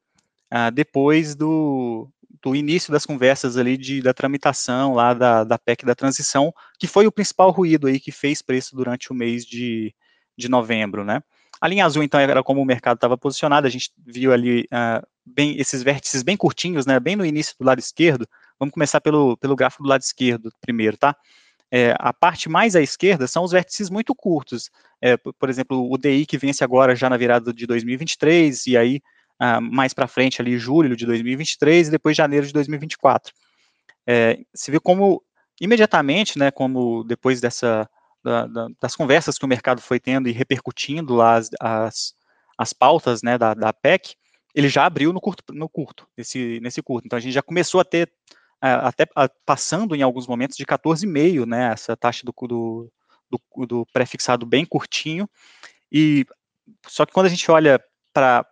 ah, 0.50 0.70
depois 0.70 1.34
do, 1.34 2.08
do 2.46 2.54
início 2.54 2.92
das 2.92 3.04
conversas 3.04 3.56
ali 3.56 3.76
de, 3.76 4.00
da 4.00 4.14
tramitação 4.14 4.94
lá 4.94 5.12
da, 5.12 5.42
da 5.42 5.58
PEC 5.58 5.84
da 5.84 5.96
transição, 5.96 6.54
que 6.78 6.86
foi 6.86 7.04
o 7.04 7.10
principal 7.10 7.50
ruído 7.50 7.88
aí 7.88 7.98
que 7.98 8.12
fez 8.12 8.40
preço 8.40 8.76
durante 8.76 9.10
o 9.10 9.14
mês 9.16 9.44
de, 9.44 9.92
de 10.38 10.48
novembro, 10.48 11.04
né? 11.04 11.20
A 11.60 11.66
linha 11.66 11.84
azul, 11.84 12.04
então, 12.04 12.20
era 12.20 12.44
como 12.44 12.62
o 12.62 12.64
mercado 12.64 12.98
estava 12.98 13.18
posicionado, 13.18 13.66
a 13.66 13.70
gente 13.70 13.90
viu 14.06 14.32
ali 14.32 14.64
ah, 14.70 15.02
bem 15.24 15.58
esses 15.58 15.82
vértices 15.82 16.22
bem 16.22 16.36
curtinhos, 16.36 16.86
né, 16.86 17.00
bem 17.00 17.16
no 17.16 17.26
início 17.26 17.56
do 17.58 17.66
lado 17.66 17.80
esquerdo, 17.80 18.28
vamos 18.60 18.72
começar 18.72 19.00
pelo, 19.00 19.36
pelo 19.38 19.56
gráfico 19.56 19.82
do 19.82 19.88
lado 19.88 20.02
esquerdo 20.02 20.52
primeiro, 20.60 20.96
tá? 20.96 21.16
É, 21.68 21.96
a 21.98 22.12
parte 22.12 22.48
mais 22.48 22.76
à 22.76 22.80
esquerda 22.80 23.26
são 23.26 23.42
os 23.42 23.50
vértices 23.50 23.90
muito 23.90 24.14
curtos. 24.14 24.70
É, 25.02 25.16
por 25.16 25.50
exemplo, 25.50 25.90
o 25.90 25.98
DI 25.98 26.24
que 26.24 26.38
vence 26.38 26.62
agora 26.62 26.94
já 26.94 27.10
na 27.10 27.16
virada 27.16 27.52
de 27.52 27.66
2023, 27.66 28.68
e 28.68 28.76
aí 28.76 29.00
ah, 29.38 29.60
mais 29.60 29.92
para 29.92 30.06
frente 30.06 30.40
ali 30.40 30.58
julho 30.58 30.96
de 30.96 31.06
2023 31.06 31.88
e 31.88 31.90
depois 31.90 32.16
janeiro 32.16 32.46
de 32.46 32.52
2024. 32.52 33.32
É, 34.06 34.38
se 34.54 34.70
viu 34.70 34.80
como 34.80 35.22
imediatamente, 35.60 36.38
né, 36.38 36.50
como 36.50 37.02
depois 37.04 37.40
dessa 37.40 37.88
da, 38.22 38.46
da, 38.46 38.68
das 38.80 38.96
conversas 38.96 39.38
que 39.38 39.44
o 39.44 39.48
mercado 39.48 39.80
foi 39.80 40.00
tendo 40.00 40.28
e 40.28 40.32
repercutindo 40.32 41.14
lá 41.14 41.36
as, 41.36 41.50
as, 41.60 42.14
as 42.58 42.72
pautas, 42.72 43.22
né, 43.22 43.38
da, 43.38 43.54
da 43.54 43.72
PEC, 43.72 44.16
ele 44.54 44.68
já 44.68 44.84
abriu 44.84 45.12
no 45.12 45.20
curto, 45.20 45.44
no 45.52 45.68
curto, 45.68 46.08
nesse, 46.16 46.58
nesse 46.60 46.82
curto. 46.82 47.06
Então 47.06 47.16
a 47.16 47.20
gente 47.20 47.32
já 47.32 47.42
começou 47.42 47.80
a 47.80 47.84
ter 47.84 48.10
até 48.60 49.06
passando 49.44 49.94
em 49.94 50.02
alguns 50.02 50.26
momentos 50.26 50.56
de 50.56 50.64
14,5, 50.64 51.46
né, 51.46 51.72
essa 51.72 51.96
taxa 51.96 52.22
do, 52.24 52.34
do, 52.48 52.92
do, 53.30 53.66
do 53.66 53.86
pré-fixado 53.92 54.44
bem 54.44 54.64
curtinho, 54.64 55.28
e 55.92 56.26
só 56.88 57.06
que 57.06 57.12
quando 57.12 57.26
a 57.26 57.28
gente 57.28 57.48
olha 57.50 57.80
para 58.12 58.44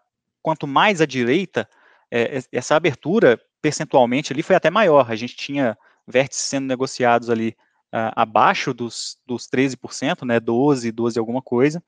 quanto 0.45 0.67
mais 0.67 1.01
à 1.01 1.07
direita, 1.07 1.67
é, 2.11 2.43
essa 2.53 2.77
abertura 2.77 3.41
percentualmente 3.63 4.31
ali 4.31 4.43
foi 4.43 4.55
até 4.55 4.69
maior, 4.69 5.11
a 5.11 5.17
gente 5.17 5.35
tinha 5.35 5.77
vértices 6.07 6.45
sendo 6.45 6.67
negociados 6.67 7.31
ali 7.31 7.57
uh, 7.87 8.13
abaixo 8.15 8.75
dos, 8.75 9.17
dos 9.27 9.49
13%, 9.49 10.27
né, 10.27 10.39
12, 10.39 10.93
12 10.93 11.19
alguma 11.19 11.41
coisa, 11.41 11.83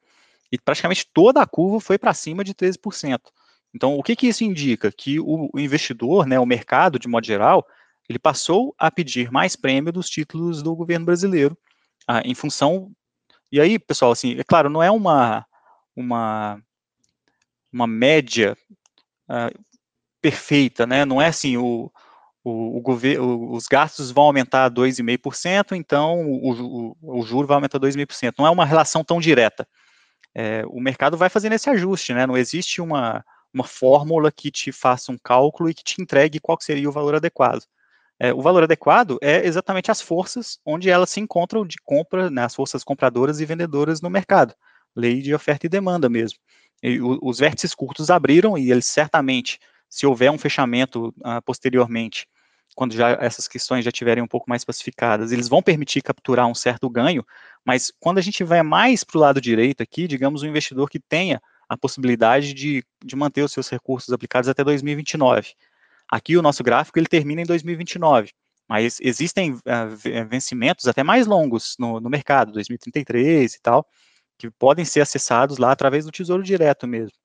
e 0.51 0.59
praticamente 0.59 1.07
toda 1.13 1.43
a 1.43 1.47
curva 1.47 1.81
foi 1.81 1.99
para 1.99 2.15
cima 2.15 2.43
de 2.43 2.55
13%. 2.55 3.21
Então, 3.75 3.99
o 3.99 4.03
que, 4.03 4.17
que 4.17 4.27
isso 4.27 4.43
indica? 4.43 4.91
Que 4.91 5.21
o, 5.21 5.51
o 5.53 5.61
investidor, 5.61 6.27
né, 6.27 6.41
o 6.41 6.47
mercado, 6.47 6.99
de 6.99 7.07
modo 7.07 7.27
geral, 7.27 7.67
ele 8.09 8.19
passou 8.19 8.75
a 8.79 8.91
pedir 8.91 9.31
mais 9.31 9.55
prêmio 9.55 9.93
dos 9.93 10.09
títulos 10.09 10.63
do 10.63 10.75
governo 10.75 11.05
brasileiro, 11.05 11.59
ah, 12.09 12.23
em 12.25 12.35
função. 12.35 12.91
E 13.53 13.61
aí, 13.61 13.79
pessoal, 13.79 14.13
assim, 14.13 14.39
é 14.39 14.45
claro, 14.45 14.71
não 14.71 14.83
é 14.83 14.91
uma 14.91 15.45
uma 15.95 16.59
uma 17.73 17.87
média 17.87 18.57
ah, 19.29 19.51
perfeita, 20.21 20.87
né? 20.87 21.05
Não 21.05 21.21
é 21.21 21.29
assim 21.29 21.57
o 21.57 21.91
o, 22.49 22.81
o 22.81 23.55
os 23.57 23.67
gastos 23.67 24.13
vão 24.13 24.25
aumentar 24.25 24.71
2,5%, 24.71 25.73
então 25.73 26.23
o, 26.25 26.95
o, 27.03 27.19
o 27.19 27.23
juro 27.23 27.47
vai 27.47 27.57
aumentar 27.57 27.81
2,5%. 27.81 28.35
Não 28.39 28.47
é 28.47 28.51
uma 28.51 28.65
relação 28.65 29.03
tão 29.03 29.19
direta. 29.19 29.67
É, 30.33 30.65
o 30.69 30.81
mercado 30.81 31.17
vai 31.17 31.29
fazendo 31.29 31.55
esse 31.55 31.69
ajuste, 31.69 32.15
né? 32.15 32.25
Não 32.25 32.37
existe 32.37 32.81
uma, 32.81 33.25
uma 33.53 33.65
fórmula 33.65 34.31
que 34.31 34.51
te 34.51 34.71
faça 34.71 35.11
um 35.11 35.19
cálculo 35.19 35.71
e 35.71 35.75
que 35.75 35.83
te 35.83 36.01
entregue 36.01 36.39
qual 36.39 36.57
seria 36.61 36.89
o 36.89 36.93
valor 36.93 37.17
adequado. 37.17 37.65
É, 38.19 38.33
o 38.33 38.41
valor 38.41 38.63
adequado 38.63 39.19
é 39.21 39.45
exatamente 39.45 39.91
as 39.91 40.01
forças 40.01 40.59
onde 40.65 40.89
elas 40.89 41.11
se 41.11 41.21
encontram 41.21 41.67
de 41.67 41.77
compra, 41.85 42.31
né, 42.31 42.45
as 42.45 42.55
forças 42.55 42.85
compradoras 42.85 43.41
e 43.41 43.45
vendedoras 43.45 44.01
no 44.01 44.09
mercado. 44.09 44.55
Lei 44.95 45.21
de 45.21 45.35
oferta 45.35 45.67
e 45.67 45.69
demanda 45.69 46.09
mesmo. 46.09 46.39
E 46.83 47.01
o, 47.01 47.19
os 47.23 47.39
vértices 47.39 47.75
curtos 47.75 48.11
abriram 48.11 48.57
e 48.57 48.71
eles 48.71 48.87
certamente, 48.87 49.59
se 49.89 50.07
houver 50.07 50.31
um 50.31 50.39
fechamento 50.39 51.09
uh, 51.19 51.43
posteriormente, 51.45 52.27
quando 52.75 52.95
já 52.95 53.13
essas 53.21 53.49
questões 53.49 53.85
já 53.85 53.91
tiverem 53.91 54.23
um 54.23 54.29
pouco 54.29 54.49
mais 54.49 54.65
pacificadas, 54.65 55.33
eles 55.33 55.49
vão 55.49 55.63
permitir 55.63 56.03
capturar 56.03 56.47
um 56.47 56.55
certo 56.55 56.91
ganho, 56.91 57.25
mas 57.65 57.91
quando 57.99 58.19
a 58.19 58.21
gente 58.21 58.45
vai 58.45 58.63
mais 58.63 59.03
para 59.03 59.17
o 59.17 59.21
lado 59.21 59.41
direito 59.41 59.83
aqui, 59.83 60.07
digamos 60.07 60.43
um 60.43 60.47
investidor 60.47 60.91
que 60.91 61.01
tenha 61.01 61.41
a 61.69 61.77
possibilidade 61.77 62.53
de, 62.53 62.85
de 63.05 63.17
manter 63.17 63.43
os 63.43 63.53
seus 63.53 63.69
recursos 63.69 64.13
aplicados 64.13 64.49
até 64.49 64.63
2029. 64.63 65.55
Aqui 66.09 66.37
o 66.37 66.43
nosso 66.43 66.63
gráfico 66.63 66.99
ele 66.99 67.07
termina 67.07 67.43
em 67.43 67.47
2029, 67.47 68.31
mas 68.69 68.99
existem 69.01 69.55
uh, 69.55 70.27
vencimentos 70.29 70.87
até 70.87 71.03
mais 71.03 71.27
longos 71.27 71.77
no, 71.79 71.99
no 71.99 72.11
mercado, 72.11 72.53
2033 72.53 73.55
e 73.55 73.61
tal, 73.61 73.87
que 74.39 74.51
podem 74.51 74.85
ser 74.85 75.01
acessados 75.01 75.59
lá 75.59 75.73
através 75.73 76.05
do 76.05 76.13
Tesouro 76.13 76.43
Direto 76.43 76.87
mesmo. 76.87 77.17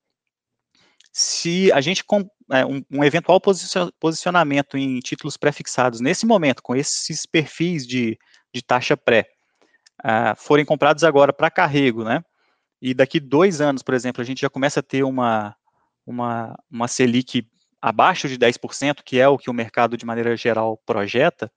Se 1.12 1.72
a 1.74 1.82
gente, 1.82 2.04
com, 2.06 2.26
é, 2.52 2.66
um, 2.66 2.84
um, 2.90 3.04
eventual 3.04 3.40
posicionamento 4.00 4.78
em 4.78 5.00
títulos 5.00 5.36
pré-fixados 5.36 6.00
nesse 6.00 6.26
momento, 6.26 6.64
com 6.64 6.76
esses 6.76 7.26
perfis 7.26 7.86
de, 7.86 8.18
de 8.54 8.62
taxa 8.62 8.96
pré, 8.96 9.28
uh, 10.06 10.36
forem 10.38 10.66
comprados 10.66 11.04
agora 11.04 11.34
para 11.34 11.52
carrego, 11.52 12.06
né, 12.06 12.24
e 12.82 12.94
daqui 12.94 13.20
dois 13.20 13.62
anos, 13.62 13.84
por 13.84 13.94
exemplo, 13.94 14.22
a 14.22 14.26
gente 14.26 14.42
já 14.42 14.50
começa 14.50 14.80
a 14.80 14.84
ter 14.84 15.04
uma, 15.04 15.56
uma, 16.06 16.58
uma 16.70 16.88
Selic 16.88 17.48
abaixo 17.82 18.30
de 18.30 18.38
10%, 18.38 19.04
que 19.04 19.20
é 19.20 19.28
o 19.28 19.38
que 19.38 19.50
o 19.50 19.54
mercado 19.54 19.98
de 19.98 20.06
maneira 20.06 20.36
geral 20.38 20.78
projeta, 20.86 21.52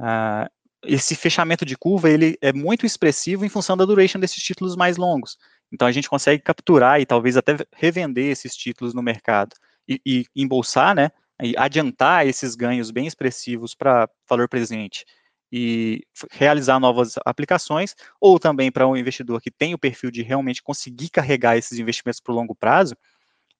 uh, 0.00 0.50
esse 0.84 1.14
fechamento 1.14 1.64
de 1.64 1.76
curva 1.76 2.08
ele 2.08 2.38
é 2.40 2.52
muito 2.52 2.86
expressivo 2.86 3.44
em 3.44 3.48
função 3.48 3.76
da 3.76 3.84
duration 3.84 4.18
desses 4.18 4.42
títulos 4.42 4.76
mais 4.76 4.96
longos. 4.96 5.36
Então 5.72 5.86
a 5.86 5.92
gente 5.92 6.08
consegue 6.08 6.42
capturar 6.42 7.00
e 7.00 7.06
talvez 7.06 7.36
até 7.36 7.56
revender 7.74 8.30
esses 8.30 8.56
títulos 8.56 8.94
no 8.94 9.02
mercado 9.02 9.54
e, 9.88 10.00
e 10.04 10.24
embolsar, 10.34 10.94
né, 10.94 11.10
e 11.42 11.54
adiantar 11.56 12.26
esses 12.26 12.54
ganhos 12.54 12.90
bem 12.90 13.06
expressivos 13.06 13.74
para 13.74 14.08
valor 14.28 14.48
presente 14.48 15.04
e 15.52 16.02
realizar 16.30 16.78
novas 16.78 17.14
aplicações, 17.24 17.96
ou 18.20 18.38
também 18.38 18.70
para 18.70 18.86
um 18.86 18.96
investidor 18.96 19.40
que 19.40 19.50
tem 19.50 19.74
o 19.74 19.78
perfil 19.78 20.10
de 20.10 20.22
realmente 20.22 20.62
conseguir 20.62 21.10
carregar 21.10 21.56
esses 21.56 21.78
investimentos 21.78 22.20
para 22.20 22.32
o 22.32 22.36
longo 22.36 22.54
prazo, 22.54 22.94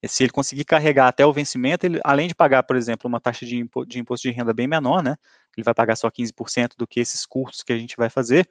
se 0.06 0.22
ele 0.22 0.30
conseguir 0.30 0.64
carregar 0.64 1.08
até 1.08 1.26
o 1.26 1.32
vencimento, 1.32 1.84
ele, 1.84 2.00
além 2.04 2.28
de 2.28 2.34
pagar, 2.34 2.62
por 2.62 2.76
exemplo, 2.76 3.08
uma 3.08 3.20
taxa 3.20 3.44
de, 3.44 3.56
impo 3.56 3.84
de 3.84 3.98
imposto 3.98 4.28
de 4.28 4.34
renda 4.34 4.54
bem 4.54 4.66
menor, 4.66 5.02
né, 5.02 5.16
ele 5.56 5.64
vai 5.64 5.74
pagar 5.74 5.96
só 5.96 6.10
15% 6.10 6.72
do 6.76 6.86
que 6.86 7.00
esses 7.00 7.26
custos 7.26 7.62
que 7.62 7.72
a 7.72 7.78
gente 7.78 7.96
vai 7.96 8.08
fazer, 8.08 8.48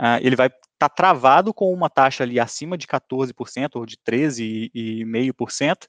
uh, 0.00 0.18
ele 0.20 0.36
vai 0.36 0.46
estar 0.48 0.60
tá 0.78 0.88
travado 0.88 1.52
com 1.52 1.72
uma 1.72 1.90
taxa 1.90 2.24
ali 2.24 2.38
acima 2.38 2.76
de 2.76 2.86
14% 2.86 3.70
ou 3.74 3.86
de 3.86 3.96
13,5%, 3.96 5.84
uh, 5.84 5.88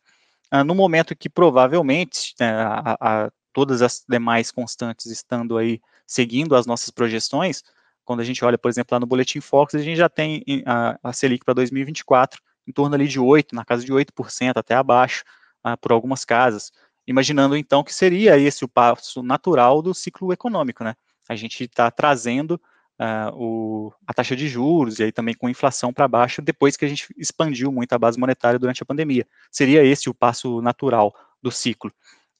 ah, 0.51 0.63
no 0.63 0.73
momento 0.73 1.15
que 1.15 1.29
provavelmente 1.29 2.33
né, 2.39 2.51
a, 2.51 2.97
a, 2.99 3.31
todas 3.53 3.81
as 3.81 4.03
demais 4.07 4.51
constantes 4.51 5.05
estando 5.07 5.57
aí 5.57 5.79
seguindo 6.07 6.55
as 6.55 6.65
nossas 6.65 6.89
projeções, 6.89 7.63
quando 8.03 8.21
a 8.21 8.23
gente 8.23 8.43
olha, 8.43 8.57
por 8.57 8.69
exemplo, 8.69 8.95
lá 8.95 8.99
no 8.99 9.05
Boletim 9.05 9.39
Fox, 9.39 9.75
a 9.75 9.79
gente 9.79 9.97
já 9.97 10.09
tem 10.09 10.43
a, 10.65 10.97
a 11.03 11.13
Selic 11.13 11.45
para 11.45 11.53
2024 11.53 12.41
em 12.67 12.71
torno 12.71 12.95
ali 12.95 13.07
de 13.07 13.19
8%, 13.19 13.53
na 13.53 13.63
casa 13.63 13.85
de 13.85 13.91
8%, 13.91 14.53
até 14.55 14.73
abaixo, 14.73 15.23
ah, 15.63 15.77
por 15.77 15.91
algumas 15.91 16.25
casas, 16.25 16.71
imaginando 17.09 17.57
então 17.57 17.83
que 17.83 17.93
seria 17.93 18.37
esse 18.37 18.63
o 18.63 18.67
passo 18.67 19.23
natural 19.23 19.81
do 19.81 19.95
ciclo 19.95 20.31
econômico, 20.31 20.83
né? 20.83 20.93
A 21.27 21.35
gente 21.35 21.63
está 21.63 21.89
trazendo 21.89 22.51
uh, 22.99 23.33
o, 23.33 23.93
a 24.05 24.13
taxa 24.13 24.35
de 24.35 24.47
juros, 24.47 24.99
e 24.99 25.03
aí 25.03 25.11
também 25.11 25.33
com 25.33 25.49
inflação 25.49 25.91
para 25.91 26.07
baixo, 26.07 26.39
depois 26.39 26.77
que 26.77 26.85
a 26.85 26.87
gente 26.87 27.07
expandiu 27.17 27.71
muito 27.71 27.93
a 27.93 27.97
base 27.97 28.19
monetária 28.19 28.59
durante 28.59 28.83
a 28.83 28.85
pandemia. 28.85 29.25
Seria 29.51 29.83
esse 29.83 30.07
o 30.07 30.13
passo 30.13 30.61
natural 30.61 31.11
do 31.41 31.51
ciclo. 31.51 31.91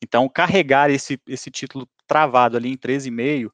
Então, 0.02 0.30
carregar 0.30 0.92
esse, 0.92 1.20
esse 1.28 1.50
título 1.50 1.88
travado 2.08 2.56
ali 2.56 2.72
em 2.72 2.78
13,5%, 2.78 3.48
uh, 3.48 3.52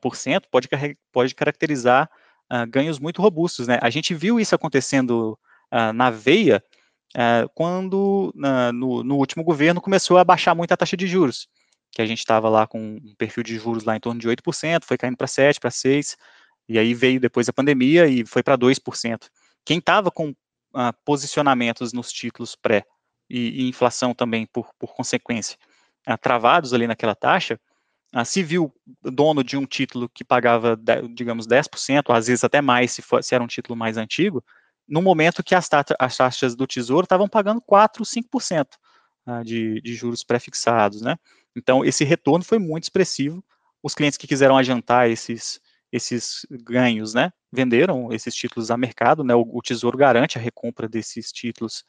por 0.00 0.16
cento, 0.16 0.48
pode, 0.50 0.68
pode 1.10 1.34
caracterizar 1.34 2.10
uh, 2.52 2.66
ganhos 2.68 2.98
muito 2.98 3.22
robustos. 3.22 3.66
Né? 3.66 3.78
A 3.80 3.88
gente 3.88 4.14
viu 4.14 4.38
isso 4.38 4.54
acontecendo 4.54 5.38
uh, 5.72 5.92
na 5.94 6.10
veia 6.10 6.62
quando, 7.54 8.32
no, 8.72 9.04
no 9.04 9.16
último 9.16 9.44
governo, 9.44 9.80
começou 9.80 10.18
a 10.18 10.24
baixar 10.24 10.54
muito 10.54 10.72
a 10.72 10.76
taxa 10.76 10.96
de 10.96 11.06
juros 11.06 11.48
que 11.92 12.00
a 12.00 12.06
gente 12.06 12.18
estava 12.18 12.48
lá 12.48 12.66
com 12.66 12.80
um 12.96 13.14
perfil 13.16 13.42
de 13.42 13.56
juros 13.58 13.84
lá 13.84 13.94
em 13.94 14.00
torno 14.00 14.18
de 14.18 14.26
8%, 14.26 14.84
foi 14.84 14.96
caindo 14.96 15.16
para 15.16 15.26
7%, 15.26 15.60
para 15.60 15.70
6%, 15.70 16.16
e 16.68 16.78
aí 16.78 16.94
veio 16.94 17.20
depois 17.20 17.48
a 17.48 17.52
pandemia 17.52 18.06
e 18.06 18.24
foi 18.24 18.42
para 18.42 18.56
2%. 18.56 19.28
Quem 19.64 19.78
estava 19.78 20.10
com 20.10 20.34
ah, 20.74 20.92
posicionamentos 21.04 21.92
nos 21.92 22.10
títulos 22.10 22.56
pré 22.56 22.84
e, 23.28 23.62
e 23.64 23.68
inflação 23.68 24.14
também 24.14 24.46
por, 24.46 24.70
por 24.78 24.94
consequência, 24.94 25.58
ah, 26.06 26.16
travados 26.16 26.72
ali 26.72 26.86
naquela 26.86 27.14
taxa, 27.14 27.60
ah, 28.10 28.24
se 28.24 28.42
viu 28.42 28.72
dono 29.02 29.44
de 29.44 29.56
um 29.56 29.66
título 29.66 30.08
que 30.08 30.24
pagava, 30.24 30.78
digamos, 31.14 31.46
10%, 31.46 32.14
às 32.14 32.26
vezes 32.26 32.42
até 32.42 32.62
mais, 32.62 32.92
se, 32.92 33.02
for, 33.02 33.22
se 33.22 33.34
era 33.34 33.44
um 33.44 33.46
título 33.46 33.76
mais 33.76 33.98
antigo, 33.98 34.42
no 34.92 35.00
momento 35.00 35.42
que 35.42 35.54
as, 35.54 35.70
as 35.98 36.16
taxas 36.18 36.54
do 36.54 36.66
Tesouro 36.66 37.04
estavam 37.04 37.26
pagando 37.26 37.62
4%, 37.62 38.02
5% 38.04 38.66
de, 39.42 39.80
de 39.80 39.94
juros 39.94 40.22
pré-fixados, 40.22 41.00
né? 41.00 41.16
Então, 41.56 41.82
esse 41.82 42.04
retorno 42.04 42.44
foi 42.44 42.58
muito 42.58 42.82
expressivo. 42.82 43.42
Os 43.82 43.94
clientes 43.94 44.18
que 44.18 44.26
quiseram 44.26 44.54
adiantar 44.54 45.08
esses, 45.08 45.62
esses 45.90 46.44
ganhos, 46.50 47.14
né, 47.14 47.32
venderam 47.50 48.12
esses 48.12 48.34
títulos 48.34 48.70
a 48.70 48.76
mercado, 48.76 49.24
né, 49.24 49.34
o, 49.34 49.40
o 49.40 49.62
Tesouro 49.62 49.96
garante 49.96 50.36
a 50.36 50.40
recompra 50.42 50.86
desses 50.86 51.32
títulos 51.32 51.86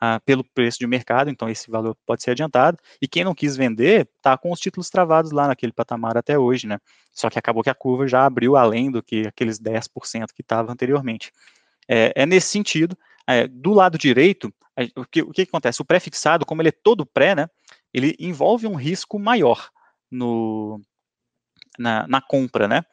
ah, 0.00 0.18
pelo 0.24 0.42
preço 0.42 0.78
de 0.78 0.86
mercado, 0.86 1.28
então 1.28 1.50
esse 1.50 1.70
valor 1.70 1.94
pode 2.06 2.22
ser 2.22 2.30
adiantado, 2.30 2.78
e 3.00 3.06
quem 3.06 3.22
não 3.22 3.34
quis 3.34 3.54
vender, 3.54 4.08
está 4.16 4.36
com 4.36 4.50
os 4.50 4.60
títulos 4.60 4.88
travados 4.88 5.30
lá 5.30 5.46
naquele 5.46 5.72
patamar 5.72 6.16
até 6.16 6.38
hoje, 6.38 6.66
né, 6.66 6.78
só 7.12 7.28
que 7.28 7.38
acabou 7.38 7.62
que 7.62 7.70
a 7.70 7.74
curva 7.74 8.08
já 8.08 8.24
abriu 8.24 8.56
além 8.56 8.90
do 8.90 9.02
que 9.02 9.26
aqueles 9.26 9.58
10% 9.58 10.32
que 10.34 10.42
estava 10.42 10.72
anteriormente. 10.72 11.32
É, 11.88 12.12
é, 12.14 12.26
nesse 12.26 12.48
sentido, 12.48 12.96
é, 13.26 13.46
do 13.46 13.72
lado 13.72 13.98
direito, 13.98 14.52
o, 14.94 15.04
que, 15.04 15.22
o 15.22 15.32
que 15.32 15.42
acontece? 15.42 15.80
O 15.80 15.84
pré-fixado, 15.84 16.44
como 16.44 16.60
ele 16.60 16.68
é 16.68 16.72
todo 16.72 17.06
pré, 17.06 17.34
né, 17.34 17.48
ele 17.92 18.14
envolve 18.18 18.66
um 18.66 18.74
risco 18.74 19.18
maior 19.18 19.70
no, 20.10 20.80
na, 21.78 22.06
na 22.06 22.20
compra, 22.20 22.68
né? 22.68 22.84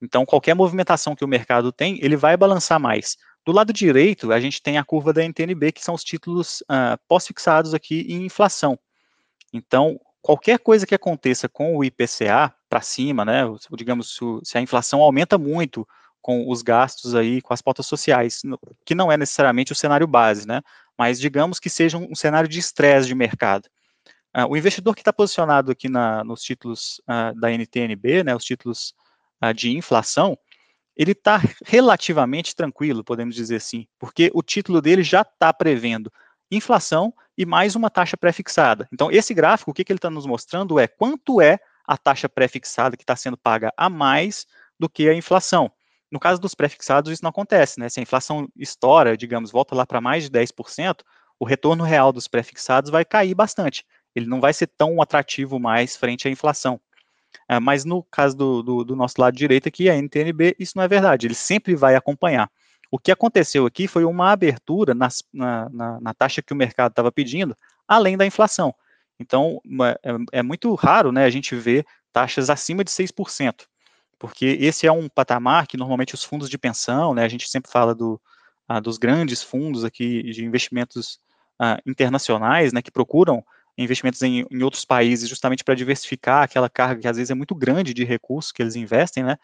Então, 0.00 0.26
qualquer 0.26 0.54
movimentação 0.54 1.14
que 1.14 1.24
o 1.24 1.28
mercado 1.28 1.70
tem, 1.70 1.98
ele 2.02 2.16
vai 2.16 2.36
balançar 2.36 2.80
mais. 2.80 3.16
Do 3.44 3.52
lado 3.52 3.72
direito, 3.72 4.32
a 4.32 4.40
gente 4.40 4.60
tem 4.60 4.76
a 4.76 4.84
curva 4.84 5.12
da 5.12 5.22
NTNB, 5.22 5.72
que 5.72 5.82
são 5.82 5.94
os 5.94 6.02
títulos 6.02 6.60
uh, 6.62 6.98
pós-fixados 7.08 7.72
aqui 7.72 8.04
em 8.08 8.26
inflação. 8.26 8.78
Então, 9.52 10.00
qualquer 10.20 10.58
coisa 10.58 10.86
que 10.86 10.94
aconteça 10.94 11.48
com 11.48 11.76
o 11.76 11.84
IPCA 11.84 12.52
para 12.68 12.80
cima, 12.80 13.24
né, 13.24 13.42
digamos, 13.72 14.18
se 14.44 14.58
a 14.58 14.60
inflação 14.60 15.00
aumenta 15.00 15.38
muito 15.38 15.86
com 16.22 16.48
os 16.48 16.62
gastos 16.62 17.14
aí, 17.14 17.42
com 17.42 17.52
as 17.52 17.60
pautas 17.60 17.84
sociais, 17.86 18.42
que 18.86 18.94
não 18.94 19.10
é 19.10 19.16
necessariamente 19.16 19.72
o 19.72 19.74
cenário 19.74 20.06
base, 20.06 20.46
né, 20.46 20.62
mas 20.96 21.18
digamos 21.20 21.58
que 21.58 21.68
seja 21.68 21.98
um 21.98 22.14
cenário 22.14 22.48
de 22.48 22.58
estresse 22.58 23.08
de 23.08 23.14
mercado. 23.14 23.68
Uh, 24.34 24.46
o 24.48 24.56
investidor 24.56 24.94
que 24.94 25.02
está 25.02 25.12
posicionado 25.12 25.70
aqui 25.70 25.90
na, 25.90 26.24
nos 26.24 26.42
títulos 26.42 27.00
uh, 27.00 27.38
da 27.38 27.50
NTNB, 27.50 28.24
né, 28.24 28.34
os 28.34 28.44
títulos 28.44 28.94
uh, 29.44 29.52
de 29.52 29.76
inflação, 29.76 30.38
ele 30.96 31.12
está 31.12 31.40
relativamente 31.66 32.54
tranquilo, 32.54 33.04
podemos 33.04 33.34
dizer 33.34 33.56
assim, 33.56 33.86
porque 33.98 34.30
o 34.32 34.42
título 34.42 34.80
dele 34.80 35.02
já 35.02 35.22
está 35.22 35.52
prevendo 35.52 36.10
inflação 36.50 37.12
e 37.36 37.44
mais 37.44 37.74
uma 37.74 37.90
taxa 37.90 38.16
pré-fixada. 38.16 38.88
Então, 38.92 39.10
esse 39.10 39.34
gráfico, 39.34 39.70
o 39.70 39.74
que, 39.74 39.84
que 39.84 39.92
ele 39.92 39.98
está 39.98 40.10
nos 40.10 40.26
mostrando 40.26 40.78
é 40.78 40.86
quanto 40.86 41.40
é 41.40 41.58
a 41.86 41.96
taxa 41.96 42.28
pré-fixada 42.28 42.96
que 42.96 43.02
está 43.02 43.16
sendo 43.16 43.36
paga 43.36 43.72
a 43.76 43.88
mais 43.90 44.46
do 44.78 44.88
que 44.88 45.08
a 45.08 45.14
inflação. 45.14 45.70
No 46.12 46.20
caso 46.20 46.40
dos 46.40 46.54
pré-fixados, 46.54 47.10
isso 47.10 47.24
não 47.24 47.30
acontece, 47.30 47.80
né? 47.80 47.88
Se 47.88 47.98
a 47.98 48.02
inflação 48.02 48.46
estoura, 48.56 49.16
digamos, 49.16 49.50
volta 49.50 49.74
lá 49.74 49.84
para 49.84 50.00
mais 50.00 50.24
de 50.24 50.30
10%, 50.30 51.00
o 51.40 51.44
retorno 51.44 51.82
real 51.82 52.12
dos 52.12 52.28
pré-fixados 52.28 52.90
vai 52.90 53.04
cair 53.04 53.34
bastante 53.34 53.84
ele 54.14 54.26
não 54.26 54.40
vai 54.40 54.52
ser 54.52 54.66
tão 54.66 55.00
atrativo 55.00 55.58
mais 55.58 55.96
frente 55.96 56.28
à 56.28 56.30
inflação. 56.30 56.80
É, 57.48 57.58
mas 57.58 57.84
no 57.84 58.02
caso 58.04 58.36
do, 58.36 58.62
do, 58.62 58.84
do, 58.84 58.96
nosso 58.96 59.20
lado 59.20 59.36
direito 59.36 59.68
aqui, 59.68 59.88
a 59.88 59.96
NTNB, 59.96 60.54
isso 60.58 60.74
não 60.76 60.84
é 60.84 60.88
verdade, 60.88 61.26
ele 61.26 61.34
sempre 61.34 61.74
vai 61.74 61.94
acompanhar. 61.94 62.50
O 62.90 62.98
que 62.98 63.10
aconteceu 63.10 63.64
aqui 63.64 63.88
foi 63.88 64.04
uma 64.04 64.30
abertura 64.30 64.94
nas, 64.94 65.22
na, 65.32 65.68
na, 65.70 66.00
na, 66.00 66.14
taxa 66.14 66.42
que 66.42 66.52
o 66.52 66.56
mercado 66.56 66.92
estava 66.92 67.10
pedindo, 67.10 67.56
além 67.88 68.18
da 68.18 68.26
inflação. 68.26 68.74
Então, 69.18 69.60
é, 70.04 70.40
é, 70.40 70.42
muito 70.42 70.74
raro 70.74 71.10
né, 71.10 71.24
a 71.24 71.30
gente 71.30 71.54
ver 71.54 71.86
taxas 72.12 72.50
acima 72.50 72.84
de 72.84 72.90
6%, 72.90 73.64
porque 74.22 74.56
esse 74.60 74.86
é 74.86 74.92
um 74.92 75.08
patamar 75.08 75.66
que 75.66 75.76
normalmente 75.76 76.14
os 76.14 76.22
fundos 76.22 76.48
de 76.48 76.56
pensão, 76.56 77.12
né, 77.12 77.24
a 77.24 77.28
gente 77.28 77.48
sempre 77.48 77.68
fala 77.68 77.92
do, 77.92 78.20
ah, 78.68 78.78
dos 78.78 78.96
grandes 78.96 79.42
fundos 79.42 79.84
aqui 79.84 80.22
de 80.30 80.44
investimentos 80.44 81.18
ah, 81.58 81.76
internacionais, 81.84 82.72
né, 82.72 82.80
que 82.80 82.92
procuram 82.92 83.44
investimentos 83.76 84.22
em, 84.22 84.46
em 84.48 84.62
outros 84.62 84.84
países, 84.84 85.28
justamente 85.28 85.64
para 85.64 85.74
diversificar 85.74 86.44
aquela 86.44 86.70
carga 86.70 87.00
que 87.00 87.08
às 87.08 87.16
vezes 87.16 87.32
é 87.32 87.34
muito 87.34 87.52
grande 87.52 87.92
de 87.92 88.04
recursos 88.04 88.52
que 88.52 88.62
eles 88.62 88.76
investem, 88.76 89.24
né? 89.24 89.36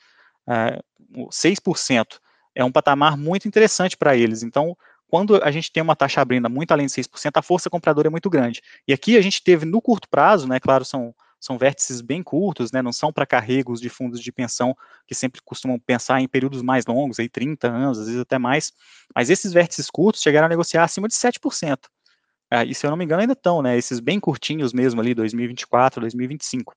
É, 0.46 0.80
6% 1.28 2.20
é 2.54 2.64
um 2.64 2.70
patamar 2.70 3.16
muito 3.16 3.48
interessante 3.48 3.96
para 3.96 4.14
eles. 4.16 4.44
Então, 4.44 4.76
quando 5.08 5.42
a 5.42 5.50
gente 5.50 5.72
tem 5.72 5.82
uma 5.82 5.96
taxa 5.96 6.20
abrindo 6.20 6.48
muito 6.48 6.70
além 6.70 6.86
de 6.86 6.92
6%, 6.92 7.32
a 7.34 7.42
força 7.42 7.68
compradora 7.68 8.06
é 8.06 8.10
muito 8.10 8.30
grande. 8.30 8.62
E 8.86 8.92
aqui 8.92 9.16
a 9.16 9.20
gente 9.20 9.42
teve 9.42 9.66
no 9.66 9.82
curto 9.82 10.08
prazo, 10.08 10.46
né? 10.46 10.60
Claro, 10.60 10.84
são 10.84 11.12
são 11.40 11.56
vértices 11.56 12.00
bem 12.00 12.22
curtos, 12.22 12.72
né, 12.72 12.82
não 12.82 12.92
são 12.92 13.12
para 13.12 13.26
carregos 13.26 13.80
de 13.80 13.88
fundos 13.88 14.20
de 14.20 14.32
pensão 14.32 14.76
que 15.06 15.14
sempre 15.14 15.40
costumam 15.44 15.78
pensar 15.78 16.20
em 16.20 16.28
períodos 16.28 16.62
mais 16.62 16.84
longos, 16.86 17.18
aí 17.18 17.28
30 17.28 17.68
anos, 17.68 17.98
às 17.98 18.06
vezes 18.06 18.20
até 18.20 18.38
mais, 18.38 18.72
mas 19.14 19.30
esses 19.30 19.52
vértices 19.52 19.88
curtos 19.90 20.22
chegaram 20.22 20.46
a 20.46 20.48
negociar 20.48 20.84
acima 20.84 21.08
de 21.08 21.14
7%. 21.14 21.78
Ah, 22.50 22.64
e 22.64 22.74
se 22.74 22.86
eu 22.86 22.90
não 22.90 22.96
me 22.96 23.04
engano 23.04 23.20
ainda 23.20 23.34
estão, 23.34 23.62
né, 23.62 23.76
esses 23.76 24.00
bem 24.00 24.18
curtinhos 24.18 24.72
mesmo 24.72 25.00
ali, 25.00 25.14
2024, 25.14 26.00
2025. 26.00 26.74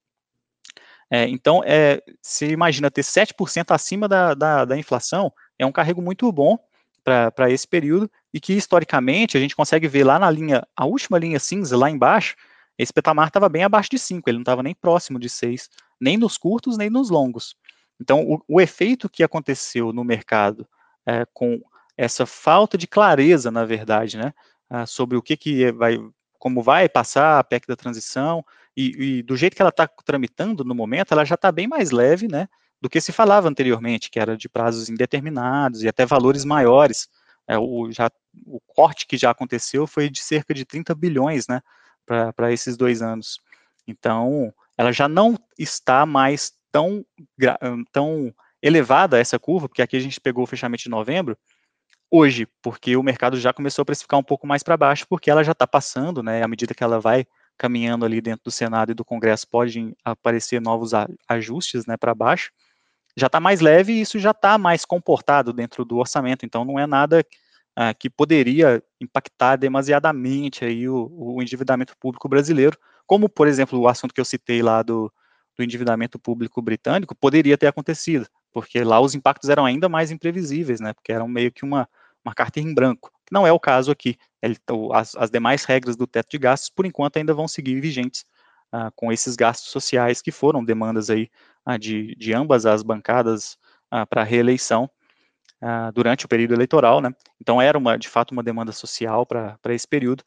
É, 1.10 1.28
então, 1.28 1.62
é, 1.66 2.02
se 2.22 2.46
imagina 2.46 2.90
ter 2.90 3.04
7% 3.04 3.72
acima 3.72 4.08
da, 4.08 4.34
da, 4.34 4.64
da, 4.64 4.78
inflação, 4.78 5.32
é 5.60 5.66
um 5.66 5.72
carrego 5.72 6.02
muito 6.02 6.32
bom 6.32 6.58
para 7.04 7.50
esse 7.50 7.68
período, 7.68 8.10
e 8.34 8.40
que 8.40 8.54
historicamente 8.54 9.36
a 9.36 9.40
gente 9.40 9.56
consegue 9.56 9.88
ver 9.88 10.04
lá 10.04 10.20
na 10.20 10.30
linha, 10.30 10.66
a 10.76 10.86
última 10.86 11.18
linha 11.18 11.40
cinza, 11.40 11.76
lá 11.76 11.90
embaixo, 11.90 12.36
esse 12.78 12.94
patamar 12.94 13.28
estava 13.28 13.50
bem 13.50 13.64
abaixo 13.64 13.90
de 13.90 14.00
5, 14.00 14.30
ele 14.30 14.38
não 14.38 14.44
estava 14.44 14.64
nem 14.64 14.74
próximo 14.74 15.20
de 15.20 15.30
6, 15.30 15.70
nem 16.00 16.18
nos 16.18 16.38
curtos, 16.38 16.78
nem 16.78 16.90
nos 16.90 17.10
longos. 17.10 17.56
Então, 18.00 18.24
o, 18.24 18.42
o 18.48 18.62
efeito 18.62 19.10
que 19.10 19.24
aconteceu 19.24 19.94
no 19.94 20.04
mercado 20.04 20.68
é, 21.06 21.26
com 21.34 21.62
essa 21.98 22.26
falta 22.26 22.78
de 22.78 22.88
clareza, 22.88 23.52
na 23.52 23.66
verdade, 23.66 24.18
né, 24.18 24.34
uh, 24.72 24.88
sobre 24.88 25.18
o 25.18 25.22
que, 25.22 25.38
que 25.38 25.72
vai, 25.72 25.98
como 26.40 26.62
vai 26.64 26.90
passar 26.90 27.38
a 27.40 27.44
PEC 27.44 27.68
da 27.68 27.76
transição, 27.76 28.44
e, 28.76 29.20
e 29.20 29.24
do 29.24 29.36
jeito 29.36 29.56
que 29.56 29.62
ela 29.62 29.70
está 29.70 29.88
tramitando 30.04 30.64
no 30.64 30.74
momento, 30.74 31.12
ela 31.12 31.26
já 31.26 31.36
está 31.36 31.52
bem 31.52 31.68
mais 31.68 31.92
leve, 31.92 32.28
né, 32.28 32.48
do 32.82 32.90
que 32.90 33.00
se 33.00 33.12
falava 33.12 33.48
anteriormente, 33.48 34.10
que 34.10 34.20
era 34.20 34.36
de 34.36 34.50
prazos 34.50 34.90
indeterminados 34.90 35.84
e 35.84 35.88
até 35.88 36.06
valores 36.06 36.44
maiores. 36.44 37.08
É, 37.48 37.58
o, 37.58 37.92
já, 37.92 38.10
o 38.46 38.60
corte 38.66 39.06
que 39.06 39.18
já 39.18 39.30
aconteceu 39.30 39.86
foi 39.86 40.10
de 40.10 40.22
cerca 40.22 40.54
de 40.54 40.66
30 40.66 40.96
bilhões, 40.96 41.48
né, 41.48 41.62
para 42.36 42.52
esses 42.52 42.78
dois 42.78 43.02
anos. 43.02 43.40
Então, 43.88 44.54
ela 44.78 44.92
já 44.92 45.08
não 45.08 45.38
está 45.58 46.06
mais 46.06 46.54
tão, 46.72 47.06
tão 47.92 48.34
elevada 48.62 49.20
essa 49.20 49.40
curva, 49.40 49.68
porque 49.68 49.82
aqui 49.82 49.98
a 49.98 50.00
gente 50.00 50.20
pegou 50.20 50.44
o 50.44 50.48
fechamento 50.48 50.84
de 50.84 50.90
novembro, 50.90 51.38
hoje, 52.10 52.48
porque 52.62 52.96
o 52.96 53.04
mercado 53.04 53.40
já 53.40 53.54
começou 53.54 53.84
a 53.84 53.86
precificar 53.86 54.20
um 54.20 54.24
pouco 54.24 54.46
mais 54.46 54.62
para 54.64 54.78
baixo, 54.78 55.06
porque 55.08 55.32
ela 55.32 55.44
já 55.44 55.54
está 55.54 55.66
passando, 55.66 56.22
né, 56.22 56.44
à 56.44 56.48
medida 56.48 56.74
que 56.74 56.84
ela 56.84 57.00
vai 57.00 57.26
caminhando 57.58 58.06
ali 58.06 58.20
dentro 58.22 58.46
do 58.46 58.52
Senado 58.52 58.92
e 58.92 58.96
do 58.96 59.06
Congresso, 59.06 59.48
podem 59.48 59.96
aparecer 60.04 60.60
novos 60.60 60.92
ajustes, 61.28 61.86
né, 61.86 61.96
para 61.96 62.14
baixo, 62.14 62.52
já 63.16 63.28
está 63.28 63.40
mais 63.40 63.62
leve 63.62 63.94
e 63.94 64.02
isso 64.02 64.20
já 64.20 64.32
está 64.32 64.58
mais 64.58 64.86
comportado 64.86 65.54
dentro 65.54 65.86
do 65.86 65.98
orçamento, 65.98 66.46
então 66.46 66.66
não 66.66 66.80
é 66.80 66.88
nada 66.88 67.26
ah, 67.76 67.94
que 67.94 68.10
poderia 68.10 68.84
impactar 69.00 69.56
demasiadamente 69.56 70.66
aí 70.66 70.88
o, 70.90 71.08
o, 71.12 71.42
endividamento 71.42 71.96
público 71.98 72.28
brasileiro, 72.28 72.78
como, 73.08 73.30
por 73.30 73.48
exemplo, 73.48 73.80
o 73.80 73.88
assunto 73.88 74.14
que 74.14 74.22
eu 74.22 74.26
citei 74.26 74.62
lá 74.62 74.82
do, 74.84 75.12
do 75.58 75.64
endividamento 75.64 76.20
público 76.20 76.62
britânico, 76.62 77.16
poderia 77.16 77.58
ter 77.58 77.68
acontecido, 77.68 78.28
porque 78.52 78.84
lá 78.84 79.00
os 79.00 79.16
impactos 79.16 79.50
eram 79.50 79.66
ainda 79.66 79.90
mais 79.90 80.12
imprevisíveis, 80.12 80.80
né, 80.80 80.94
porque 80.94 81.12
eram 81.12 81.28
meio 81.28 81.52
que 81.52 81.64
uma 81.64 81.88
uma 82.24 82.34
carta 82.34 82.60
em 82.60 82.74
branco. 82.74 83.12
Não 83.32 83.46
é 83.46 83.52
o 83.52 83.60
caso 83.60 83.92
aqui. 83.92 84.18
Ele, 84.42 84.58
as, 84.94 85.16
as, 85.16 85.30
demais 85.30 85.64
regras 85.64 85.96
do 85.96 86.08
teto 86.08 86.30
de 86.30 86.38
gastos, 86.38 86.70
por 86.70 86.86
enquanto, 86.86 87.18
ainda 87.18 87.34
vão 87.34 87.48
seguir 87.48 87.80
vigentes 87.80 88.26
uh, 88.74 88.92
com 88.96 89.12
esses 89.12 89.36
gastos 89.36 89.72
sociais 89.72 90.22
que 90.22 90.32
foram 90.32 90.64
demandas 90.64 91.10
aí 91.10 91.30
uh, 91.68 91.78
de, 91.78 92.16
de 92.16 92.34
ambas 92.34 92.66
as 92.66 92.84
bancadas 92.84 93.58
uh, 93.94 94.06
para 94.08 94.24
reeleição 94.24 94.90
uh, 95.62 95.92
durante 95.94 96.26
o 96.26 96.28
período 96.28 96.54
eleitoral, 96.54 97.02
né? 97.02 97.12
Então 97.40 97.62
era 97.62 97.78
uma, 97.78 97.98
de 97.98 98.10
fato, 98.10 98.32
uma 98.32 98.44
demanda 98.44 98.72
social 98.72 99.26
para 99.26 99.58
esse 99.70 99.88
período. 99.88 100.24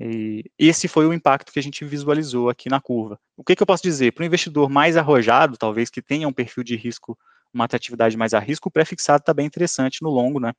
E 0.00 0.44
esse 0.56 0.86
foi 0.86 1.06
o 1.06 1.12
impacto 1.12 1.52
que 1.52 1.58
a 1.58 1.62
gente 1.62 1.84
visualizou 1.84 2.48
aqui 2.48 2.68
na 2.68 2.80
curva. 2.80 3.18
O 3.36 3.42
que, 3.42 3.56
que 3.56 3.62
eu 3.62 3.66
posso 3.66 3.82
dizer? 3.82 4.12
Para 4.12 4.22
o 4.22 4.26
investidor 4.26 4.70
mais 4.70 4.96
arrojado, 4.96 5.56
talvez 5.56 5.90
que 5.90 6.00
tenha 6.00 6.28
um 6.28 6.32
perfil 6.32 6.62
de 6.62 6.76
risco, 6.76 7.18
uma 7.52 7.64
atratividade 7.64 8.16
mais 8.16 8.32
a 8.32 8.38
risco, 8.38 8.68
o 8.68 8.70
pré-fixado 8.70 9.22
está 9.22 9.34
bem 9.34 9.46
interessante 9.46 10.00
no 10.02 10.10
longo, 10.10 10.38
né? 10.38 10.52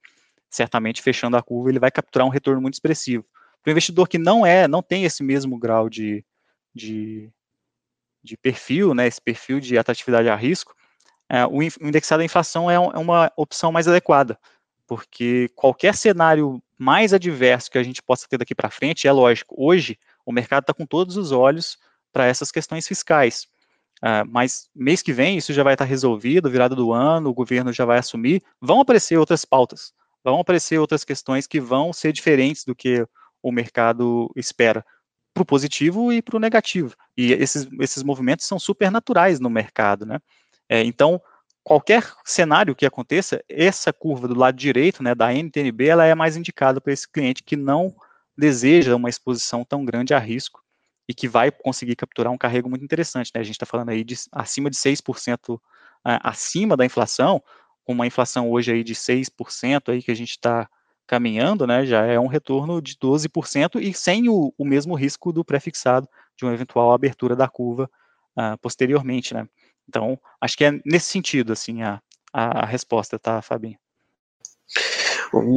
Certamente 0.50 1.02
fechando 1.02 1.38
a 1.38 1.42
curva, 1.42 1.70
ele 1.70 1.80
vai 1.80 1.90
capturar 1.90 2.28
um 2.28 2.32
retorno 2.32 2.62
muito 2.62 2.74
expressivo. 2.74 3.26
Para 3.64 3.70
o 3.70 3.72
investidor 3.72 4.08
que 4.10 4.18
não 4.18 4.46
é, 4.46 4.68
não 4.68 4.82
tem 4.82 5.06
esse 5.06 5.24
mesmo 5.24 5.58
grau 5.58 5.90
de, 5.90 6.26
de, 6.74 7.32
de 8.24 8.36
perfil, 8.38 8.94
né, 8.94 9.08
esse 9.08 9.22
perfil 9.22 9.60
de 9.60 9.78
atratividade 9.78 10.28
a 10.30 10.36
risco, 10.36 10.74
é, 11.30 11.46
o 11.46 11.62
indexado 11.62 12.22
à 12.22 12.26
inflação 12.26 12.70
é, 12.70 12.76
é 12.76 12.80
uma 12.80 13.32
opção 13.38 13.72
mais 13.72 13.88
adequada, 13.88 14.38
porque 14.88 15.50
qualquer 15.56 15.96
cenário 15.96 16.62
mais 16.78 17.14
adverso 17.14 17.70
que 17.70 17.78
a 17.78 17.84
gente 17.84 18.02
possa 18.02 18.28
ter 18.28 18.38
daqui 18.38 18.56
para 18.56 18.70
frente, 18.70 19.08
é 19.08 19.12
lógico, 19.12 19.54
hoje 19.58 20.00
o 20.26 20.32
mercado 20.32 20.64
está 20.64 20.74
com 20.74 20.86
todos 20.86 21.18
os 21.18 21.32
olhos 21.32 21.78
para 22.12 22.26
essas 22.26 22.52
questões 22.52 22.88
fiscais. 22.88 23.48
Uh, 24.02 24.24
mas 24.30 24.70
mês 24.74 25.02
que 25.02 25.12
vem 25.12 25.38
isso 25.38 25.52
já 25.52 25.62
vai 25.62 25.74
estar 25.74 25.86
tá 25.86 25.90
resolvido, 25.90 26.50
virada 26.50 26.74
do 26.74 26.94
ano, 26.94 27.30
o 27.30 27.34
governo 27.34 27.74
já 27.74 27.84
vai 27.84 28.00
assumir, 28.00 28.42
vão 28.62 28.80
aparecer 28.80 29.18
outras 29.18 29.44
pautas, 29.44 29.94
vão 30.24 30.40
aparecer 30.40 30.80
outras 30.80 31.04
questões 31.04 31.46
que 31.46 31.60
vão 31.60 31.92
ser 31.92 32.14
diferentes 32.14 32.64
do 32.64 32.74
que 32.74 33.06
o 33.44 33.52
mercado 33.52 34.32
espera, 34.36 34.86
para 35.34 35.44
o 35.44 35.46
positivo 35.46 36.14
e 36.14 36.22
para 36.22 36.38
o 36.38 36.40
negativo. 36.40 36.96
E 37.16 37.34
esses, 37.34 37.68
esses 37.80 38.02
movimentos 38.02 38.46
são 38.46 38.58
super 38.58 38.90
naturais 38.90 39.40
no 39.40 39.50
mercado, 39.50 40.06
né? 40.06 40.20
É, 40.70 40.84
então, 40.84 41.22
qualquer 41.64 42.14
cenário 42.24 42.76
que 42.76 42.86
aconteça, 42.86 43.44
essa 43.50 43.92
curva 43.92 44.28
do 44.28 44.38
lado 44.38 44.56
direito, 44.56 45.04
né, 45.04 45.16
da 45.16 45.34
NTNB, 45.34 45.88
ela 45.88 46.06
é 46.06 46.16
mais 46.16 46.38
indicada 46.38 46.80
para 46.80 46.94
esse 46.94 47.10
cliente 47.10 47.44
que 47.44 47.56
não 47.56 47.94
deseja 48.38 48.96
uma 48.96 49.10
exposição 49.10 49.66
tão 49.66 49.84
grande 49.84 50.14
a 50.14 50.20
risco 50.20 50.64
e 51.08 51.14
que 51.14 51.28
vai 51.28 51.52
conseguir 51.52 51.96
capturar 51.96 52.32
um 52.32 52.38
carrego 52.38 52.70
muito 52.70 52.86
interessante, 52.86 53.32
né? 53.34 53.42
A 53.42 53.44
gente 53.44 53.56
está 53.56 53.66
falando 53.66 53.90
aí 53.90 54.04
de 54.04 54.16
acima 54.32 54.70
de 54.70 54.78
6% 54.78 55.56
uh, 55.56 55.60
acima 56.04 56.78
da 56.78 56.86
inflação, 56.86 57.42
com 57.84 57.94
uma 57.94 58.06
inflação 58.06 58.50
hoje 58.52 58.72
aí 58.72 58.84
de 58.84 58.94
6% 58.94 59.92
aí 59.92 60.04
que 60.04 60.12
a 60.12 60.16
gente 60.16 60.32
está 60.32 60.70
caminhando, 61.08 61.66
né, 61.66 61.84
já 61.88 62.06
é 62.06 62.20
um 62.20 62.28
retorno 62.28 62.80
de 62.80 62.96
12% 62.96 63.82
e 63.82 63.92
sem 63.96 64.30
o, 64.30 64.54
o 64.56 64.64
mesmo 64.64 64.94
risco 64.94 65.34
do 65.34 65.44
prefixado 65.44 66.08
de 66.38 66.46
uma 66.46 66.54
eventual 66.54 66.94
abertura 66.94 67.36
da 67.36 67.48
curva 67.50 67.90
uh, 68.38 68.56
posteriormente, 68.62 69.34
né. 69.34 69.48
Então, 69.90 70.20
acho 70.40 70.56
que 70.56 70.64
é 70.64 70.80
nesse 70.86 71.08
sentido, 71.08 71.52
assim, 71.52 71.82
a, 71.82 72.00
a, 72.32 72.66
resposta, 72.66 73.18
tá, 73.18 73.42
Fabinho? 73.42 73.78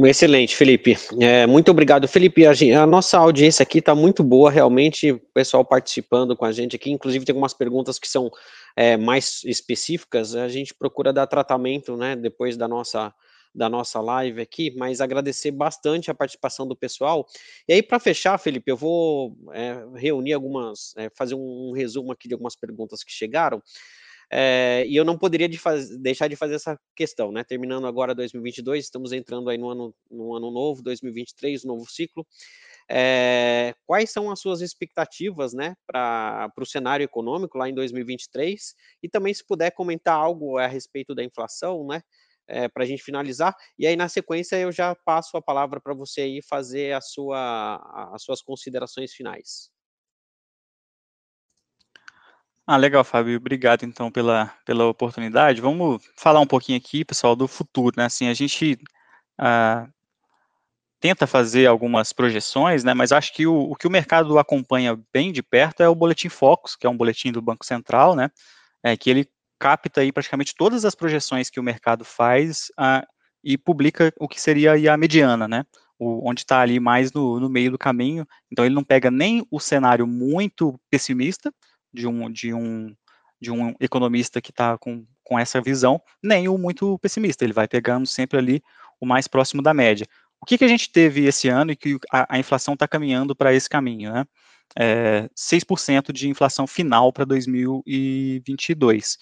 Excelente, 0.07 0.55
Felipe. 0.55 0.97
É, 1.21 1.45
muito 1.45 1.69
obrigado, 1.69 2.07
Felipe. 2.07 2.45
A, 2.45 2.51
a 2.81 2.87
nossa 2.87 3.19
audiência 3.19 3.61
aqui 3.61 3.77
está 3.77 3.93
muito 3.93 4.23
boa, 4.23 4.49
realmente, 4.49 5.11
o 5.11 5.19
pessoal 5.33 5.63
participando 5.63 6.35
com 6.35 6.45
a 6.45 6.51
gente 6.51 6.75
aqui. 6.75 6.91
Inclusive, 6.91 7.25
tem 7.25 7.33
algumas 7.33 7.53
perguntas 7.53 7.99
que 7.99 8.07
são 8.07 8.31
é, 8.75 8.97
mais 8.97 9.41
específicas. 9.45 10.35
A 10.35 10.47
gente 10.47 10.73
procura 10.73 11.13
dar 11.13 11.27
tratamento, 11.27 11.95
né, 11.95 12.15
depois 12.15 12.57
da 12.57 12.67
nossa 12.67 13.13
da 13.53 13.69
nossa 13.69 14.01
live 14.01 14.41
aqui, 14.41 14.73
mas 14.75 14.99
agradecer 14.99 15.51
bastante 15.51 16.09
a 16.09 16.15
participação 16.15 16.67
do 16.67 16.75
pessoal. 16.75 17.27
E 17.67 17.73
aí, 17.73 17.83
para 17.83 17.99
fechar, 17.99 18.37
Felipe, 18.39 18.71
eu 18.71 18.77
vou 18.77 19.37
é, 19.51 19.85
reunir 19.95 20.33
algumas, 20.33 20.93
é, 20.97 21.09
fazer 21.15 21.35
um, 21.35 21.69
um, 21.69 21.71
resumo 21.71 22.11
aqui 22.11 22.27
de 22.27 22.33
algumas 22.33 22.55
perguntas 22.55 23.03
que 23.03 23.11
chegaram. 23.11 23.61
É, 24.31 24.85
e 24.87 24.95
eu 24.95 25.05
não 25.05 25.17
poderia 25.17 25.47
de 25.47 25.57
faz, 25.57 25.89
deixar 25.97 26.27
de 26.27 26.35
fazer 26.35 26.55
essa 26.55 26.79
questão, 26.95 27.31
né? 27.31 27.43
Terminando 27.43 27.87
agora 27.87 28.15
2022, 28.15 28.85
estamos 28.85 29.11
entrando 29.11 29.49
aí 29.49 29.57
no 29.57 29.69
ano, 29.69 29.95
no 30.09 30.35
ano 30.35 30.51
novo, 30.51 30.81
2023, 30.81 31.63
novo 31.63 31.89
ciclo. 31.89 32.25
É, 32.89 33.73
quais 33.85 34.11
são 34.11 34.29
as 34.31 34.39
suas 34.39 34.61
expectativas, 34.61 35.53
né, 35.53 35.75
para 35.87 36.51
o 36.57 36.65
cenário 36.65 37.03
econômico 37.03 37.57
lá 37.57 37.69
em 37.69 37.73
2023? 37.73 38.75
E 39.01 39.09
também, 39.09 39.33
se 39.33 39.45
puder 39.45 39.71
comentar 39.71 40.15
algo 40.15 40.57
a 40.57 40.67
respeito 40.67 41.15
da 41.15 41.23
inflação, 41.23 41.85
né? 41.87 42.01
é, 42.47 42.67
para 42.67 42.83
a 42.83 42.85
gente 42.85 43.03
finalizar. 43.03 43.55
E 43.77 43.87
aí, 43.87 43.95
na 43.95 44.09
sequência, 44.09 44.55
eu 44.57 44.71
já 44.71 44.95
passo 44.95 45.37
a 45.37 45.41
palavra 45.41 45.79
para 45.79 45.93
você 45.93 46.21
aí 46.21 46.41
fazer 46.41 46.93
a 46.93 47.01
sua, 47.01 47.77
as 48.13 48.23
suas 48.23 48.41
considerações 48.41 49.13
finais. 49.13 49.72
Ah, 52.65 52.77
legal, 52.77 53.03
Fábio. 53.03 53.37
Obrigado, 53.37 53.83
então, 53.83 54.09
pela, 54.09 54.53
pela 54.65 54.85
oportunidade. 54.85 55.59
Vamos 55.59 56.01
falar 56.15 56.39
um 56.39 56.47
pouquinho 56.47 56.77
aqui, 56.77 57.03
pessoal, 57.03 57.35
do 57.35 57.45
futuro, 57.45 57.93
né? 57.97 58.05
Assim, 58.05 58.29
a 58.29 58.33
gente 58.33 58.79
ah, 59.37 59.85
tenta 61.01 61.27
fazer 61.27 61.65
algumas 61.67 62.13
projeções, 62.13 62.81
né? 62.85 62.93
Mas 62.93 63.11
acho 63.11 63.33
que 63.33 63.45
o, 63.45 63.71
o 63.71 63.75
que 63.75 63.85
o 63.85 63.91
mercado 63.91 64.39
acompanha 64.39 64.97
bem 65.11 65.33
de 65.33 65.43
perto 65.43 65.83
é 65.83 65.89
o 65.89 65.95
Boletim 65.95 66.29
Focus, 66.29 66.77
que 66.77 66.87
é 66.87 66.89
um 66.89 66.95
boletim 66.95 67.33
do 67.33 67.41
Banco 67.41 67.65
Central, 67.65 68.15
né? 68.15 68.31
É, 68.81 68.95
que 68.95 69.09
ele 69.09 69.29
capta 69.59 69.99
aí 69.99 70.13
praticamente 70.13 70.55
todas 70.55 70.85
as 70.85 70.95
projeções 70.95 71.49
que 71.49 71.59
o 71.59 71.63
mercado 71.63 72.05
faz 72.05 72.71
uh, 72.79 73.05
e 73.43 73.57
publica 73.57 74.13
o 74.17 74.27
que 74.27 74.39
seria 74.39 74.93
a 74.93 74.97
mediana, 74.97 75.49
né? 75.49 75.65
O, 75.99 76.29
onde 76.29 76.41
está 76.41 76.61
ali 76.61 76.79
mais 76.79 77.11
no, 77.11 77.41
no, 77.41 77.49
meio 77.49 77.71
do 77.71 77.77
caminho. 77.77 78.25
Então 78.49 78.63
ele 78.63 78.75
não 78.75 78.83
pega 78.85 79.11
nem 79.11 79.45
o 79.51 79.59
cenário 79.59 80.07
muito 80.07 80.79
pessimista 80.89 81.53
de 81.93 82.07
um, 82.07 82.31
de 82.31 82.53
um, 82.53 82.95
de 83.39 83.51
um 83.51 83.75
economista 83.79 84.41
que 84.41 84.51
está 84.51 84.77
com, 84.77 85.05
com 85.23 85.37
essa 85.37 85.61
visão, 85.61 86.01
nem 86.21 86.47
o 86.47 86.57
muito 86.57 86.97
pessimista. 86.99 87.43
Ele 87.43 87.53
vai 87.53 87.67
pegando 87.67 88.07
sempre 88.07 88.37
ali 88.37 88.63
o 88.99 89.05
mais 89.05 89.27
próximo 89.27 89.61
da 89.61 89.73
média. 89.73 90.07
O 90.41 90.45
que, 90.45 90.57
que 90.57 90.65
a 90.65 90.67
gente 90.67 90.91
teve 90.91 91.25
esse 91.25 91.47
ano 91.47 91.71
e 91.71 91.75
que 91.75 91.97
a, 92.11 92.35
a 92.35 92.39
inflação 92.39 92.73
está 92.73 92.87
caminhando 92.87 93.35
para 93.35 93.53
esse 93.53 93.69
caminho, 93.69 94.11
né? 94.11 94.25
É, 94.77 95.29
6% 95.35 96.11
de 96.11 96.27
inflação 96.27 96.65
final 96.65 97.13
para 97.13 97.25
2022. 97.25 99.17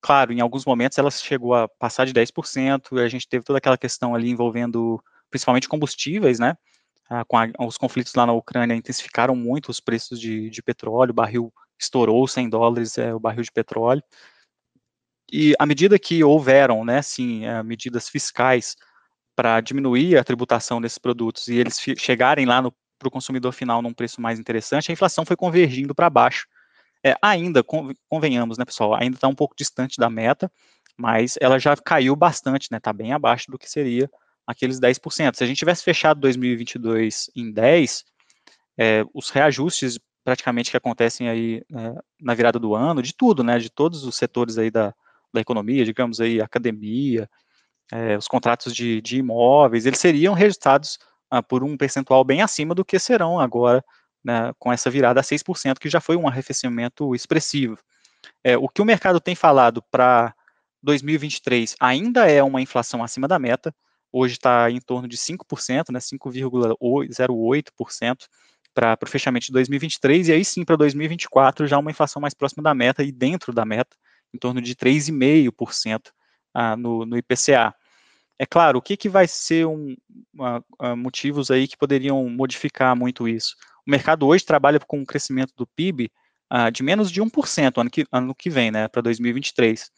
Claro, 0.00 0.32
em 0.32 0.40
alguns 0.40 0.64
momentos 0.64 0.96
ela 0.98 1.10
chegou 1.10 1.54
a 1.54 1.66
passar 1.68 2.06
de 2.06 2.12
10%, 2.12 2.96
e 2.96 3.00
a 3.00 3.08
gente 3.08 3.28
teve 3.28 3.44
toda 3.44 3.58
aquela 3.58 3.76
questão 3.76 4.14
ali 4.14 4.30
envolvendo 4.30 5.02
principalmente 5.30 5.68
combustíveis, 5.68 6.38
né? 6.38 6.56
Ah, 7.08 7.24
com 7.24 7.36
a, 7.36 7.48
os 7.60 7.76
conflitos 7.76 8.14
lá 8.14 8.26
na 8.26 8.32
Ucrânia 8.32 8.74
intensificaram 8.74 9.36
muito 9.36 9.68
os 9.68 9.80
preços 9.80 10.20
de, 10.20 10.50
de 10.50 10.62
petróleo, 10.62 11.14
barril 11.14 11.52
estourou 11.78 12.26
100 12.26 12.48
dólares 12.48 12.98
é, 12.98 13.14
o 13.14 13.20
barril 13.20 13.42
de 13.42 13.52
petróleo. 13.52 14.02
E 15.30 15.54
à 15.58 15.66
medida 15.66 15.98
que 15.98 16.22
houveram, 16.22 16.84
né, 16.84 17.02
sim, 17.02 17.44
é, 17.44 17.62
medidas 17.62 18.08
fiscais 18.08 18.76
para 19.34 19.60
diminuir 19.60 20.16
a 20.16 20.24
tributação 20.24 20.80
desses 20.80 20.98
produtos 20.98 21.48
e 21.48 21.56
eles 21.56 21.78
chegarem 21.98 22.46
lá 22.46 22.62
para 22.98 23.08
o 23.08 23.10
consumidor 23.10 23.52
final 23.52 23.82
num 23.82 23.92
preço 23.92 24.20
mais 24.20 24.38
interessante, 24.38 24.90
a 24.90 24.94
inflação 24.94 25.26
foi 25.26 25.36
convergindo 25.36 25.94
para 25.94 26.08
baixo 26.08 26.46
é, 27.06 27.16
ainda, 27.22 27.64
convenhamos, 28.08 28.58
né, 28.58 28.64
pessoal, 28.64 28.94
ainda 28.94 29.16
está 29.16 29.28
um 29.28 29.34
pouco 29.34 29.54
distante 29.56 29.96
da 29.96 30.10
meta, 30.10 30.50
mas 30.96 31.36
ela 31.40 31.56
já 31.56 31.76
caiu 31.76 32.16
bastante, 32.16 32.66
né, 32.72 32.78
está 32.78 32.92
bem 32.92 33.12
abaixo 33.12 33.48
do 33.48 33.56
que 33.56 33.70
seria 33.70 34.10
aqueles 34.44 34.80
10%. 34.80 35.36
Se 35.36 35.44
a 35.44 35.46
gente 35.46 35.58
tivesse 35.58 35.84
fechado 35.84 36.20
2022 36.20 37.30
em 37.36 37.52
10, 37.52 38.04
é, 38.76 39.04
os 39.14 39.30
reajustes 39.30 40.00
praticamente 40.26 40.72
que 40.72 40.76
acontecem 40.76 41.28
aí 41.28 41.62
é, 41.72 41.94
na 42.20 42.34
virada 42.34 42.58
do 42.58 42.74
ano, 42.74 43.00
de 43.00 43.14
tudo, 43.14 43.44
né, 43.44 43.60
de 43.60 43.70
todos 43.70 44.02
os 44.02 44.16
setores 44.16 44.58
aí 44.58 44.72
da, 44.72 44.92
da 45.32 45.40
economia, 45.40 45.84
digamos 45.84 46.20
aí, 46.20 46.40
academia, 46.40 47.30
é, 47.92 48.16
os 48.16 48.26
contratos 48.26 48.74
de, 48.74 49.00
de, 49.00 49.18
imóveis, 49.18 49.86
eles 49.86 50.00
seriam 50.00 50.34
registrados 50.34 50.98
ah, 51.30 51.40
por 51.40 51.62
um 51.62 51.76
percentual 51.76 52.24
bem 52.24 52.42
acima 52.42 52.74
do 52.74 52.84
que 52.84 52.98
serão 52.98 53.38
agora 53.38 53.84
né, 54.24 54.50
com 54.58 54.72
essa 54.72 54.90
virada 54.90 55.20
a 55.20 55.22
6%, 55.22 55.78
que 55.78 55.88
já 55.88 56.00
foi 56.00 56.16
um 56.16 56.26
arrefecimento 56.26 57.14
expressivo. 57.14 57.78
É, 58.42 58.58
o 58.58 58.68
que 58.68 58.82
o 58.82 58.84
mercado 58.84 59.20
tem 59.20 59.36
falado 59.36 59.80
para 59.92 60.34
2023 60.82 61.76
ainda 61.78 62.28
é 62.28 62.42
uma 62.42 62.60
inflação 62.60 63.04
acima 63.04 63.28
da 63.28 63.38
meta, 63.38 63.72
hoje 64.12 64.34
está 64.34 64.68
em 64.72 64.80
torno 64.80 65.06
de 65.06 65.16
5%, 65.16 65.92
né, 65.92 66.00
5,08% 66.00 68.26
para 68.76 68.98
o 69.02 69.08
fechamento 69.08 69.46
de 69.46 69.52
2023, 69.52 70.28
e 70.28 70.32
aí 70.34 70.44
sim 70.44 70.62
para 70.62 70.76
2024 70.76 71.66
já 71.66 71.78
uma 71.78 71.90
inflação 71.90 72.20
mais 72.20 72.34
próxima 72.34 72.62
da 72.62 72.74
meta 72.74 73.02
e 73.02 73.10
dentro 73.10 73.50
da 73.50 73.64
meta, 73.64 73.96
em 74.34 74.38
torno 74.38 74.60
de 74.60 74.76
3,5% 74.76 76.10
ah, 76.52 76.76
no, 76.76 77.06
no 77.06 77.16
IPCA. 77.16 77.74
É 78.38 78.44
claro, 78.44 78.78
o 78.78 78.82
que, 78.82 78.94
que 78.98 79.08
vai 79.08 79.26
ser 79.26 79.66
um, 79.66 79.96
uh, 80.38 80.86
uh, 80.86 80.94
motivos 80.94 81.50
aí 81.50 81.66
que 81.66 81.76
poderiam 81.76 82.28
modificar 82.28 82.94
muito 82.94 83.26
isso? 83.26 83.56
O 83.86 83.90
mercado 83.90 84.26
hoje 84.26 84.44
trabalha 84.44 84.78
com 84.78 84.98
um 84.98 85.06
crescimento 85.06 85.54
do 85.56 85.66
PIB 85.66 86.10
uh, 86.52 86.70
de 86.70 86.82
menos 86.82 87.10
de 87.10 87.22
1% 87.22 87.80
ano 87.80 87.90
que, 87.90 88.04
ano 88.12 88.34
que 88.34 88.50
vem, 88.50 88.70
né, 88.70 88.88
para 88.88 89.00
2023. 89.00 89.90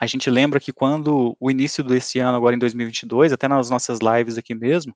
A 0.00 0.06
gente 0.06 0.30
lembra 0.30 0.60
que 0.60 0.72
quando 0.72 1.36
o 1.40 1.50
início 1.50 1.82
desse 1.82 2.20
ano, 2.20 2.36
agora 2.36 2.54
em 2.54 2.60
2022, 2.60 3.32
até 3.32 3.48
nas 3.48 3.68
nossas 3.68 3.98
lives 4.00 4.38
aqui 4.38 4.54
mesmo, 4.54 4.94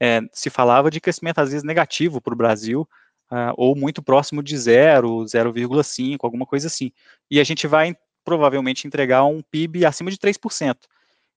é, 0.00 0.20
se 0.32 0.50
falava 0.50 0.90
de 0.90 1.00
crescimento 1.00 1.38
às 1.38 1.50
vezes 1.50 1.64
negativo 1.64 2.20
para 2.20 2.34
o 2.34 2.36
Brasil, 2.36 2.88
uh, 3.30 3.52
ou 3.56 3.74
muito 3.76 4.02
próximo 4.02 4.42
de 4.42 4.56
zero, 4.56 5.24
0,5, 5.24 6.18
alguma 6.22 6.46
coisa 6.46 6.66
assim. 6.66 6.92
E 7.30 7.40
a 7.40 7.44
gente 7.44 7.66
vai 7.66 7.96
provavelmente 8.24 8.86
entregar 8.86 9.24
um 9.24 9.42
PIB 9.42 9.84
acima 9.84 10.10
de 10.10 10.18
3%. 10.18 10.76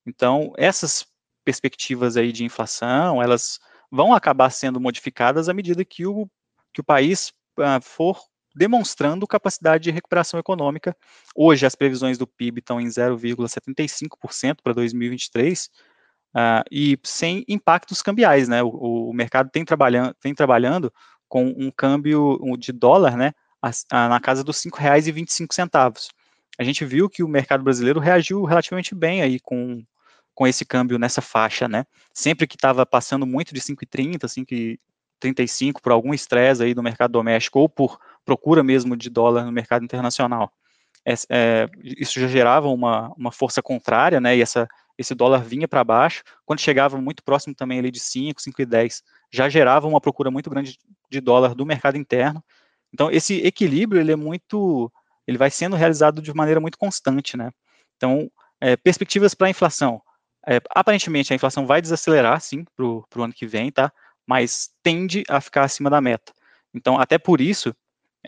Então, 0.06 0.54
essas 0.58 1.06
perspectivas 1.46 2.18
aí 2.18 2.32
de 2.32 2.44
inflação, 2.44 3.22
elas 3.22 3.60
vão 3.92 4.14
acabar 4.14 4.50
sendo 4.50 4.80
modificadas 4.80 5.50
à 5.50 5.54
medida 5.54 5.84
que 5.86 6.06
o, 6.06 6.28
que 6.74 6.82
o 6.82 6.84
país 6.84 7.32
uh, 7.58 7.82
for 7.82 8.20
demonstrando 8.56 9.28
capacidade 9.28 9.84
de 9.86 9.92
recuperação 9.92 10.40
econômica. 10.40 10.96
Hoje, 11.36 11.66
as 11.66 11.76
previsões 11.76 12.18
do 12.18 12.28
PIB 12.28 12.60
estão 12.60 12.82
em 12.82 12.88
0,75% 12.88 14.58
para 14.64 14.74
2023, 14.74 15.70
uh, 16.36 16.64
e 16.72 16.98
sem 17.04 17.44
impactos 17.48 18.02
cambiais, 18.02 18.48
né? 18.48 18.62
O, 18.64 19.10
o 19.10 19.14
mercado 19.14 19.50
tem, 19.50 19.64
trabalhando, 19.66 20.14
tem 20.16 20.34
trabalhando 20.34 20.92
com 21.28 21.46
um 21.46 21.70
câmbio 21.70 22.40
de 22.58 22.72
dólar, 22.72 23.16
né, 23.16 23.34
na 23.92 24.20
casa 24.20 24.44
dos 24.44 24.64
R$ 24.64 24.72
5,25. 24.72 26.10
A 26.58 26.64
gente 26.64 26.84
viu 26.84 27.08
que 27.08 27.24
o 27.24 27.28
mercado 27.28 27.64
brasileiro 27.64 28.00
reagiu 28.00 28.44
relativamente 28.44 28.96
bem 28.96 29.22
aí 29.22 29.40
com, 29.40 29.84
com 30.34 30.48
esse 30.48 30.66
câmbio 30.66 30.98
nessa 30.98 31.22
faixa, 31.22 31.68
né? 31.68 31.86
Sempre 32.14 32.48
que 32.48 32.56
estava 32.56 32.86
passando 32.86 33.26
muito 33.26 33.54
de 33.54 33.62
5,30, 33.62 34.26
5,35 35.22 35.82
por 35.82 35.92
algum 35.92 36.14
estresse 36.14 36.64
aí 36.64 36.74
do 36.74 36.84
mercado 36.84 37.12
doméstico 37.12 37.60
ou 37.60 37.70
por 37.70 38.00
procura 38.26 38.64
mesmo 38.64 38.98
de 38.98 39.10
dólar 39.10 39.46
no 39.46 39.52
mercado 39.52 39.86
internacional, 39.86 40.52
é, 41.06 41.14
é, 41.30 41.70
isso 41.84 42.20
já 42.20 42.28
gerava 42.28 42.68
uma, 42.68 43.12
uma 43.18 43.32
força 43.32 43.62
contrária, 43.62 44.20
né? 44.20 44.36
E 44.38 44.42
essa, 44.42 44.68
esse 45.00 45.16
dólar 45.16 45.46
vinha 45.46 45.66
para 45.66 45.82
baixo. 45.82 46.22
Quando 46.46 46.60
chegava 46.60 47.00
muito 47.00 47.24
próximo 47.24 47.56
também 47.56 47.80
ali 47.80 47.90
de 47.90 48.02
5, 48.02 48.42
5 48.42 48.62
e 48.62 48.66
10, 48.66 49.02
já 49.32 49.48
gerava 49.48 49.88
uma 49.88 50.02
procura 50.02 50.30
muito 50.30 50.50
grande 50.50 50.78
de 51.10 51.22
dólar 51.22 51.56
do 51.56 51.66
mercado 51.66 51.98
interno. 51.98 52.44
Então, 52.94 53.10
esse 53.10 53.38
equilíbrio, 53.46 54.02
ele 54.02 54.12
é 54.12 54.16
muito, 54.16 54.92
ele 55.26 55.38
vai 55.38 55.50
sendo 55.50 55.78
realizado 55.78 56.22
de 56.22 56.34
maneira 56.34 56.60
muito 56.60 56.78
constante, 56.78 57.38
né? 57.38 57.50
Então, 57.96 58.30
é, 58.60 58.76
perspectivas 58.76 59.34
para 59.34 59.48
a 59.48 59.50
inflação. 59.50 60.02
É, 60.46 60.60
aparentemente, 60.72 61.32
a 61.32 61.36
inflação 61.36 61.66
vai 61.66 61.82
desacelerar, 61.82 62.42
sim, 62.42 62.66
para 62.76 62.86
o 62.86 63.24
ano 63.24 63.34
que 63.34 63.48
vem, 63.48 63.72
tá? 63.72 63.94
Mas 64.28 64.70
tende 64.84 65.24
a 65.30 65.40
ficar 65.40 65.64
acima 65.64 65.90
da 65.90 66.02
meta. 66.02 66.34
Então, 66.74 67.00
até 67.00 67.18
por 67.18 67.40
isso, 67.40 67.74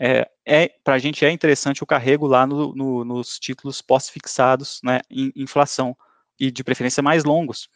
é, 0.00 0.26
é 0.46 0.68
para 0.82 0.94
a 0.94 0.98
gente 0.98 1.22
é 1.22 1.30
interessante 1.30 1.82
o 1.82 1.86
carrego 1.86 2.26
lá 2.26 2.46
no, 2.46 2.74
no, 2.74 3.04
nos 3.04 3.38
títulos 3.38 3.82
pós-fixados, 3.82 4.80
né, 4.82 5.00
em 5.10 5.30
inflação, 5.36 5.94
e 6.42 6.50
de 6.50 6.64
preferência 6.64 7.00
mais 7.00 7.22
longos, 7.22 7.68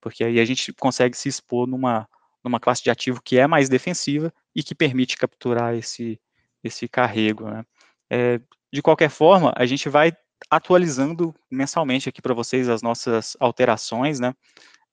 porque 0.00 0.24
aí 0.24 0.40
a 0.40 0.44
gente 0.46 0.72
consegue 0.72 1.14
se 1.14 1.28
expor 1.28 1.66
numa, 1.66 2.08
numa 2.42 2.58
classe 2.58 2.82
de 2.82 2.88
ativo 2.88 3.20
que 3.22 3.38
é 3.38 3.46
mais 3.46 3.68
defensiva 3.68 4.32
e 4.56 4.62
que 4.62 4.74
permite 4.74 5.18
capturar 5.18 5.74
esse, 5.74 6.18
esse 6.62 6.88
carrego. 6.88 7.50
Né. 7.50 7.66
É, 8.08 8.40
de 8.72 8.80
qualquer 8.80 9.10
forma, 9.10 9.52
a 9.54 9.66
gente 9.66 9.90
vai 9.90 10.10
atualizando 10.48 11.34
mensalmente 11.50 12.08
aqui 12.08 12.22
para 12.22 12.32
vocês 12.32 12.66
as 12.66 12.80
nossas 12.80 13.36
alterações, 13.38 14.18
né. 14.18 14.34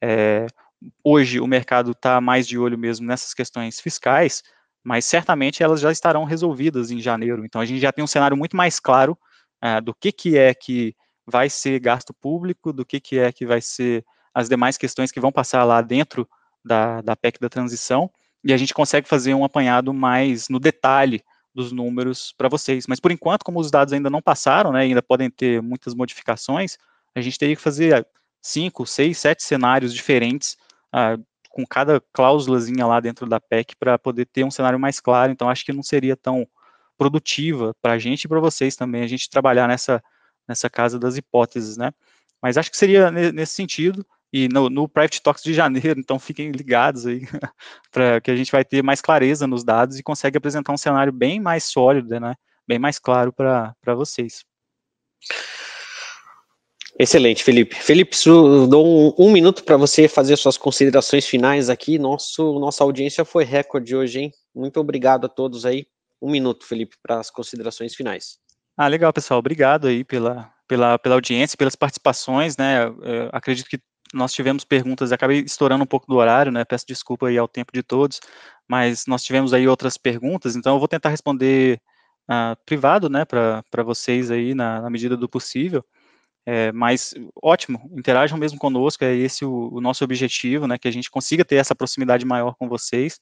É, 0.03 0.45
hoje 1.01 1.39
o 1.39 1.47
mercado 1.47 1.91
está 1.91 2.19
mais 2.19 2.45
de 2.45 2.57
olho 2.57 2.77
mesmo 2.77 3.07
nessas 3.07 3.33
questões 3.33 3.79
fiscais, 3.79 4.43
mas 4.83 5.05
certamente 5.05 5.63
elas 5.63 5.79
já 5.79 5.89
estarão 5.89 6.25
resolvidas 6.25 6.91
em 6.91 6.99
janeiro. 6.99 7.45
Então 7.45 7.61
a 7.61 7.65
gente 7.65 7.79
já 7.79 7.93
tem 7.93 8.03
um 8.03 8.07
cenário 8.07 8.35
muito 8.35 8.57
mais 8.57 8.77
claro 8.77 9.17
uh, 9.63 9.81
do 9.81 9.95
que, 9.95 10.11
que 10.11 10.37
é 10.37 10.53
que 10.53 10.93
vai 11.31 11.49
ser 11.49 11.79
gasto 11.79 12.13
público, 12.13 12.73
do 12.73 12.85
que, 12.85 12.99
que 12.99 13.17
é 13.17 13.31
que 13.31 13.45
vai 13.45 13.61
ser 13.61 14.05
as 14.33 14.49
demais 14.49 14.77
questões 14.77 15.11
que 15.11 15.19
vão 15.19 15.31
passar 15.31 15.63
lá 15.63 15.81
dentro 15.81 16.27
da, 16.63 17.01
da 17.01 17.15
PEC 17.15 17.39
da 17.39 17.49
transição, 17.49 18.09
e 18.43 18.53
a 18.53 18.57
gente 18.57 18.73
consegue 18.73 19.07
fazer 19.07 19.33
um 19.33 19.45
apanhado 19.45 19.93
mais 19.93 20.49
no 20.49 20.59
detalhe 20.59 21.23
dos 21.53 21.71
números 21.71 22.33
para 22.37 22.49
vocês. 22.49 22.85
Mas 22.87 22.99
por 22.99 23.11
enquanto, 23.11 23.43
como 23.43 23.59
os 23.59 23.71
dados 23.71 23.93
ainda 23.93 24.09
não 24.09 24.21
passaram, 24.21 24.71
né, 24.71 24.81
ainda 24.81 25.01
podem 25.01 25.29
ter 25.29 25.61
muitas 25.61 25.93
modificações, 25.93 26.77
a 27.15 27.21
gente 27.21 27.37
teria 27.37 27.55
que 27.55 27.61
fazer 27.61 28.05
cinco, 28.41 28.85
seis, 28.85 29.17
sete 29.17 29.43
cenários 29.43 29.93
diferentes 29.93 30.57
uh, 30.93 31.23
com 31.49 31.65
cada 31.65 32.01
cláusulazinha 32.13 32.87
lá 32.87 32.99
dentro 32.99 33.27
da 33.27 33.39
PEC 33.39 33.75
para 33.75 33.99
poder 33.99 34.25
ter 34.25 34.43
um 34.43 34.51
cenário 34.51 34.79
mais 34.79 34.99
claro. 34.99 35.31
Então, 35.31 35.49
acho 35.49 35.65
que 35.65 35.73
não 35.73 35.83
seria 35.83 36.15
tão 36.15 36.47
produtiva 36.97 37.75
para 37.81 37.93
a 37.93 37.99
gente 37.99 38.23
e 38.23 38.27
para 38.27 38.39
vocês 38.39 38.75
também, 38.75 39.03
a 39.03 39.07
gente 39.07 39.29
trabalhar 39.29 39.67
nessa, 39.67 40.01
nessa 40.47 40.69
casa 40.69 40.99
das 40.99 41.17
hipóteses, 41.17 41.77
né? 41.77 41.91
Mas 42.41 42.57
acho 42.57 42.71
que 42.71 42.77
seria 42.77 43.11
nesse 43.11 43.53
sentido, 43.53 44.05
e 44.33 44.47
no, 44.47 44.69
no 44.69 44.87
Private 44.87 45.21
Talks 45.21 45.43
de 45.43 45.53
janeiro, 45.53 45.99
então 45.99 46.17
fiquem 46.17 46.51
ligados 46.51 47.05
aí, 47.05 47.21
para 47.91 48.21
que 48.21 48.31
a 48.31 48.35
gente 48.35 48.51
vai 48.51 48.63
ter 48.63 48.81
mais 48.81 49.01
clareza 49.01 49.45
nos 49.45 49.63
dados 49.63 49.99
e 49.99 50.03
consegue 50.03 50.37
apresentar 50.37 50.73
um 50.73 50.77
cenário 50.77 51.11
bem 51.11 51.39
mais 51.39 51.65
sólido, 51.65 52.19
né? 52.19 52.35
Bem 52.67 52.79
mais 52.79 52.97
claro 52.97 53.33
para 53.33 53.95
vocês. 53.95 54.45
Excelente, 56.97 57.43
Felipe. 57.43 57.75
Felipe, 57.75 58.15
dou 58.69 58.85
um, 58.85 59.27
um 59.27 59.31
minuto 59.31 59.63
para 59.63 59.75
você 59.75 60.07
fazer 60.07 60.37
suas 60.37 60.57
considerações 60.57 61.25
finais 61.25 61.69
aqui. 61.69 61.97
Nosso, 61.97 62.59
nossa 62.59 62.83
audiência 62.83 63.25
foi 63.25 63.43
recorde 63.43 63.95
hoje, 63.95 64.19
hein? 64.19 64.31
Muito 64.53 64.79
obrigado 64.79 65.25
a 65.25 65.29
todos 65.29 65.65
aí. 65.65 65.87
Um 66.21 66.29
minuto, 66.29 66.65
Felipe, 66.65 66.95
para 67.01 67.19
as 67.19 67.31
considerações 67.31 67.95
finais. 67.95 68.37
Ah, 68.83 68.87
legal, 68.87 69.13
pessoal. 69.13 69.39
Obrigado 69.39 69.85
aí 69.85 70.03
pela, 70.03 70.51
pela, 70.67 70.97
pela 70.97 71.13
audiência, 71.13 71.55
pelas 71.55 71.75
participações, 71.75 72.57
né? 72.57 72.87
Eu 72.87 73.29
acredito 73.31 73.69
que 73.69 73.79
nós 74.11 74.33
tivemos 74.33 74.63
perguntas, 74.65 75.11
acabei 75.11 75.41
estourando 75.41 75.83
um 75.83 75.87
pouco 75.87 76.07
do 76.07 76.15
horário, 76.15 76.51
né? 76.51 76.65
Peço 76.65 76.87
desculpa 76.87 77.27
aí 77.27 77.37
ao 77.37 77.47
tempo 77.47 77.71
de 77.71 77.83
todos, 77.83 78.19
mas 78.67 79.05
nós 79.05 79.23
tivemos 79.23 79.53
aí 79.53 79.67
outras 79.67 79.99
perguntas, 79.99 80.55
então 80.55 80.73
eu 80.73 80.79
vou 80.79 80.87
tentar 80.87 81.09
responder 81.09 81.79
uh, 82.27 82.57
privado, 82.65 83.07
né, 83.07 83.23
para 83.23 83.83
vocês 83.85 84.31
aí 84.31 84.55
na, 84.55 84.81
na 84.81 84.89
medida 84.89 85.15
do 85.15 85.29
possível. 85.29 85.85
É, 86.43 86.71
mas 86.71 87.13
ótimo, 87.43 87.87
interajam 87.95 88.35
mesmo 88.35 88.57
conosco, 88.57 89.03
é 89.03 89.13
esse 89.15 89.45
o, 89.45 89.69
o, 89.73 89.79
nosso 89.79 90.03
objetivo, 90.03 90.65
né, 90.65 90.79
que 90.79 90.87
a 90.87 90.91
gente 90.91 91.11
consiga 91.11 91.45
ter 91.45 91.57
essa 91.57 91.75
proximidade 91.75 92.25
maior 92.25 92.55
com 92.55 92.67
vocês. 92.67 93.19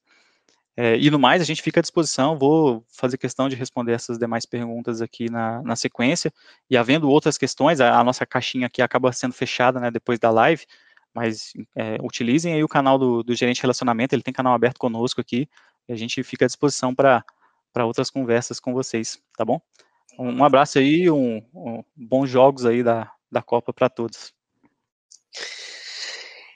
É, 0.77 0.97
e 0.97 1.09
no 1.11 1.19
mais, 1.19 1.41
a 1.41 1.45
gente 1.45 1.61
fica 1.61 1.79
à 1.79 1.81
disposição, 1.81 2.37
vou 2.37 2.85
fazer 2.87 3.17
questão 3.17 3.49
de 3.49 3.55
responder 3.55 3.91
essas 3.91 4.17
demais 4.17 4.45
perguntas 4.45 5.01
aqui 5.01 5.29
na, 5.29 5.61
na 5.61 5.75
sequência, 5.75 6.31
e 6.69 6.77
havendo 6.77 7.09
outras 7.09 7.37
questões, 7.37 7.81
a, 7.81 7.99
a, 7.99 8.03
nossa 8.03 8.25
caixinha 8.25 8.67
aqui 8.67 8.81
acaba 8.81 9.11
sendo 9.11 9.33
fechada, 9.33 9.79
né, 9.79 9.91
depois 9.91 10.19
da 10.19 10.29
live, 10.31 10.65
mas 11.13 11.51
é, 11.75 11.97
utilizem 12.01 12.53
aí 12.53 12.63
o 12.63 12.67
canal 12.67 12.97
do, 12.97 13.23
do 13.23 13.35
gerente 13.35 13.61
relacionamento, 13.61 14.15
ele 14.15 14.23
tem 14.23 14.33
canal 14.33 14.53
aberto 14.53 14.77
conosco 14.77 15.19
aqui, 15.19 15.49
e 15.87 15.91
a 15.91 15.95
gente 15.95 16.23
fica 16.23 16.45
à 16.45 16.47
disposição 16.47 16.95
para 16.95 17.25
outras 17.79 18.09
conversas 18.09 18.59
com 18.59 18.73
vocês, 18.73 19.21
tá 19.35 19.43
bom? 19.43 19.59
Um 20.17 20.43
abraço 20.43 20.79
aí, 20.79 21.09
um, 21.09 21.41
um 21.53 21.83
bons 21.95 22.29
jogos 22.29 22.65
aí 22.65 22.83
da, 22.83 23.11
da 23.31 23.41
Copa 23.41 23.71
para 23.71 23.89
todos. 23.89 24.33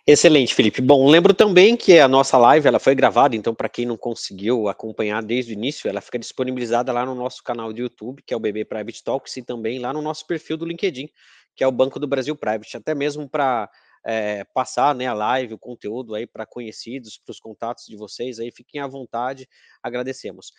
Excelente, 0.05 0.53
Felipe. 0.53 0.81
Bom, 0.81 1.09
lembro 1.09 1.33
também 1.33 1.77
que 1.77 1.97
a 1.97 2.09
nossa 2.09 2.37
live 2.37 2.67
ela 2.67 2.77
foi 2.77 2.93
gravada, 2.93 3.37
então 3.37 3.55
para 3.55 3.69
quem 3.69 3.85
não 3.85 3.95
conseguiu 3.95 4.67
acompanhar 4.67 5.23
desde 5.23 5.53
o 5.53 5.55
início, 5.55 5.89
ela 5.89 6.01
fica 6.01 6.19
disponibilizada 6.19 6.91
lá 6.91 7.05
no 7.05 7.15
nosso 7.15 7.41
canal 7.41 7.71
de 7.71 7.83
YouTube, 7.83 8.21
que 8.21 8.33
é 8.33 8.37
o 8.37 8.39
BB 8.39 8.65
Private 8.65 9.01
Talks, 9.01 9.37
e 9.37 9.41
também 9.41 9.79
lá 9.79 9.93
no 9.93 10.01
nosso 10.01 10.27
perfil 10.27 10.57
do 10.57 10.65
LinkedIn, 10.65 11.09
que 11.55 11.63
é 11.63 11.67
o 11.67 11.71
Banco 11.71 11.99
do 11.99 12.07
Brasil 12.07 12.35
Private, 12.35 12.75
até 12.75 12.93
mesmo 12.93 13.29
para 13.29 13.69
é, 14.05 14.43
passar 14.43 14.93
né, 14.93 15.07
a 15.07 15.13
live, 15.13 15.53
o 15.53 15.59
conteúdo 15.59 16.13
aí 16.15 16.27
para 16.27 16.45
conhecidos, 16.45 17.17
para 17.17 17.31
os 17.31 17.39
contatos 17.39 17.85
de 17.85 17.95
vocês 17.95 18.39
aí, 18.39 18.51
fiquem 18.51 18.81
à 18.81 18.87
vontade, 18.87 19.47
agradecemos. 19.81 20.51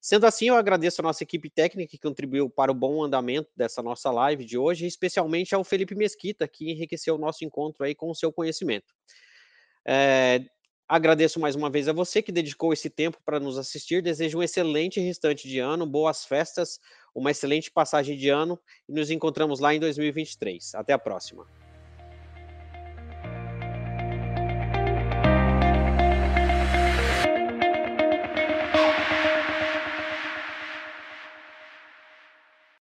Sendo 0.00 0.26
assim, 0.26 0.46
eu 0.46 0.56
agradeço 0.56 1.00
a 1.00 1.04
nossa 1.04 1.22
equipe 1.22 1.50
técnica 1.50 1.90
que 1.90 1.98
contribuiu 1.98 2.48
para 2.48 2.70
o 2.70 2.74
bom 2.74 3.02
andamento 3.02 3.50
dessa 3.56 3.82
nossa 3.82 4.10
live 4.10 4.44
de 4.44 4.56
hoje, 4.56 4.86
especialmente 4.86 5.54
ao 5.54 5.64
Felipe 5.64 5.94
Mesquita, 5.94 6.46
que 6.46 6.70
enriqueceu 6.70 7.16
o 7.16 7.18
nosso 7.18 7.44
encontro 7.44 7.84
aí 7.84 7.94
com 7.94 8.10
o 8.10 8.14
seu 8.14 8.32
conhecimento. 8.32 8.94
É, 9.86 10.44
agradeço 10.88 11.40
mais 11.40 11.56
uma 11.56 11.68
vez 11.68 11.88
a 11.88 11.92
você 11.92 12.22
que 12.22 12.32
dedicou 12.32 12.72
esse 12.72 12.88
tempo 12.88 13.18
para 13.24 13.40
nos 13.40 13.58
assistir. 13.58 14.00
Desejo 14.00 14.38
um 14.38 14.42
excelente 14.42 15.00
restante 15.00 15.48
de 15.48 15.58
ano, 15.58 15.84
boas 15.84 16.24
festas, 16.24 16.78
uma 17.14 17.30
excelente 17.30 17.70
passagem 17.70 18.16
de 18.16 18.28
ano 18.28 18.58
e 18.88 18.92
nos 18.92 19.10
encontramos 19.10 19.60
lá 19.60 19.74
em 19.74 19.80
2023. 19.80 20.74
Até 20.76 20.92
a 20.92 20.98
próxima. 20.98 21.67